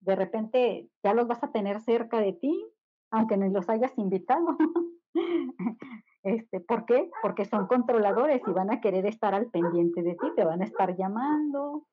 De 0.00 0.16
repente 0.16 0.88
ya 1.02 1.14
los 1.14 1.26
vas 1.26 1.42
a 1.42 1.52
tener 1.52 1.80
cerca 1.80 2.20
de 2.20 2.32
ti, 2.32 2.66
aunque 3.10 3.36
no 3.36 3.46
los 3.48 3.68
hayas 3.68 3.96
invitado. 3.96 4.56
este, 6.22 6.60
¿Por 6.60 6.86
qué? 6.86 7.10
Porque 7.22 7.44
son 7.44 7.66
controladores 7.66 8.42
y 8.46 8.50
van 8.50 8.72
a 8.72 8.80
querer 8.80 9.06
estar 9.06 9.34
al 9.34 9.50
pendiente 9.50 10.02
de 10.02 10.14
ti, 10.14 10.26
te 10.36 10.44
van 10.44 10.62
a 10.62 10.64
estar 10.64 10.96
llamando, 10.96 11.86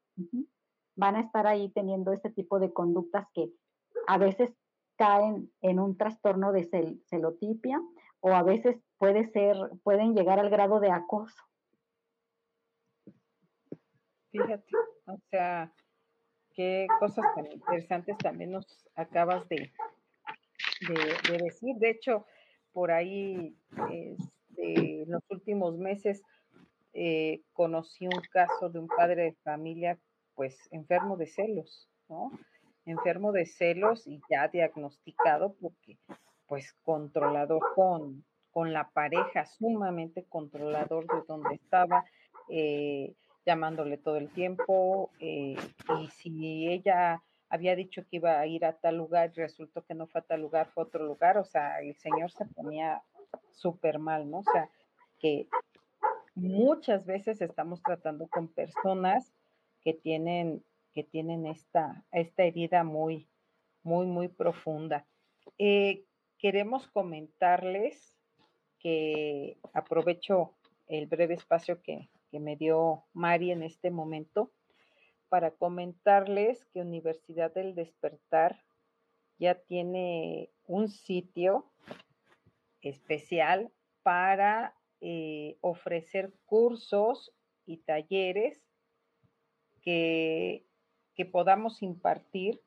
van 0.95 1.15
a 1.15 1.21
estar 1.21 1.47
ahí 1.47 1.71
teniendo 1.71 2.11
ese 2.11 2.29
tipo 2.29 2.59
de 2.59 2.73
conductas 2.73 3.27
que 3.33 3.51
a 4.07 4.17
veces 4.17 4.53
caen 4.97 5.51
en 5.61 5.79
un 5.79 5.97
trastorno 5.97 6.51
de 6.51 6.99
celotipia 7.09 7.81
o 8.19 8.33
a 8.33 8.43
veces 8.43 8.79
puede 8.97 9.25
ser, 9.31 9.57
pueden 9.83 10.13
llegar 10.13 10.39
al 10.39 10.49
grado 10.49 10.79
de 10.79 10.91
acoso. 10.91 11.41
Fíjate, 14.31 14.71
o 15.07 15.17
sea, 15.29 15.73
qué 16.55 16.87
cosas 16.99 17.25
tan 17.35 17.51
interesantes 17.51 18.17
también 18.17 18.51
nos 18.51 18.65
acabas 18.95 19.47
de, 19.49 19.71
de, 20.87 21.37
decir. 21.37 21.75
De 21.77 21.89
hecho, 21.89 22.25
por 22.73 22.91
ahí, 22.91 23.55
este, 23.91 25.03
en 25.03 25.11
los 25.11 25.23
últimos 25.29 25.77
meses, 25.77 26.21
eh, 26.93 27.41
conocí 27.53 28.05
un 28.05 28.21
caso 28.31 28.69
de 28.69 28.79
un 28.79 28.87
padre 28.87 29.23
de 29.23 29.33
familia, 29.43 29.97
pues, 30.35 30.57
enfermo 30.71 31.17
de 31.17 31.27
celos, 31.27 31.89
¿no? 32.09 32.31
Enfermo 32.85 33.31
de 33.31 33.45
celos 33.45 34.07
y 34.07 34.19
ya 34.29 34.47
diagnosticado 34.47 35.55
porque, 35.61 35.97
pues, 36.47 36.73
controlador 36.83 37.61
con, 37.75 38.25
con 38.51 38.73
la 38.73 38.89
pareja, 38.89 39.45
sumamente 39.45 40.25
controlador 40.27 41.05
de 41.07 41.23
donde 41.27 41.55
estaba, 41.55 42.03
eh, 42.49 43.15
llamándole 43.45 43.97
todo 43.97 44.17
el 44.17 44.29
tiempo, 44.29 45.09
eh, 45.19 45.55
y 45.99 46.07
si 46.09 46.67
ella 46.67 47.21
había 47.49 47.75
dicho 47.75 48.03
que 48.03 48.17
iba 48.17 48.39
a 48.39 48.47
ir 48.47 48.65
a 48.65 48.77
tal 48.77 48.97
lugar 48.97 49.31
y 49.35 49.39
resultó 49.39 49.83
que 49.83 49.93
no 49.93 50.07
fue 50.07 50.21
a 50.21 50.23
tal 50.23 50.41
lugar, 50.41 50.69
fue 50.73 50.83
a 50.83 50.87
otro 50.87 51.05
lugar, 51.05 51.37
o 51.37 51.43
sea, 51.43 51.81
el 51.81 51.95
señor 51.95 52.31
se 52.31 52.45
ponía 52.45 53.03
súper 53.51 53.99
mal, 53.99 54.29
¿no? 54.29 54.39
O 54.39 54.43
sea, 54.43 54.69
que 55.19 55.47
muchas 56.35 57.05
veces 57.05 57.41
estamos 57.41 57.81
tratando 57.83 58.27
con 58.27 58.47
personas 58.47 59.33
que 59.81 59.93
tienen, 59.93 60.63
que 60.93 61.03
tienen 61.03 61.45
esta, 61.45 62.05
esta 62.11 62.43
herida 62.43 62.83
muy, 62.83 63.27
muy, 63.83 64.05
muy 64.05 64.27
profunda. 64.27 65.05
Eh, 65.57 66.05
queremos 66.37 66.87
comentarles 66.87 68.17
que 68.79 69.57
aprovecho 69.73 70.55
el 70.87 71.07
breve 71.07 71.35
espacio 71.35 71.81
que, 71.81 72.09
que 72.31 72.39
me 72.39 72.55
dio 72.55 73.03
Mari 73.13 73.51
en 73.51 73.61
este 73.61 73.91
momento 73.91 74.51
para 75.29 75.51
comentarles 75.51 76.65
que 76.65 76.81
Universidad 76.81 77.53
del 77.53 77.75
Despertar 77.75 78.63
ya 79.37 79.55
tiene 79.55 80.49
un 80.65 80.89
sitio 80.89 81.71
especial 82.81 83.71
para 84.01 84.75
eh, 85.01 85.57
ofrecer 85.61 86.33
cursos 86.45 87.33
y 87.65 87.77
talleres 87.77 88.61
que, 89.81 90.65
que 91.15 91.25
podamos 91.25 91.81
impartir 91.81 92.61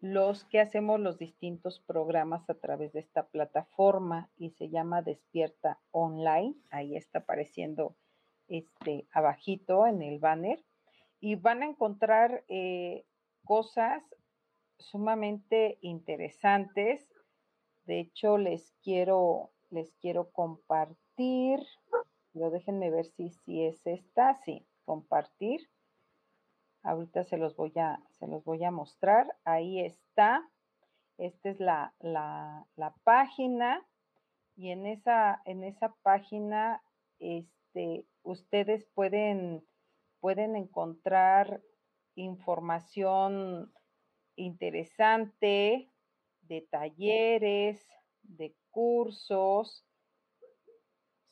los 0.00 0.44
que 0.44 0.60
hacemos 0.60 0.98
los 0.98 1.18
distintos 1.18 1.80
programas 1.80 2.48
a 2.48 2.54
través 2.54 2.92
de 2.92 3.00
esta 3.00 3.28
plataforma 3.28 4.30
y 4.36 4.50
se 4.50 4.70
llama 4.70 5.02
Despierta 5.02 5.78
Online. 5.90 6.54
Ahí 6.70 6.96
está 6.96 7.20
apareciendo 7.20 7.96
este 8.50 9.08
abajito 9.12 9.86
en 9.86 10.02
el 10.02 10.18
banner 10.18 10.62
y 11.20 11.36
van 11.36 11.62
a 11.62 11.66
encontrar 11.66 12.44
eh, 12.48 13.06
cosas 13.44 14.02
sumamente 14.78 15.78
interesantes. 15.80 17.08
De 17.84 18.00
hecho, 18.00 18.36
les 18.36 18.74
quiero, 18.82 19.50
les 19.70 19.92
quiero 19.94 20.30
compartir 20.30 21.60
pero 22.32 22.50
déjenme 22.50 22.90
ver 22.90 23.06
si, 23.06 23.30
si 23.30 23.64
es 23.64 23.86
esta, 23.86 24.34
sí, 24.44 24.66
compartir. 24.84 25.68
Ahorita 26.82 27.24
se 27.24 27.36
los 27.36 27.56
voy 27.56 27.72
a, 27.76 28.00
se 28.18 28.26
los 28.26 28.44
voy 28.44 28.64
a 28.64 28.70
mostrar. 28.70 29.36
Ahí 29.44 29.80
está. 29.80 30.48
Esta 31.18 31.50
es 31.50 31.60
la, 31.60 31.94
la, 31.98 32.66
la 32.76 32.94
página. 33.04 33.84
Y 34.56 34.70
en 34.70 34.86
esa, 34.86 35.42
en 35.44 35.64
esa 35.64 35.94
página, 36.02 36.82
este, 37.18 38.06
ustedes 38.22 38.86
pueden, 38.94 39.66
pueden 40.20 40.56
encontrar 40.56 41.62
información 42.14 43.72
interesante 44.36 45.90
de 46.42 46.62
talleres, 46.70 47.86
de 48.22 48.54
cursos, 48.70 49.86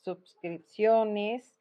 suscripciones 0.01 1.55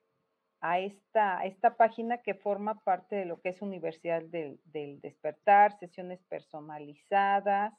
a 0.60 0.80
esta, 0.80 1.44
esta 1.44 1.76
página 1.76 2.18
que 2.18 2.34
forma 2.34 2.82
parte 2.82 3.16
de 3.16 3.24
lo 3.24 3.40
que 3.40 3.50
es 3.50 3.62
Universidad 3.62 4.22
del, 4.22 4.60
Despertar, 5.00 5.78
sesiones 5.78 6.20
personalizadas, 6.24 7.74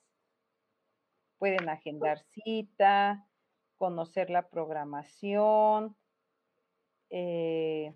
pueden 1.38 1.70
agendar 1.70 2.20
cita, 2.20 3.26
conocer 3.78 4.30
la 4.30 4.50
programación, 4.50 5.95
eh, 7.10 7.93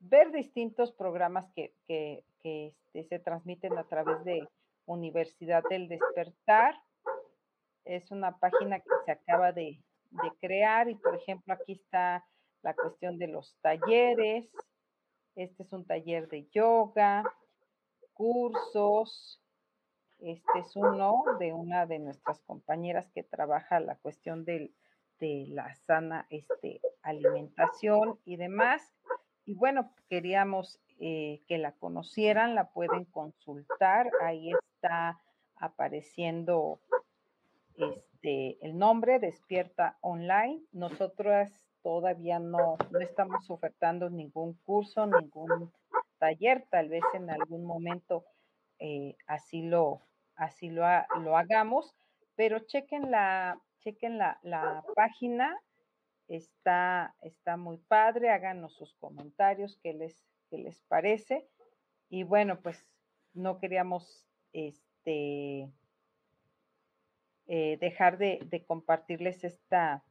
ver 0.00 0.32
distintos 0.32 0.92
programas 0.92 1.50
que, 1.54 1.74
este, 1.88 2.74
se 3.08 3.18
transmiten 3.18 3.78
a 3.78 3.84
través 3.84 4.22
de 4.24 4.48
Universidad 4.86 5.62
del 5.70 5.88
Despertar. 5.88 6.74
Es 7.84 8.10
una 8.10 8.38
página 8.38 8.80
que 8.80 8.90
se 9.04 9.12
acaba 9.12 9.52
de 9.52 9.80
crear 10.40 10.88
y 10.88 10.94
por 10.94 11.14
ejemplo 11.14 11.54
aquí 11.54 11.72
está 11.72 12.24
la 12.62 12.74
cuestión 12.74 13.18
de 13.18 13.28
los 13.28 13.56
talleres. 13.60 14.50
Este 15.34 15.62
es 15.62 15.72
un 15.72 15.86
taller 15.86 16.28
de 16.28 16.46
yoga, 16.50 17.24
cursos. 18.12 19.40
Este 20.18 20.58
es 20.60 20.76
uno 20.76 21.24
de 21.40 21.52
una 21.52 21.86
de 21.86 21.98
nuestras 21.98 22.40
compañeras 22.42 23.10
que 23.12 23.24
trabaja 23.24 23.80
la 23.80 23.96
cuestión 23.96 24.44
del, 24.44 24.72
de 25.22 25.46
la 25.50 25.72
sana 25.86 26.26
este, 26.30 26.80
alimentación 27.02 28.18
y 28.24 28.34
demás. 28.36 28.82
Y 29.46 29.54
bueno, 29.54 29.92
queríamos 30.08 30.80
eh, 30.98 31.42
que 31.46 31.58
la 31.58 31.70
conocieran, 31.72 32.56
la 32.56 32.72
pueden 32.72 33.04
consultar. 33.04 34.10
Ahí 34.20 34.50
está 34.74 35.20
apareciendo 35.54 36.80
este, 37.76 38.58
el 38.66 38.76
nombre, 38.76 39.20
Despierta 39.20 39.96
Online. 40.00 40.60
Nosotras 40.72 41.52
todavía 41.82 42.40
no, 42.40 42.76
no 42.90 42.98
estamos 42.98 43.48
ofertando 43.48 44.10
ningún 44.10 44.54
curso, 44.64 45.06
ningún 45.06 45.72
taller, 46.18 46.66
tal 46.68 46.88
vez 46.88 47.04
en 47.14 47.30
algún 47.30 47.64
momento 47.64 48.24
eh, 48.80 49.14
así 49.28 49.62
lo, 49.62 50.00
así 50.34 50.68
lo, 50.68 50.82
lo, 51.20 51.36
hagamos, 51.36 51.94
pero 52.34 52.58
chequen 52.58 53.12
la, 53.12 53.60
chequen 53.82 54.18
la, 54.18 54.38
la 54.42 54.84
página, 54.94 55.56
está, 56.28 57.14
está 57.20 57.56
muy 57.56 57.78
padre, 57.78 58.30
háganos 58.30 58.74
sus 58.74 58.94
comentarios, 58.94 59.78
qué 59.82 59.92
les, 59.92 60.24
qué 60.50 60.58
les 60.58 60.80
parece. 60.82 61.48
Y 62.08 62.24
bueno, 62.24 62.60
pues 62.60 62.86
no 63.34 63.58
queríamos 63.58 64.26
este 64.52 65.70
eh, 67.46 67.76
dejar 67.80 68.18
de, 68.18 68.64
compartirles 68.66 69.44
esta, 69.44 70.02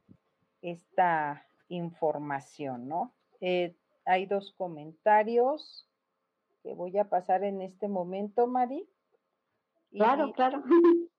esta 0.60 1.44
información, 1.68 2.88
¿no? 2.88 3.14
Eh, 3.40 3.74
hay 4.04 4.26
dos 4.26 4.52
comentarios 4.52 5.88
que 6.62 6.74
voy 6.74 6.98
a 6.98 7.08
pasar 7.08 7.42
en 7.42 7.62
este 7.62 7.88
momento, 7.88 8.46
Mari. 8.46 8.88
Claro, 9.90 10.32
claro. 10.32 10.62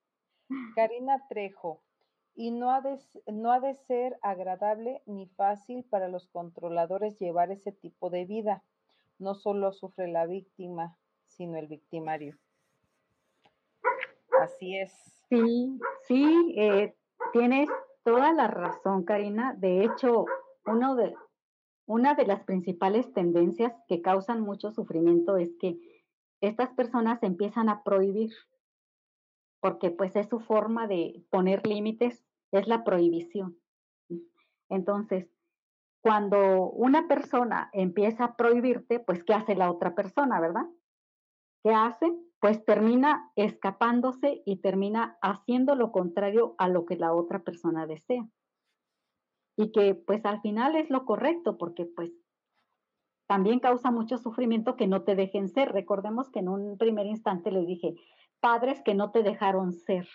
Karina 0.76 1.28
Trejo, 1.28 1.83
y 2.36 2.52
no 2.52 2.72
ha, 2.72 2.82
de, 2.82 3.00
no 3.28 3.52
ha 3.52 3.60
de 3.60 3.76
ser 3.76 4.18
agradable 4.22 5.02
ni 5.06 5.28
fácil 5.28 5.84
para 5.84 6.08
los 6.08 6.28
controladores 6.28 7.20
llevar 7.20 7.52
ese 7.52 7.72
tipo 7.72 8.10
de 8.10 8.26
vida. 8.26 8.64
No 9.20 9.36
solo 9.36 9.72
sufre 9.72 10.08
la 10.08 10.26
víctima, 10.26 10.98
sino 11.28 11.58
el 11.58 11.68
victimario. 11.68 12.38
Así 14.42 14.78
es. 14.78 14.92
Sí, 15.30 15.80
sí, 16.08 16.56
eh, 16.58 16.96
tienes 17.32 17.70
toda 18.04 18.34
la 18.34 18.48
razón, 18.48 19.04
Karina. 19.04 19.54
De 19.58 19.84
hecho, 19.84 20.26
uno 20.66 20.96
de, 20.96 21.16
una 21.86 22.16
de 22.16 22.26
las 22.26 22.44
principales 22.44 23.14
tendencias 23.14 23.74
que 23.88 24.02
causan 24.02 24.42
mucho 24.42 24.72
sufrimiento 24.72 25.38
es 25.38 25.56
que 25.60 25.78
estas 26.42 26.70
personas 26.72 27.24
empiezan 27.24 27.70
a 27.70 27.84
prohibir, 27.84 28.32
porque 29.64 29.90
pues 29.90 30.16
es 30.18 30.28
su 30.28 30.42
forma 30.42 30.88
de 30.88 31.24
poner 31.32 31.66
límites, 31.66 32.24
es 32.52 32.68
la 32.68 32.84
prohibición. 32.84 33.58
Entonces, 34.70 35.28
cuando 36.02 36.70
una 36.70 37.08
persona 37.08 37.70
empieza 37.72 38.26
a 38.26 38.36
prohibirte, 38.36 39.00
pues 39.00 39.24
¿qué 39.24 39.34
hace 39.34 39.56
la 39.56 39.72
otra 39.72 39.96
persona, 39.96 40.42
verdad? 40.42 40.66
¿Qué 41.64 41.72
hace? 41.72 42.14
pues 42.44 42.66
termina 42.66 43.32
escapándose 43.38 44.44
y 44.46 44.58
termina 44.58 45.18
haciendo 45.22 45.76
lo 45.76 45.94
contrario 45.94 46.56
a 46.58 46.68
lo 46.68 46.86
que 46.86 46.98
la 46.98 47.14
otra 47.14 47.40
persona 47.40 47.88
desea. 47.88 48.28
Y 49.56 49.72
que 49.72 49.96
pues 49.96 50.26
al 50.26 50.42
final 50.42 50.76
es 50.76 50.90
lo 50.90 51.06
correcto 51.06 51.58
porque 51.58 51.86
pues 51.86 52.12
también 53.30 53.62
causa 53.62 53.92
mucho 53.92 54.18
sufrimiento 54.18 54.76
que 54.76 54.88
no 54.88 55.04
te 55.04 55.16
dejen 55.16 55.48
ser. 55.48 55.72
Recordemos 55.72 56.30
que 56.30 56.40
en 56.40 56.50
un 56.50 56.78
primer 56.78 57.06
instante 57.06 57.50
les 57.50 57.66
dije, 57.66 57.96
padres 58.44 58.82
que 58.82 58.94
no 58.94 59.12
te 59.12 59.24
dejaron 59.24 59.72
ser. 59.72 60.06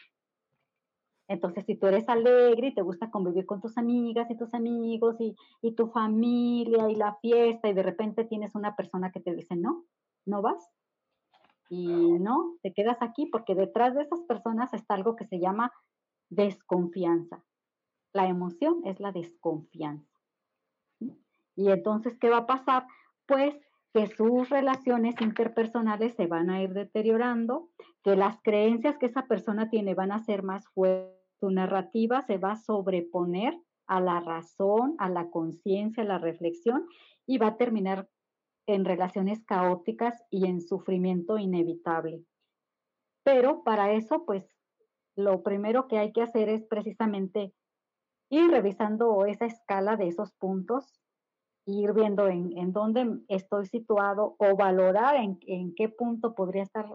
Entonces, 1.29 1.65
si 1.65 1.77
tú 1.77 1.87
eres 1.87 2.07
alegre 2.11 2.69
y 2.69 2.75
te 2.75 2.83
gusta 2.83 3.11
convivir 3.11 3.47
con 3.47 3.63
tus 3.63 3.79
amigas 3.79 4.31
y 4.31 4.37
tus 4.37 4.53
amigos 4.53 5.17
y, 5.19 5.35
y 5.63 5.75
tu 5.75 5.89
familia 5.89 6.91
y 6.91 6.95
la 6.95 7.17
fiesta 7.23 7.69
y 7.69 7.73
de 7.73 7.83
repente 7.83 8.25
tienes 8.25 8.55
una 8.55 8.77
persona 8.77 9.11
que 9.13 9.21
te 9.21 9.35
dice, 9.35 9.57
no, 9.57 9.87
no 10.27 10.43
vas, 10.43 10.71
y 11.71 11.87
no, 11.87 12.57
te 12.63 12.73
quedas 12.73 12.99
aquí 13.01 13.27
porque 13.27 13.55
detrás 13.55 13.95
de 13.95 14.03
esas 14.03 14.21
personas 14.23 14.73
está 14.73 14.95
algo 14.95 15.17
que 15.17 15.27
se 15.27 15.39
llama 15.39 15.73
desconfianza. 16.31 17.45
La 18.13 18.27
emoción 18.27 18.81
es 18.85 19.01
la 19.01 19.13
desconfianza. 19.13 20.09
Y 21.57 21.71
entonces, 21.71 22.17
¿qué 22.19 22.31
va 22.31 22.39
a 22.39 22.47
pasar? 22.47 22.87
Pues 23.27 23.55
que 23.99 24.15
sus 24.15 24.49
relaciones 24.49 25.21
interpersonales 25.21 26.15
se 26.15 26.27
van 26.27 26.51
a 26.51 26.63
ir 26.63 26.73
deteriorando, 26.73 27.71
que 28.05 28.15
las 28.15 28.41
creencias 28.43 28.97
que 28.99 29.07
esa 29.07 29.27
persona 29.27 29.71
tiene 29.71 29.95
van 29.95 30.13
a 30.13 30.25
ser 30.25 30.43
más 30.43 30.69
fuertes 30.69 31.19
tu 31.41 31.51
narrativa 31.51 32.23
se 32.23 32.39
va 32.39 32.53
a 32.53 32.57
sobreponer 32.57 33.59
a 33.87 34.01
la 34.01 34.21
razón, 34.21 34.95
a 34.99 35.09
la 35.09 35.31
conciencia, 35.31 36.03
a 36.03 36.07
la 36.07 36.19
reflexión 36.19 36.87
y 37.27 37.39
va 37.39 37.49
a 37.49 37.57
terminar 37.57 38.09
en 38.67 38.85
relaciones 38.85 39.45
caóticas 39.45 40.23
y 40.31 40.47
en 40.47 40.61
sufrimiento 40.61 41.39
inevitable. 41.39 42.25
Pero 43.25 43.63
para 43.63 43.93
eso, 43.93 44.25
pues, 44.27 44.47
lo 45.17 45.43
primero 45.43 45.89
que 45.89 45.99
hay 45.99 46.13
que 46.13 46.23
hacer 46.23 46.49
es 46.49 46.65
precisamente 46.65 47.55
ir 48.31 48.51
revisando 48.51 49.25
esa 49.27 49.47
escala 49.47 49.97
de 49.97 50.09
esos 50.09 50.33
puntos, 50.35 51.01
ir 51.69 51.93
viendo 51.93 52.29
en, 52.29 52.73
dónde 52.73 53.21
estoy 53.29 53.67
situado 53.67 54.37
o 54.39 54.57
valorar 54.57 55.17
en, 55.17 55.75
qué 55.75 55.89
punto 55.91 56.35
podría 56.35 56.63
estar 56.63 56.87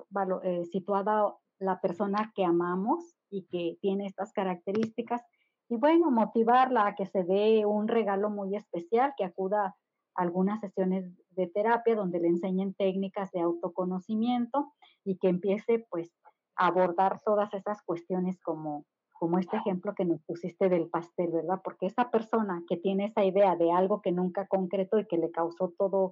eh, 0.44 0.66
situada 0.72 1.36
la 1.60 1.80
persona 1.80 2.32
que 2.36 2.44
amamos 2.44 3.16
y 3.30 3.44
que 3.44 3.78
tiene 3.82 4.08
estas 4.08 4.34
características. 4.34 5.22
Y 5.70 5.78
bueno, 5.78 6.10
motivarla 6.10 6.88
a 6.88 6.96
que 6.96 7.06
se 7.06 7.24
dé 7.24 7.66
un 7.66 7.88
regalo 7.88 8.32
muy 8.32 8.56
especial, 8.56 9.14
que 9.16 9.26
acuda 9.26 9.66
a 9.66 9.76
algunas 10.16 10.60
sesiones 10.60 11.06
de 11.32 11.48
terapia 11.48 11.96
donde 11.96 12.20
le 12.20 12.30
enseñen 12.30 12.74
técnicas 12.74 13.32
de 13.32 13.42
autoconocimiento 13.42 14.74
y 15.04 15.18
que 15.18 15.30
empiece 15.30 15.86
pues 15.90 16.12
a 16.56 16.68
abordar 16.68 17.22
todas 17.24 17.54
esas 17.54 17.82
cuestiones 17.84 18.40
como 18.42 18.86
como 19.14 19.40
este 19.40 19.58
ejemplo 19.58 19.94
que 19.96 20.06
nos 20.06 20.22
pusiste 20.24 20.70
del 20.70 20.90
pastel, 20.90 21.32
¿verdad? 21.32 21.62
Porque 21.64 21.86
esa 21.86 22.10
persona 22.12 22.64
que 22.68 22.78
tiene 22.78 23.06
esa 23.06 23.24
idea 23.24 23.56
de 23.56 23.72
algo 23.72 24.02
que 24.02 24.12
nunca 24.12 24.48
concretó 24.48 25.00
y 25.00 25.06
que 25.06 25.18
le 25.18 25.32
causó 25.32 25.74
todo 25.78 26.12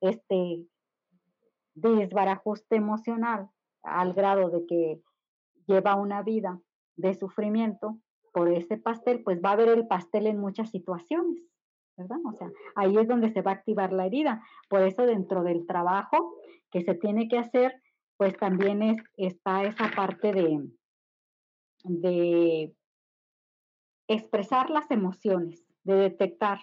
este 0.00 0.66
desbarajuste 1.74 2.76
emocional 2.76 3.48
al 3.82 4.12
grado 4.12 4.50
de 4.50 4.66
que 4.66 5.02
lleva 5.66 5.96
una 5.96 6.22
vida 6.22 6.60
de 6.96 7.14
sufrimiento 7.14 7.98
por 8.32 8.48
ese 8.48 8.76
pastel, 8.76 9.22
pues 9.22 9.40
va 9.42 9.52
a 9.52 9.56
ver 9.56 9.68
el 9.68 9.86
pastel 9.86 10.26
en 10.26 10.38
muchas 10.38 10.70
situaciones, 10.70 11.42
¿verdad? 11.96 12.18
O 12.24 12.32
sea, 12.32 12.50
ahí 12.76 12.96
es 12.96 13.08
donde 13.08 13.32
se 13.32 13.42
va 13.42 13.52
a 13.52 13.54
activar 13.54 13.92
la 13.92 14.06
herida. 14.06 14.42
Por 14.68 14.82
eso 14.82 15.06
dentro 15.06 15.42
del 15.42 15.66
trabajo 15.66 16.34
que 16.70 16.82
se 16.82 16.94
tiene 16.94 17.28
que 17.28 17.38
hacer, 17.38 17.80
pues 18.16 18.36
también 18.36 18.82
es, 18.82 19.02
está 19.16 19.64
esa 19.64 19.90
parte 19.96 20.32
de, 20.32 20.68
de 21.84 22.74
expresar 24.08 24.70
las 24.70 24.90
emociones, 24.90 25.64
de 25.84 25.94
detectar 25.94 26.60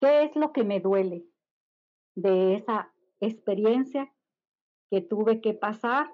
qué 0.00 0.24
es 0.24 0.34
lo 0.36 0.52
que 0.52 0.64
me 0.64 0.80
duele 0.80 1.26
de 2.14 2.54
esa 2.56 2.92
experiencia 3.20 4.12
que 4.90 5.00
tuve 5.00 5.40
que 5.40 5.54
pasar, 5.54 6.12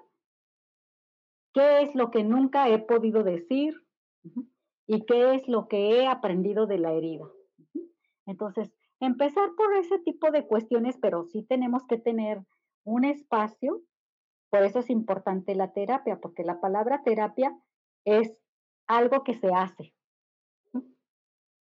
qué 1.53 1.81
es 1.81 1.95
lo 1.95 2.11
que 2.11 2.23
nunca 2.23 2.69
he 2.69 2.79
podido 2.79 3.23
decir 3.23 3.75
y 4.85 5.05
qué 5.05 5.35
es 5.35 5.47
lo 5.47 5.67
que 5.67 5.99
he 5.99 6.07
aprendido 6.07 6.67
de 6.67 6.77
la 6.77 6.93
herida. 6.93 7.25
Entonces, 8.25 8.71
empezar 8.99 9.49
por 9.55 9.73
ese 9.73 9.99
tipo 9.99 10.31
de 10.31 10.45
cuestiones, 10.45 10.97
pero 11.01 11.25
sí 11.25 11.43
tenemos 11.43 11.83
que 11.87 11.97
tener 11.97 12.43
un 12.83 13.05
espacio 13.05 13.81
por 14.49 14.63
eso 14.63 14.79
es 14.79 14.89
importante 14.89 15.55
la 15.55 15.73
terapia, 15.73 16.19
porque 16.19 16.43
la 16.43 16.59
palabra 16.59 17.03
terapia 17.03 17.57
es 18.05 18.37
algo 18.87 19.23
que 19.23 19.33
se 19.33 19.53
hace 19.53 19.93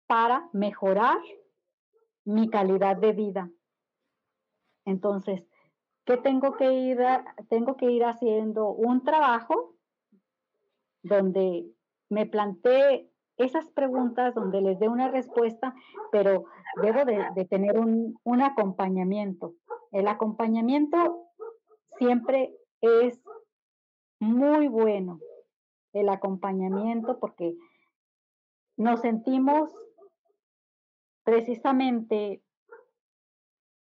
para 0.07 0.49
mejorar 0.53 1.19
mi 2.25 2.49
calidad 2.49 2.95
de 2.97 3.13
vida. 3.13 3.51
Entonces, 4.85 5.45
¿qué 6.05 6.17
tengo 6.17 6.55
que 6.55 6.71
ir 6.71 6.99
tengo 7.49 7.75
que 7.75 7.91
ir 7.91 8.05
haciendo 8.05 8.69
un 8.69 9.03
trabajo 9.03 9.75
donde 11.03 11.65
me 12.09 12.25
plantee 12.25 13.11
esas 13.37 13.69
preguntas, 13.71 14.35
donde 14.35 14.61
les 14.61 14.79
dé 14.79 14.89
una 14.89 15.09
respuesta, 15.09 15.73
pero 16.11 16.45
debo 16.81 17.05
de, 17.05 17.45
tener 17.45 17.79
un, 17.79 18.19
un 18.23 18.41
acompañamiento. 18.41 19.53
El 19.91 20.07
acompañamiento 20.07 21.27
siempre 21.97 22.58
es 22.81 23.21
muy 24.19 24.67
bueno 24.67 25.19
el 25.93 26.09
acompañamiento 26.09 27.19
porque 27.19 27.55
nos 28.77 29.01
sentimos 29.01 29.71
precisamente 31.23 32.43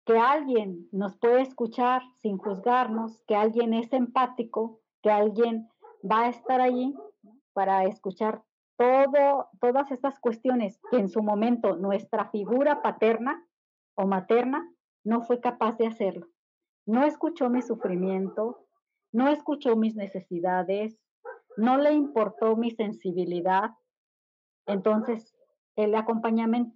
que 0.05 0.19
alguien 0.19 0.89
nos 0.91 1.17
puede 1.17 1.43
escuchar 1.43 2.03
sin 2.23 2.39
juzgarnos, 2.39 3.23
que 3.27 3.37
alguien 3.37 3.75
es 3.75 3.93
empático, 3.93 4.81
que 5.03 5.11
alguien 5.11 5.69
va 6.03 6.25
a 6.25 6.29
estar 6.29 6.61
allí 6.61 6.97
para 7.53 7.85
escuchar 7.85 8.43
todo, 8.77 9.49
todas 9.61 9.91
estas 9.91 10.19
cuestiones 10.19 10.81
que 10.91 10.99
en 10.99 11.09
su 11.09 11.23
momento 11.23 11.77
nuestra 11.77 12.31
figura 12.31 12.81
paterna 12.81 13.45
o 13.97 14.07
materna 14.07 14.73
no 15.05 15.23
fue 15.23 15.41
capaz 15.41 15.77
de 15.77 15.87
hacerlo. 15.87 16.29
No 16.87 17.05
escuchó 17.05 17.51
mi 17.51 17.61
sufrimiento, 17.61 18.68
no 19.13 19.29
escuchó 19.29 19.77
mis 19.77 19.95
necesidades, 19.95 20.99
no 21.57 21.79
le 21.79 21.93
importó 21.93 22.57
mi 22.57 22.71
sensibilidad. 22.71 23.71
Entonces, 24.67 25.35
el 25.77 25.95
acompañamiento, 25.95 26.75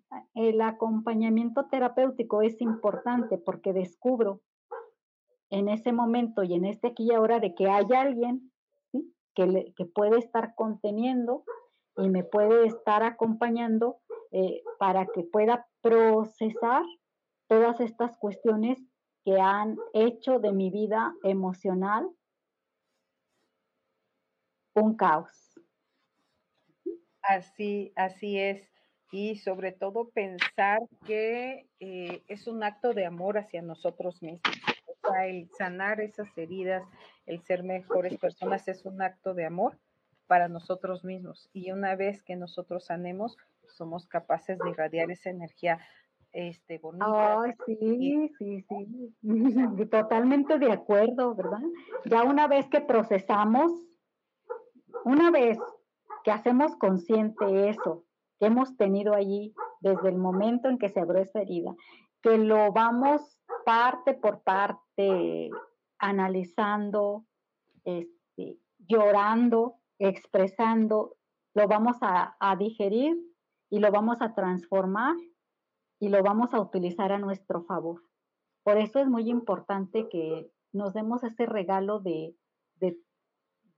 terapéutico 1.70 2.42
es 2.42 2.60
importante 2.60 3.38
porque 3.38 3.72
descubro 3.72 4.40
en 5.50 5.68
ese 5.68 5.92
momento 5.92 6.44
y 6.44 6.54
en 6.54 6.64
este 6.64 6.88
aquí 6.88 7.08
y 7.10 7.12
ahora 7.12 7.40
de 7.40 7.54
que 7.54 7.68
hay 7.68 7.86
alguien 7.94 8.52
que, 9.34 9.72
que, 9.76 9.84
puede 9.86 10.18
estar 10.18 10.54
conteniendo 10.54 11.44
y 11.96 12.08
me 12.08 12.22
puede 12.22 12.66
estar 12.66 13.02
acompañando 13.02 13.98
eh, 14.30 14.62
para 14.78 15.06
que 15.06 15.24
pueda 15.24 15.66
procesar 15.80 16.84
todas 17.48 17.80
estas 17.80 18.16
cuestiones 18.18 18.78
que 19.24 19.40
han 19.40 19.76
hecho 19.92 20.38
de 20.38 20.52
mi 20.52 20.70
vida 20.70 21.14
emocional 21.22 22.08
un 24.74 24.96
caos. 24.96 25.60
Así, 27.22 27.92
así 27.96 28.38
es. 28.38 28.68
Y 29.10 29.36
sobre 29.36 29.72
todo 29.72 30.10
pensar 30.10 30.80
que 31.06 31.68
eh, 31.80 32.22
es 32.28 32.46
un 32.46 32.64
acto 32.64 32.94
de 32.94 33.04
amor 33.04 33.36
hacia 33.36 33.60
nosotros 33.60 34.22
mismos. 34.22 34.54
O 34.86 35.08
sea, 35.08 35.26
el 35.26 35.50
sanar 35.50 36.00
esas 36.00 36.28
heridas, 36.36 36.82
el 37.26 37.42
ser 37.42 37.62
mejores 37.62 38.18
personas 38.18 38.66
es 38.68 38.84
un 38.86 39.02
acto 39.02 39.34
de 39.34 39.44
amor 39.44 39.78
para 40.26 40.48
nosotros 40.48 41.04
mismos. 41.04 41.50
Y 41.52 41.72
una 41.72 41.94
vez 41.94 42.22
que 42.22 42.36
nosotros 42.36 42.86
sanemos, 42.86 43.36
somos 43.66 44.06
capaces 44.06 44.58
de 44.58 44.70
irradiar 44.70 45.10
esa 45.10 45.28
energía 45.28 45.78
este, 46.32 46.78
bonita. 46.78 47.54
sí, 47.66 48.30
sí, 48.38 48.64
sí. 48.66 49.14
Totalmente 49.90 50.58
de 50.58 50.72
acuerdo, 50.72 51.34
¿verdad? 51.34 51.60
Ya 52.06 52.22
una 52.22 52.48
vez 52.48 52.66
que 52.68 52.80
procesamos 52.80 53.70
una 55.04 55.30
vez 55.30 55.58
que 56.24 56.30
hacemos 56.30 56.76
consciente 56.76 57.68
eso 57.68 58.04
que 58.38 58.46
hemos 58.46 58.76
tenido 58.76 59.14
allí 59.14 59.54
desde 59.80 60.08
el 60.08 60.18
momento 60.18 60.68
en 60.68 60.78
que 60.78 60.88
se 60.88 61.00
abrió 61.00 61.22
esa 61.22 61.40
herida, 61.40 61.74
que 62.22 62.38
lo 62.38 62.72
vamos 62.72 63.38
parte 63.64 64.14
por 64.14 64.42
parte 64.42 65.50
analizando, 65.98 67.24
este, 67.84 68.58
llorando, 68.78 69.76
expresando, 69.98 71.16
lo 71.54 71.68
vamos 71.68 71.96
a, 72.00 72.56
digerir 72.58 73.16
y 73.70 73.78
lo 73.78 73.90
vamos 73.90 74.16
a 74.20 74.34
transformar 74.34 75.14
y 76.00 76.08
lo 76.08 76.22
vamos 76.22 76.52
a 76.52 76.60
utilizar 76.60 77.12
a 77.12 77.18
nuestro 77.18 77.62
favor. 77.62 78.02
Por 78.64 78.78
eso 78.78 78.98
es 78.98 79.06
muy 79.06 79.28
importante 79.30 80.08
que 80.08 80.50
nos 80.72 80.94
demos 80.94 81.22
ese 81.22 81.46
regalo 81.46 82.00
de 82.00 82.34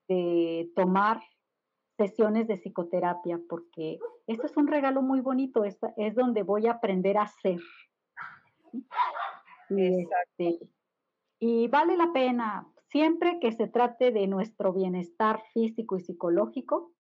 de 0.09 0.71
tomar 0.75 1.21
sesiones 1.97 2.47
de 2.49 2.57
psicoterapia, 2.57 3.41
porque 3.49 3.99
esto 4.27 4.47
es 4.47 4.57
un 4.57 4.67
regalo 4.67 5.03
muy 5.03 5.21
bonito, 5.21 5.65
es, 5.65 5.79
es 5.97 6.15
donde 6.15 6.43
voy 6.43 6.67
a 6.67 6.73
aprender 6.73 7.19
a 7.19 7.27
ser. 7.29 7.61
Este, 9.71 10.59
y 11.39 11.69
vale 11.69 11.97
la 11.97 12.13
pena, 12.13 12.69
siempre 12.89 13.39
que 13.41 13.53
se 13.53 13.67
trate 13.69 14.11
de 14.13 14.27
nuestro 14.27 14.73
bienestar 14.73 15.43
físico 15.53 15.97
y 15.97 16.01
psicológico, 16.01 16.93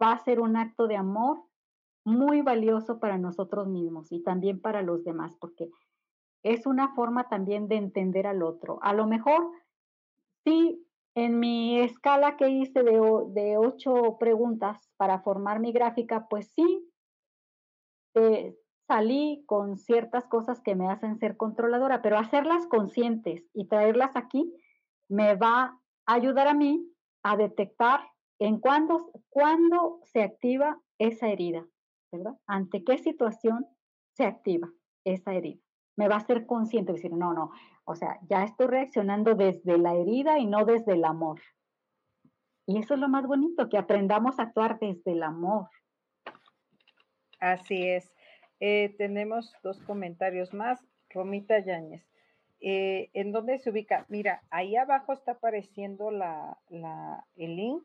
va 0.00 0.12
a 0.12 0.24
ser 0.24 0.40
un 0.40 0.56
acto 0.56 0.86
de 0.86 0.96
amor 0.96 1.42
muy 2.04 2.42
valioso 2.42 3.00
para 3.00 3.18
nosotros 3.18 3.66
mismos 3.66 4.12
y 4.12 4.22
también 4.22 4.60
para 4.60 4.82
los 4.82 5.04
demás, 5.04 5.36
porque 5.40 5.70
es 6.42 6.66
una 6.66 6.94
forma 6.94 7.28
también 7.28 7.66
de 7.66 7.76
entender 7.76 8.26
al 8.26 8.42
otro. 8.42 8.78
A 8.82 8.92
lo 8.92 9.06
mejor 9.06 9.50
sí 10.44 10.85
en 11.16 11.40
mi 11.40 11.80
escala 11.80 12.36
que 12.36 12.50
hice 12.50 12.82
de, 12.82 13.56
ocho 13.56 14.18
preguntas 14.20 14.90
para 14.98 15.22
formar 15.22 15.60
mi 15.60 15.72
gráfica, 15.72 16.28
pues 16.28 16.52
sí, 16.54 16.92
eh, 18.14 18.54
salí 18.86 19.42
con 19.46 19.78
ciertas 19.78 20.26
cosas 20.26 20.60
que 20.60 20.74
me 20.74 20.90
hacen 20.90 21.18
ser 21.18 21.38
controladora, 21.38 22.02
pero 22.02 22.18
hacerlas 22.18 22.66
conscientes 22.66 23.48
y 23.54 23.66
traerlas 23.66 24.14
aquí 24.14 24.54
me 25.08 25.34
va 25.36 25.80
a 26.06 26.14
ayudar 26.14 26.48
a 26.48 26.54
mí 26.54 26.86
a 27.24 27.36
detectar 27.38 28.00
en 28.38 28.60
cuándo, 28.60 29.10
cuándo 29.30 30.00
se 30.04 30.22
activa 30.22 30.82
esa 30.98 31.28
herida, 31.28 31.66
¿verdad? 32.12 32.36
¿Ante 32.46 32.84
qué 32.84 32.98
situación 32.98 33.66
se 34.12 34.26
activa 34.26 34.70
esa 35.04 35.32
herida? 35.32 35.65
Me 35.96 36.08
va 36.08 36.16
a 36.16 36.26
ser 36.26 36.46
consciente, 36.46 36.92
decir, 36.92 37.12
no, 37.12 37.32
no, 37.32 37.50
o 37.84 37.94
sea, 37.94 38.18
ya 38.28 38.44
estoy 38.44 38.66
reaccionando 38.66 39.34
desde 39.34 39.78
la 39.78 39.94
herida 39.94 40.38
y 40.38 40.46
no 40.46 40.64
desde 40.64 40.92
el 40.92 41.04
amor. 41.04 41.40
Y 42.66 42.78
eso 42.78 42.94
es 42.94 43.00
lo 43.00 43.08
más 43.08 43.26
bonito, 43.26 43.68
que 43.68 43.78
aprendamos 43.78 44.38
a 44.38 44.42
actuar 44.42 44.78
desde 44.80 45.12
el 45.12 45.22
amor. 45.22 45.68
Así 47.38 47.86
es. 47.88 48.12
Eh, 48.58 48.94
tenemos 48.98 49.54
dos 49.62 49.80
comentarios 49.82 50.52
más. 50.52 50.84
Romita 51.10 51.58
Yáñez. 51.60 52.04
Eh, 52.60 53.10
¿En 53.12 53.30
dónde 53.32 53.58
se 53.58 53.70
ubica? 53.70 54.06
Mira, 54.08 54.42
ahí 54.50 54.76
abajo 54.76 55.12
está 55.12 55.32
apareciendo 55.32 56.10
la, 56.10 56.58
el 57.36 57.56
link. 57.56 57.84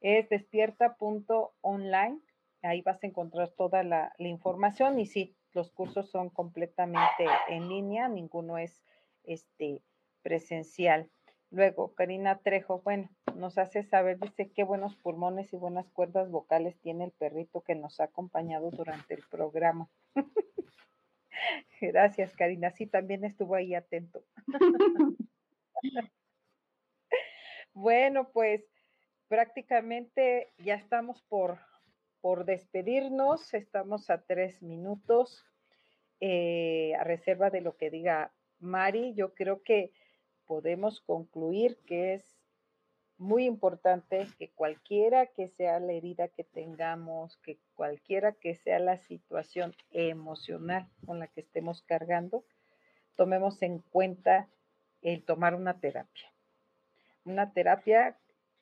Es 0.00 0.28
despierta.online. 0.28 2.20
Ahí 2.62 2.82
vas 2.82 3.02
a 3.04 3.06
encontrar 3.06 3.50
toda 3.50 3.84
la, 3.84 4.12
la, 4.18 4.28
información 4.28 4.98
y 4.98 5.06
sí, 5.06 5.36
los 5.52 5.70
cursos 5.70 6.10
son 6.10 6.30
completamente 6.30 7.26
en 7.48 7.68
línea, 7.68 8.08
ninguno 8.08 8.58
es 8.58 8.82
este, 9.24 9.82
presencial. 10.22 11.10
Luego, 11.50 11.94
Karina 11.94 12.38
Trejo, 12.40 12.82
bueno, 12.82 13.08
nos 13.34 13.56
hace 13.56 13.82
saber, 13.82 14.18
dice, 14.18 14.50
qué 14.52 14.64
buenos 14.64 14.96
pulmones 14.96 15.52
y 15.52 15.56
buenas 15.56 15.88
cuerdas 15.90 16.30
vocales 16.30 16.78
tiene 16.80 17.04
el 17.04 17.12
perrito 17.12 17.62
que 17.62 17.74
nos 17.74 18.00
ha 18.00 18.04
acompañado 18.04 18.70
durante 18.70 19.14
el 19.14 19.22
programa. 19.30 19.88
Gracias, 21.80 22.34
Karina. 22.36 22.70
Sí, 22.70 22.86
también 22.86 23.24
estuvo 23.24 23.54
ahí 23.54 23.74
atento. 23.74 24.24
bueno, 27.72 28.30
pues 28.30 28.64
prácticamente 29.28 30.52
ya 30.58 30.74
estamos 30.74 31.22
por, 31.22 31.58
por 32.20 32.44
despedirnos. 32.44 33.54
Estamos 33.54 34.10
a 34.10 34.22
tres 34.22 34.62
minutos. 34.62 35.44
Eh, 36.20 36.94
a 36.98 37.04
reserva 37.04 37.50
de 37.50 37.60
lo 37.60 37.76
que 37.76 37.90
diga 37.90 38.32
Mari, 38.58 39.14
yo 39.14 39.34
creo 39.34 39.62
que 39.62 39.92
podemos 40.46 41.00
concluir 41.00 41.78
que 41.86 42.14
es 42.14 42.38
muy 43.18 43.44
importante 43.44 44.26
que 44.38 44.50
cualquiera 44.50 45.26
que 45.26 45.48
sea 45.48 45.80
la 45.80 45.92
herida 45.92 46.28
que 46.28 46.44
tengamos, 46.44 47.36
que 47.38 47.58
cualquiera 47.74 48.32
que 48.32 48.54
sea 48.54 48.78
la 48.78 48.96
situación 48.96 49.74
emocional 49.90 50.88
con 51.04 51.18
la 51.18 51.26
que 51.26 51.40
estemos 51.40 51.82
cargando, 51.82 52.44
tomemos 53.16 53.60
en 53.62 53.80
cuenta 53.80 54.48
el 55.02 55.24
tomar 55.24 55.54
una 55.54 55.80
terapia. 55.80 56.32
Una 57.24 57.52
terapia 57.52 58.16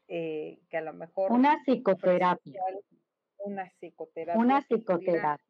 eh, 0.09 0.59
que 0.71 0.79
a 0.79 0.81
lo 0.81 0.95
mejor... 0.95 1.33
Una 1.33 1.63
psicoterapia. 1.65 2.63
Una 3.47 3.71
psicoterapia. 3.71 4.41
Una 4.41 4.61
psicoterapia. 4.63 5.45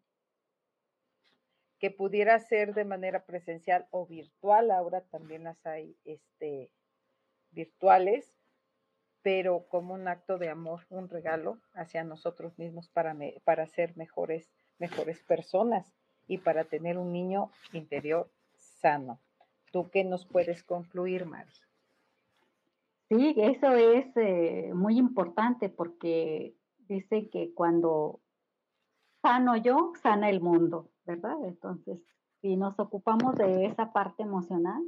Que 1.78 1.90
pudiera, 1.90 2.38
ser 2.40 2.74
de 2.74 2.84
manera 2.84 3.24
presencial 3.24 3.86
o 3.90 4.06
virtual, 4.06 4.70
ahora 4.70 5.00
también 5.00 5.44
las 5.44 5.64
hay 5.66 5.96
este, 6.04 6.70
virtuales, 7.52 8.34
pero 9.22 9.66
como 9.68 9.94
un 9.94 10.08
acto 10.08 10.36
de 10.36 10.50
amor, 10.50 10.82
un 10.90 11.08
regalo 11.08 11.58
hacia 11.72 12.04
nosotros 12.04 12.58
mismos 12.58 12.88
para, 12.88 13.16
para 13.44 13.66
ser 13.66 13.96
mejores, 13.96 14.52
mejores 14.78 15.22
personas 15.22 15.90
y 16.26 16.38
para 16.38 16.64
tener 16.64 16.98
un 16.98 17.12
niño 17.12 17.50
interior 17.72 18.30
sano. 18.56 19.20
¿Tú 19.72 19.90
qué 19.90 20.04
nos 20.04 20.26
puedes 20.26 20.62
concluir, 20.62 21.24
Mari? 21.24 21.50
Sí, 23.08 23.34
eso 23.38 23.72
es 23.72 24.06
eh, 24.16 24.70
muy 24.74 24.98
importante 24.98 25.68
porque 25.68 26.54
dice 26.88 27.28
que 27.30 27.52
cuando 27.54 28.20
sano 29.22 29.56
yo, 29.56 29.92
sana 30.02 30.30
el 30.30 30.40
mundo, 30.40 30.90
¿verdad? 31.04 31.36
Entonces, 31.44 32.00
si 32.40 32.56
nos 32.56 32.78
ocupamos 32.78 33.34
de 33.36 33.66
esa 33.66 33.92
parte 33.92 34.22
emocional, 34.22 34.82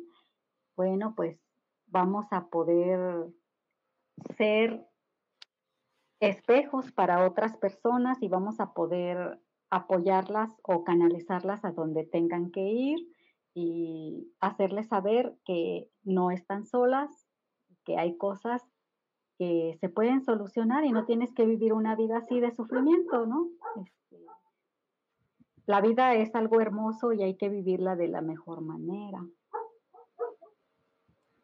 bueno, 0.77 1.15
pues 1.17 1.41
vamos 1.87 2.27
a 2.31 2.49
poder 2.49 3.27
ser 4.37 4.87
espejos 6.21 6.93
para 6.93 7.27
otras 7.27 7.57
personas 7.57 8.23
y 8.23 8.29
vamos 8.29 8.61
a 8.61 8.73
poder 8.73 9.41
apoyarlas 9.71 10.51
o 10.63 10.85
canalizarlas 10.85 11.65
a 11.65 11.73
donde 11.73 12.05
tengan 12.05 12.51
que 12.51 12.63
ir 12.63 12.99
y 13.55 14.33
hacerles 14.41 14.89
saber 14.89 15.37
que 15.45 15.91
no 16.03 16.31
están 16.31 16.65
solas, 16.65 17.11
que 17.85 17.99
hay 17.99 18.17
cosas 18.17 18.63
que 19.39 19.79
se 19.81 19.89
pueden 19.89 20.25
solucionar 20.25 20.85
y 20.85 20.91
no 20.91 21.05
tienes 21.05 21.33
que 21.33 21.47
vivir 21.47 21.73
una 21.73 21.95
vida 21.95 22.19
así 22.19 22.41
de 22.41 22.51
sufrimiento, 22.51 23.25
¿no? 23.27 23.49
Este, 23.83 24.17
la 25.65 25.81
vida 25.81 26.15
es 26.15 26.35
algo 26.35 26.61
hermoso 26.61 27.13
y 27.13 27.23
hay 27.23 27.37
que 27.37 27.49
vivirla 27.49 27.95
de 27.95 28.09
la 28.09 28.21
mejor 28.21 28.61
manera. 28.61 29.25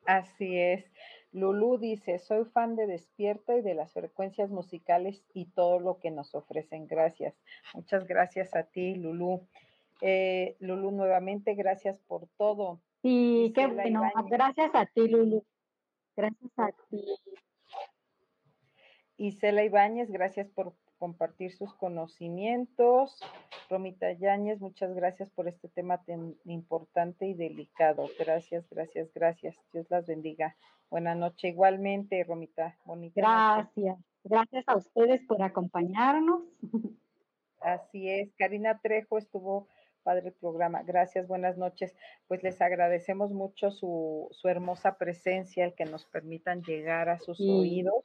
Así 0.07 0.59
es. 0.59 0.85
Lulu 1.33 1.79
dice, 1.79 2.19
soy 2.19 2.45
fan 2.45 2.77
de 2.77 2.87
Despierta 2.87 3.57
y 3.57 3.63
de 3.63 3.75
las 3.75 3.93
frecuencias 3.93 4.51
musicales 4.51 5.25
y 5.33 5.47
todo 5.47 5.81
lo 5.81 5.99
que 5.99 6.11
nos 6.11 6.35
ofrecen. 6.35 6.87
Gracias. 6.87 7.35
Muchas 7.75 8.07
gracias 8.07 8.55
a 8.55 8.65
ti, 8.65 8.95
Lulu. 8.95 9.47
Eh, 10.01 10.57
Lulu, 10.61 10.91
nuevamente, 10.91 11.55
gracias 11.55 11.99
por 12.01 12.29
todo. 12.37 12.81
Sí, 13.03 13.53
qué 13.55 13.67
bueno. 13.67 14.03
Gracias 14.31 14.71
a 14.75 14.87
ti, 14.87 15.09
Lulu. 15.09 15.45
Gracias 16.17 16.53
a 16.57 16.71
ti. 16.89 17.05
Isela 19.17 19.63
Ibáñez, 19.65 20.11
gracias 20.11 20.49
por 20.49 20.75
compartir 20.99 21.53
sus 21.53 21.75
conocimientos. 21.75 23.21
Romita 23.69 24.13
Yáñez, 24.13 24.61
muchas 24.61 24.95
gracias 24.95 25.31
por 25.31 25.49
este 25.49 25.69
tema 25.69 26.03
tan 26.05 26.37
importante 26.45 27.27
y 27.27 27.35
delicado. 27.35 28.09
Gracias, 28.19 28.69
gracias, 28.71 29.13
gracias. 29.15 29.57
Dios 29.73 29.87
las 29.91 30.07
bendiga. 30.07 30.57
Buenas 30.91 31.17
noches 31.17 31.53
igualmente, 31.53 32.23
Romita. 32.25 32.77
Bonita 32.85 33.21
gracias. 33.21 33.99
Gracias 34.25 34.65
a 34.69 34.77
ustedes 34.77 35.23
por 35.27 35.43
acompañarnos. 35.43 36.43
Así 37.61 38.09
es. 38.11 38.35
Karina 38.37 38.79
Trejo 38.81 39.19
estuvo 39.19 39.69
padre 40.03 40.29
el 40.29 40.35
programa. 40.35 40.83
Gracias, 40.83 41.27
buenas 41.27 41.57
noches. 41.57 41.97
Pues 42.29 42.43
les 42.43 42.61
agradecemos 42.61 43.33
mucho 43.33 43.71
su, 43.71 44.29
su 44.33 44.49
hermosa 44.49 44.97
presencia, 44.99 45.65
el 45.65 45.75
que 45.75 45.87
nos 45.87 46.05
permitan 46.07 46.63
llegar 46.63 47.09
a 47.09 47.19
sus 47.19 47.41
oídos, 47.41 48.05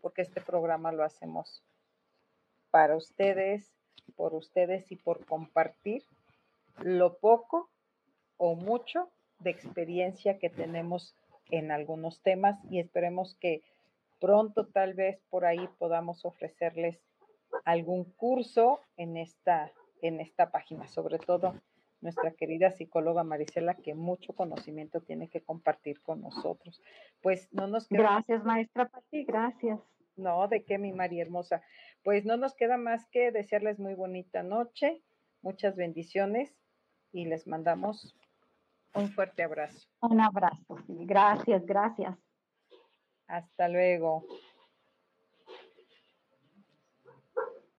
porque 0.00 0.22
este 0.22 0.40
programa 0.40 0.92
lo 0.92 1.04
hacemos 1.04 1.62
para 2.70 2.96
ustedes, 2.96 3.72
por 4.16 4.34
ustedes 4.34 4.90
y 4.90 4.96
por 4.96 5.24
compartir 5.24 6.04
lo 6.82 7.18
poco 7.18 7.68
o 8.36 8.54
mucho 8.54 9.10
de 9.38 9.50
experiencia 9.50 10.38
que 10.38 10.50
tenemos 10.50 11.14
en 11.50 11.70
algunos 11.70 12.20
temas 12.22 12.58
y 12.70 12.78
esperemos 12.78 13.36
que 13.40 13.62
pronto 14.20 14.66
tal 14.66 14.94
vez 14.94 15.20
por 15.30 15.44
ahí 15.44 15.68
podamos 15.78 16.24
ofrecerles 16.24 17.00
algún 17.64 18.04
curso 18.04 18.80
en 18.96 19.16
esta, 19.16 19.72
en 20.02 20.20
esta 20.20 20.50
página, 20.50 20.86
sobre 20.86 21.18
todo 21.18 21.54
nuestra 22.00 22.32
querida 22.32 22.70
psicóloga 22.70 23.24
Marisela, 23.24 23.74
que 23.74 23.94
mucho 23.94 24.32
conocimiento 24.34 25.00
tiene 25.00 25.28
que 25.28 25.42
compartir 25.42 26.00
con 26.02 26.20
nosotros. 26.22 26.82
Pues 27.20 27.48
no 27.52 27.66
nos 27.66 27.88
queda 27.88 28.02
Gracias, 28.02 28.44
maestra 28.44 28.88
Pati, 28.88 29.24
gracias. 29.24 29.80
No, 30.16 30.48
de 30.48 30.64
qué, 30.64 30.78
mi 30.78 30.92
María 30.92 31.22
hermosa. 31.22 31.62
Pues 32.02 32.24
no 32.24 32.36
nos 32.36 32.54
queda 32.54 32.76
más 32.76 33.06
que 33.10 33.30
desearles 33.30 33.78
muy 33.78 33.94
bonita 33.94 34.42
noche, 34.42 35.02
muchas 35.42 35.76
bendiciones 35.76 36.54
y 37.12 37.26
les 37.26 37.46
mandamos 37.46 38.14
un 38.94 39.10
fuerte 39.10 39.42
abrazo. 39.42 39.88
Un 40.00 40.20
abrazo, 40.20 40.76
sí. 40.86 40.96
Gracias, 41.06 41.64
gracias. 41.64 42.18
Hasta 43.26 43.68
luego. 43.68 44.26